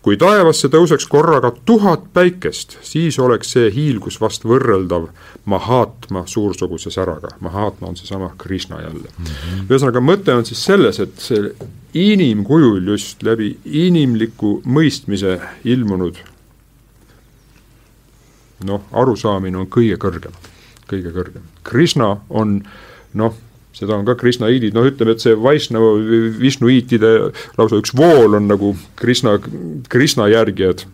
kui 0.07 0.15
taevasse 0.17 0.71
tõuseks 0.71 1.09
korraga 1.11 1.51
tuhat 1.67 2.05
päikest, 2.15 2.77
siis 2.87 3.19
oleks 3.19 3.51
see 3.57 3.73
hiilgus 3.75 4.21
vast 4.23 4.47
võrreldav 4.47 5.09
Mahatma 5.51 6.23
suursuguse 6.31 6.91
säraga. 6.95 7.33
Mahatma 7.43 7.91
on 7.91 7.99
seesama 7.99 8.31
Krishna 8.39 8.81
jälle 8.83 9.11
mm. 9.11 9.25
-hmm. 9.25 9.67
ühesõnaga, 9.67 10.01
mõte 10.01 10.39
on 10.39 10.47
siis 10.47 10.65
selles, 10.65 11.01
et 11.01 11.19
see 11.19 11.51
inimkujul 11.95 12.87
just 12.87 13.23
läbi 13.23 13.57
inimliku 13.65 14.61
mõistmise 14.65 15.41
ilmunud 15.65 16.23
noh, 18.65 18.87
arusaamine 18.93 19.59
on 19.61 19.69
kõige 19.73 19.99
kõrgem, 20.01 20.37
kõige 20.89 21.13
kõrgem. 21.13 21.45
Krishna 21.67 22.15
on 22.31 22.61
noh, 23.17 23.37
seda 23.77 23.97
on 23.99 24.07
ka 24.09 24.17
Krishnaidid, 24.19 24.75
noh 24.77 24.89
ütleme, 24.89 25.17
et 25.17 25.25
see 25.25 25.37
Vaisnava, 25.37 25.97
Vishnuiitide 26.41 27.13
lausa 27.59 27.81
üks 27.81 27.93
vool 27.97 28.39
on 28.39 28.49
nagu 28.49 28.73
Krishna, 28.97 29.37
Krishna 29.93 30.31
järgijad, 30.33 30.87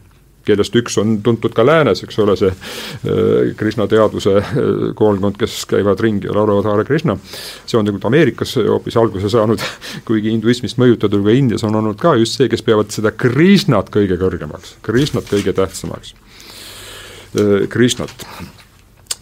kellest 0.46 0.74
üks 0.74 0.96
on 0.98 1.20
tuntud 1.22 1.54
ka 1.54 1.62
läänes, 1.66 2.02
eks 2.02 2.18
ole, 2.22 2.34
see 2.38 2.50
äh, 2.50 3.52
Krishna 3.58 3.86
teadvuse 3.90 4.34
äh, 4.40 4.56
koolkond, 4.98 5.38
kes 5.38 5.60
käivad 5.70 6.02
ringi 6.02 6.26
ja 6.26 6.34
laulavad 6.34 6.66
Hare 6.70 6.86
Krishna. 6.88 7.16
see 7.66 7.78
on 7.78 7.86
tegelikult 7.86 8.10
Ameerikas 8.10 8.56
hoopis 8.58 8.98
alguse 8.98 9.30
saanud, 9.30 9.62
kuigi 10.08 10.34
hinduismist 10.34 10.80
mõjutatud 10.82 11.22
ka 11.22 11.36
Indias 11.36 11.62
on 11.68 11.78
olnud 11.78 12.00
ka 12.02 12.16
just 12.18 12.40
see, 12.40 12.50
kes 12.50 12.66
peavad 12.66 12.90
seda 12.94 13.14
Krishnat 13.14 13.92
kõige 13.94 14.18
kõrgemaks, 14.18 14.76
Krishnat 14.82 15.30
kõige 15.30 15.54
tähtsamaks. 15.56 16.16
Äh, 17.32 17.68
Krishnat. 17.68 18.26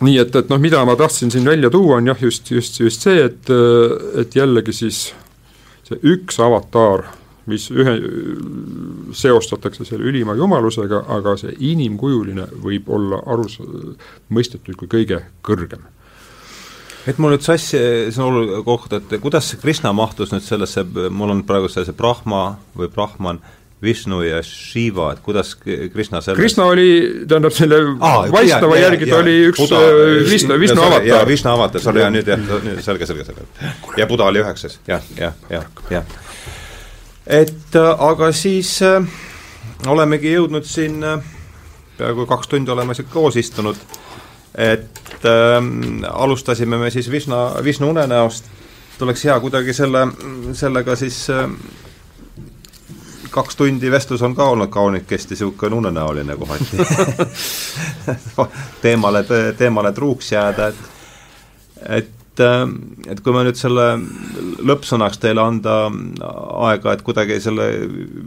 Nii 0.00 0.16
et, 0.18 0.34
et 0.34 0.48
noh, 0.50 0.58
mida 0.58 0.80
ma 0.88 0.96
tahtsin 0.96 1.30
siin 1.30 1.44
välja 1.46 1.68
tuua, 1.70 2.00
on 2.00 2.08
jah, 2.08 2.22
just, 2.24 2.48
just, 2.50 2.80
just 2.80 3.04
see, 3.04 3.20
et, 3.20 3.50
et 4.18 4.34
jällegi 4.34 4.72
siis 4.72 5.00
see 5.84 5.98
üks 6.14 6.40
avataar, 6.40 7.04
mis 7.50 7.68
ühe, 7.70 7.92
seostatakse 9.16 9.84
selle 9.84 10.08
ülima 10.08 10.34
jumalusega, 10.38 11.02
aga 11.18 11.36
see 11.38 11.52
inimkujuline 11.72 12.48
võib 12.64 12.88
olla 12.96 13.20
arus, 13.30 13.58
mõistetud 14.32 14.78
kui 14.80 14.88
kõige 14.88 15.20
kõrgem. 15.46 15.84
Et 17.08 17.20
mul 17.20 17.34
nüüd 17.34 17.44
sassi, 17.44 17.78
see 18.08 18.20
on 18.24 18.32
oluline 18.32 18.64
koht, 18.64 18.96
et 18.96 19.14
kuidas 19.20 19.52
Krishna 19.60 19.92
mahtus 19.96 20.32
nüüd 20.32 20.44
sellesse, 20.44 20.86
mul 21.12 21.36
on 21.36 21.44
praegu 21.48 21.68
see, 21.68 21.84
see 21.84 21.96
Brahma 21.96 22.56
või 22.76 22.90
Brahman, 22.92 23.44
Vishnu 23.82 24.20
ja 24.22 24.42
Shiva, 24.42 25.12
et 25.12 25.20
kuidas 25.24 25.54
Krishna 25.92 26.20
selles 26.20 26.36
Krishna 26.36 26.64
oli, 26.68 26.88
tähendab 27.28 27.54
selle 27.56 27.78
ah, 28.00 28.26
Vaisnava 28.32 28.76
järgi 28.76 29.08
ta 29.08 29.20
oli 29.22 29.36
üks 29.48 29.62
Buda, 29.62 29.80
äh, 29.80 30.30
Vishnu, 30.30 30.58
Vishnu 30.60 30.82
avatar. 30.84 31.06
jaa, 31.08 31.22
Vishnu 31.28 31.50
avatar, 31.54 31.80
sorry, 31.80 32.04
nüüd 32.12 32.28
jah, 32.28 32.44
selge, 32.84 33.08
selge, 33.08 33.24
selge. 33.24 33.72
ja 33.96 34.08
Buda 34.10 34.28
oli 34.28 34.44
üheksas, 34.44 34.76
jah, 34.88 35.08
jah, 35.16 35.32
jah, 35.48 35.64
jah. 35.90 36.14
et 37.24 37.80
äh, 37.80 38.04
aga 38.10 38.30
siis 38.36 38.76
äh, 38.84 39.00
olemegi 39.88 40.36
jõudnud 40.36 40.68
siin 40.68 41.00
äh, 41.00 41.24
peaaegu 41.96 42.28
kaks 42.28 42.52
tundi 42.52 42.76
oleme 42.76 42.94
siin 42.94 43.08
koos 43.12 43.40
istunud, 43.40 43.80
et 44.60 45.24
äh, 45.24 45.56
alustasime 46.12 46.76
me 46.84 46.92
siis 46.92 47.08
Vishna, 47.10 47.46
Vishnu 47.64 47.94
unenäost, 47.96 48.52
oleks 49.00 49.24
hea 49.24 49.40
kuidagi 49.40 49.72
selle, 49.72 50.04
sellega 50.52 51.00
siis 51.00 51.30
äh, 51.32 51.48
kaks 53.30 53.56
tundi 53.56 53.90
vestlus 53.90 54.22
on 54.26 54.34
ka 54.36 54.48
olnud 54.52 54.70
kaunikesti 54.72 55.34
niisugune 55.34 55.76
unenäoline 55.76 56.36
kohati 56.36 56.86
teemale, 58.82 59.24
teemale 59.58 59.92
truuks 59.92 60.32
jääda, 60.32 60.68
et 60.68 60.88
et 61.88 62.16
et 63.10 63.20
kui 63.20 63.34
me 63.34 63.42
nüüd 63.44 63.58
selle 63.58 63.86
lõppsõnaks 64.64 65.18
teile 65.20 65.42
anda 65.42 65.74
aega, 66.70 66.94
et 66.94 67.02
kuidagi 67.04 67.40
selle 67.42 67.66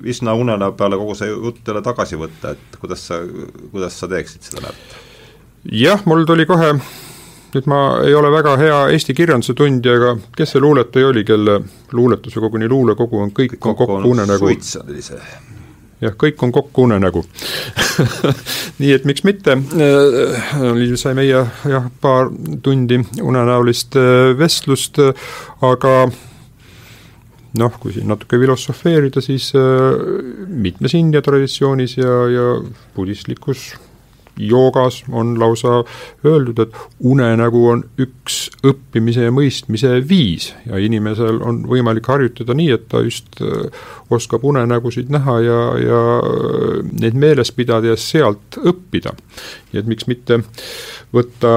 Visna 0.03 0.35
unenäo 0.37 0.73
peale 0.77 0.99
kogu 1.01 1.15
see 1.17 1.31
jutt 1.31 1.63
jälle 1.67 1.81
tagasi 1.85 2.19
võtta, 2.19 2.53
et 2.53 2.77
kuidas 2.81 3.07
sa, 3.09 3.21
kuidas 3.71 3.97
sa 3.99 4.09
teeksid 4.11 4.49
seda 4.49 4.67
näpp? 4.67 4.99
jah, 5.71 6.03
mul 6.05 6.27
tuli 6.29 6.45
kohe 6.45 6.75
nüüd 7.53 7.69
ma 7.69 7.79
ei 8.05 8.15
ole 8.17 8.31
väga 8.33 8.55
hea 8.57 8.79
eesti 8.95 9.15
kirjanduse 9.17 9.55
tundja, 9.57 9.95
aga 9.99 10.13
kes 10.37 10.55
see 10.55 10.63
luuletaja 10.63 11.11
oli, 11.11 11.23
kelle 11.27 11.59
luuletus 11.93 12.37
või 12.37 12.47
koguni 12.47 12.69
luulekogu 12.71 13.21
on 13.21 13.33
Kõik, 13.33 13.57
kõik 13.57 13.69
on 13.69 13.77
kokku 13.77 14.13
unenägu? 14.13 14.49
jah, 16.03 16.17
kõik 16.19 16.43
on 16.43 16.51
kokku 16.51 16.87
unenägu 16.87 17.23
nii 18.81 18.91
et 18.95 19.07
miks 19.07 19.23
mitte, 19.27 19.55
äh, 19.55 20.51
oli, 20.71 20.89
sai 20.99 21.15
meie 21.17 21.45
jah, 21.69 21.87
paar 22.01 22.31
tundi 22.65 22.99
unenäolist 23.21 23.97
äh, 23.99 24.33
vestlust, 24.37 24.99
aga 25.63 25.95
noh, 27.59 27.79
kui 27.79 27.93
siin 27.93 28.09
natuke 28.09 28.39
filosofeerida, 28.41 29.21
siis 29.23 29.51
äh, 29.57 29.63
mitmes 30.47 30.97
India 30.97 31.21
traditsioonis 31.25 31.97
ja, 32.01 32.19
ja 32.33 32.47
budistlikus 32.95 33.71
joogas 34.37 35.03
on 35.11 35.39
lausa 35.39 35.83
öeldud, 36.25 36.59
et 36.59 36.75
unenägu 36.99 37.67
on 37.69 37.83
üks 38.01 38.47
õppimise 38.65 39.27
ja 39.27 39.33
mõistmise 39.33 39.91
viis 40.09 40.49
ja 40.65 40.79
inimesel 40.81 41.41
on 41.45 41.63
võimalik 41.69 42.07
harjutada 42.09 42.55
nii, 42.57 42.71
et 42.73 42.87
ta 42.91 43.03
just 43.05 43.41
äh, 43.41 43.69
oskab 44.13 44.45
unenägusid 44.47 45.11
näha 45.13 45.37
ja, 45.45 45.59
ja 45.81 46.01
äh, 46.17 46.81
neid 47.03 47.17
meeles 47.19 47.53
pidada 47.53 47.93
ja 47.93 47.99
sealt 47.99 48.57
õppida. 48.57 49.13
nii 49.71 49.83
et 49.83 49.89
miks 49.89 50.09
mitte 50.09 50.41
võtta, 51.13 51.55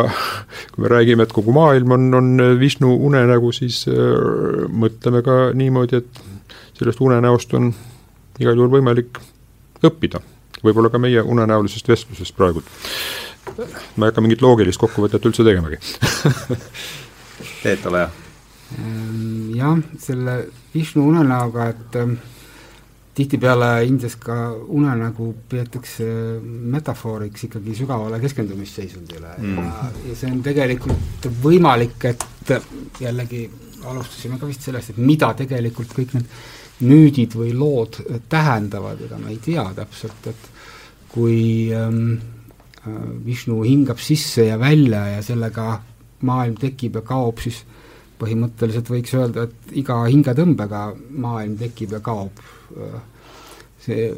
kui 0.74 0.84
me 0.84 0.92
räägime, 0.92 1.24
et 1.24 1.32
kogu 1.32 1.54
maailm 1.56 1.96
on, 1.96 2.08
on 2.14 2.46
Vishnu 2.60 2.92
unenägu, 3.08 3.52
siis 3.56 3.84
äh, 3.88 4.66
mõtleme 4.68 5.24
ka 5.24 5.50
niimoodi, 5.56 6.04
et 6.04 6.24
sellest 6.76 7.00
unenäost 7.00 7.56
on 7.56 7.72
igal 8.36 8.56
juhul 8.56 8.74
võimalik 8.76 9.20
õppida 9.84 10.20
võib-olla 10.66 10.90
ka 10.92 11.00
meie 11.02 11.22
unenäolisest 11.22 11.88
vestlusest 11.88 12.36
praegu. 12.36 12.62
ma 13.96 14.06
ei 14.06 14.10
hakka 14.10 14.24
mingit 14.24 14.42
loogilist 14.42 14.80
kokkuvõtet 14.82 15.26
üldse 15.28 15.46
tegemagi 15.46 15.80
Teet, 17.62 17.84
ole 17.86 17.98
hea. 18.04 18.10
Ehm, 18.78 19.50
jah, 19.54 19.76
selle 20.02 20.38
Vishnu 20.74 21.04
unenäoga, 21.10 21.68
et 21.72 21.98
ähm, 22.00 22.16
tihtipeale 23.16 23.84
Indias 23.86 24.16
ka 24.20 24.36
unenägu 24.52 25.30
peetakse 25.48 26.06
metafooriks 26.76 27.46
ikkagi 27.48 27.74
sügavale 27.78 28.20
keskendumisseisundile 28.20 29.36
mm. 29.38 29.56
ja, 29.62 29.92
ja 30.08 30.16
see 30.18 30.32
on 30.32 30.42
tegelikult 30.44 31.30
võimalik, 31.42 32.10
et 32.10 32.52
jällegi 33.00 33.46
alustasime 33.86 34.40
ka 34.40 34.50
vist 34.50 34.66
sellest, 34.66 34.92
et 34.92 35.00
mida 35.00 35.30
tegelikult 35.38 35.94
kõik 35.96 36.16
need 36.16 36.28
müüdid 36.86 37.38
või 37.38 37.54
lood 37.56 38.02
tähendavad, 38.28 39.00
ega 39.06 39.18
me 39.20 39.32
ei 39.32 39.40
tea 39.40 39.64
täpselt, 39.78 40.28
et 40.28 40.50
kui 41.16 41.72
ähm, 41.72 42.18
äh, 42.84 43.24
Vishnu 43.24 43.62
hingab 43.64 44.02
sisse 44.04 44.50
ja 44.50 44.60
välja 44.60 45.06
ja 45.14 45.24
sellega 45.24 45.78
maailm 46.28 46.56
tekib 46.60 47.00
ja 47.00 47.04
kaob, 47.06 47.40
siis 47.40 47.62
põhimõtteliselt 48.20 48.88
võiks 48.92 49.12
öelda, 49.16 49.46
et 49.46 49.76
iga 49.80 49.98
hingetõmbega 50.04 50.86
maailm 51.24 51.56
tekib 51.60 51.96
ja 51.96 52.02
kaob. 52.04 52.42
Äh, 52.76 52.98
see, 53.84 54.10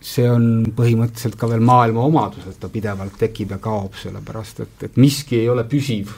see 0.00 0.28
on 0.30 0.48
põhimõtteliselt 0.76 1.36
ka 1.40 1.50
veel 1.52 1.64
maailma 1.64 2.06
omadus, 2.08 2.48
et 2.48 2.60
ta 2.60 2.72
pidevalt 2.72 3.18
tekib 3.20 3.52
ja 3.56 3.60
kaob, 3.62 3.96
sellepärast 4.00 4.64
et, 4.64 4.88
et 4.88 4.98
miski 5.00 5.42
ei 5.42 5.52
ole 5.52 5.68
püsiv. 5.68 6.16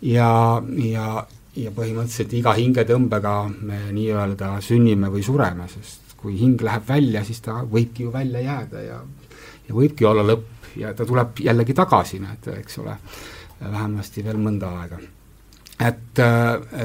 ja, 0.00 0.30
ja, 0.80 1.06
ja 1.56 1.70
põhimõtteliselt 1.76 2.32
iga 2.38 2.54
hingetõmbega 2.56 3.34
me 3.60 3.80
nii-öelda 3.92 4.54
sünnime 4.64 5.10
või 5.12 5.24
sureme, 5.26 5.68
sest 5.68 6.14
kui 6.20 6.36
hing 6.36 6.60
läheb 6.60 6.84
välja, 6.88 7.24
siis 7.24 7.40
ta 7.44 7.62
võibki 7.64 8.04
ju 8.04 8.12
välja 8.12 8.40
jääda 8.44 8.84
ja 8.84 9.00
ja 9.70 9.76
võibki 9.76 10.06
olla 10.08 10.24
lõpp 10.26 10.76
ja 10.80 10.92
ta 10.94 11.06
tuleb 11.06 11.40
jällegi 11.44 11.74
tagasi, 11.76 12.20
näed, 12.22 12.50
eks 12.60 12.78
ole, 12.82 12.96
vähemasti 13.60 14.24
veel 14.26 14.38
mõnda 14.42 14.70
aega. 14.82 15.00
et, 15.80 16.22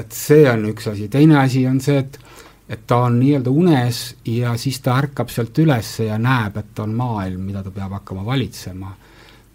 et 0.00 0.12
see 0.12 0.46
on 0.50 0.68
üks 0.72 0.90
asi, 0.92 1.08
teine 1.12 1.40
asi 1.42 1.66
on 1.66 1.80
see, 1.80 1.98
et 2.04 2.20
et 2.66 2.80
ta 2.82 2.96
on 3.06 3.20
nii-öelda 3.20 3.50
unes 3.54 3.98
ja 4.26 4.56
siis 4.58 4.80
ta 4.82 4.96
ärkab 4.98 5.30
sealt 5.30 5.58
üles 5.62 5.90
ja 6.02 6.16
näeb, 6.18 6.56
et 6.58 6.78
on 6.82 6.96
maailm, 6.98 7.44
mida 7.46 7.62
ta 7.62 7.70
peab 7.70 7.92
hakkama 7.94 8.24
valitsema, 8.26 8.90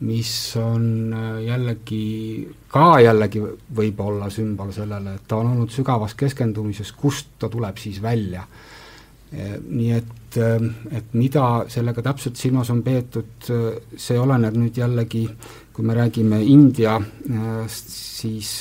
mis 0.07 0.31
on 0.55 1.11
jällegi, 1.43 2.47
ka 2.71 3.01
jällegi 3.03 3.43
võib 3.75 3.99
olla 3.99 4.29
sümbol 4.31 4.71
sellele, 4.71 5.17
et 5.19 5.27
ta 5.27 5.41
on 5.43 5.51
olnud 5.51 5.75
sügavas 5.75 6.15
keskendumises, 6.15 6.93
kust 6.95 7.35
ta 7.39 7.51
tuleb 7.51 7.83
siis 7.83 7.99
välja 8.01 8.45
nii 9.31 9.91
et, 9.95 10.17
et 10.37 11.13
mida 11.17 11.45
sellega 11.71 12.03
täpselt 12.05 12.39
silmas 12.39 12.69
on 12.71 12.83
peetud, 12.85 13.49
see 13.97 14.19
oleneb 14.19 14.55
nüüd 14.55 14.77
jällegi, 14.77 15.25
kui 15.73 15.85
me 15.85 15.95
räägime 15.97 16.39
Indiast, 16.43 17.89
siis 17.91 18.53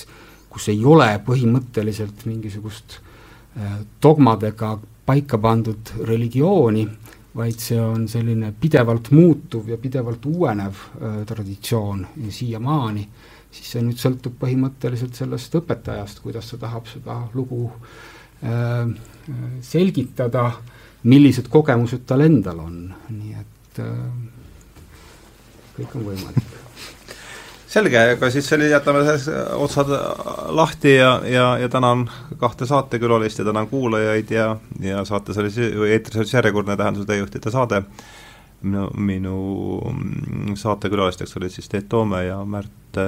kus 0.51 0.69
ei 0.73 0.83
ole 0.85 1.09
põhimõtteliselt 1.25 2.27
mingisugust 2.27 2.99
äh, 2.99 3.79
dogmadega 4.03 4.75
paika 5.07 5.39
pandud 5.43 5.93
religiooni, 6.07 6.85
vaid 7.35 7.63
see 7.63 7.79
on 7.79 8.09
selline 8.11 8.51
pidevalt 8.59 9.13
muutuv 9.15 9.71
ja 9.71 9.79
pidevalt 9.79 10.27
uuenev 10.27 10.75
äh, 10.75 11.21
traditsioon 11.27 12.07
siiamaani, 12.29 13.07
siis 13.51 13.77
see 13.77 13.85
nüüd 13.87 14.03
sõltub 14.03 14.35
põhimõtteliselt 14.43 15.19
sellest 15.19 15.55
õpetajast, 15.61 16.23
kuidas 16.25 16.51
ta 16.51 16.61
tahab 16.67 16.91
seda 16.91 17.21
lugu 17.39 17.69
äh, 18.43 18.91
selgitada, 19.63 20.51
millised 21.03 21.49
kogemused 21.49 22.05
tal 22.07 22.25
endal 22.25 22.61
on, 22.61 22.81
nii 23.09 23.37
et 23.41 23.81
äh, 23.85 23.93
kõik 25.79 25.95
on 25.97 26.09
võimalik 26.11 26.57
selge, 27.75 28.01
aga 28.17 28.31
siis 28.33 28.49
oli, 28.57 28.71
jätame 28.71 29.03
otsad 29.57 29.93
lahti 30.57 30.97
ja, 30.97 31.13
ja, 31.25 31.47
ja 31.63 31.69
tänan 31.73 32.09
kahte 32.41 32.67
saatekülalist 32.67 33.41
ja 33.41 33.47
tänan 33.49 33.69
kuulajaid 33.71 34.33
ja, 34.35 34.57
ja 34.81 35.05
saates 35.09 35.39
oli 35.39 35.53
see, 35.55 35.71
või 35.77 35.95
eetris 35.95 36.21
oli 36.21 36.29
siis 36.29 36.41
järjekordne 36.41 36.77
Tähenduse 36.77 37.09
teejuhtide 37.09 37.55
saade. 37.55 37.83
minu, 38.63 38.91
minu 38.97 40.55
saatekülalisteks 40.55 41.37
olid 41.37 41.51
siis 41.51 41.69
Teet 41.69 41.89
Toome 41.89 42.25
ja 42.25 42.45
Märt 42.45 42.99
äh, 42.99 43.07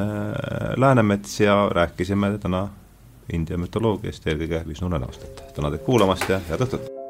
Läänemets 0.76 1.40
ja 1.40 1.68
rääkisime 1.70 2.38
täna 2.38 2.68
India 3.32 3.58
mütoloogiast, 3.58 4.26
eelkõige 4.26 4.64
Vishnu 4.68 4.86
unenäost, 4.86 5.22
et 5.22 5.54
tänan 5.54 5.72
teid 5.72 5.84
kuulamast 5.84 6.28
ja 6.28 6.40
head 6.48 6.68
õhtut! 6.68 7.01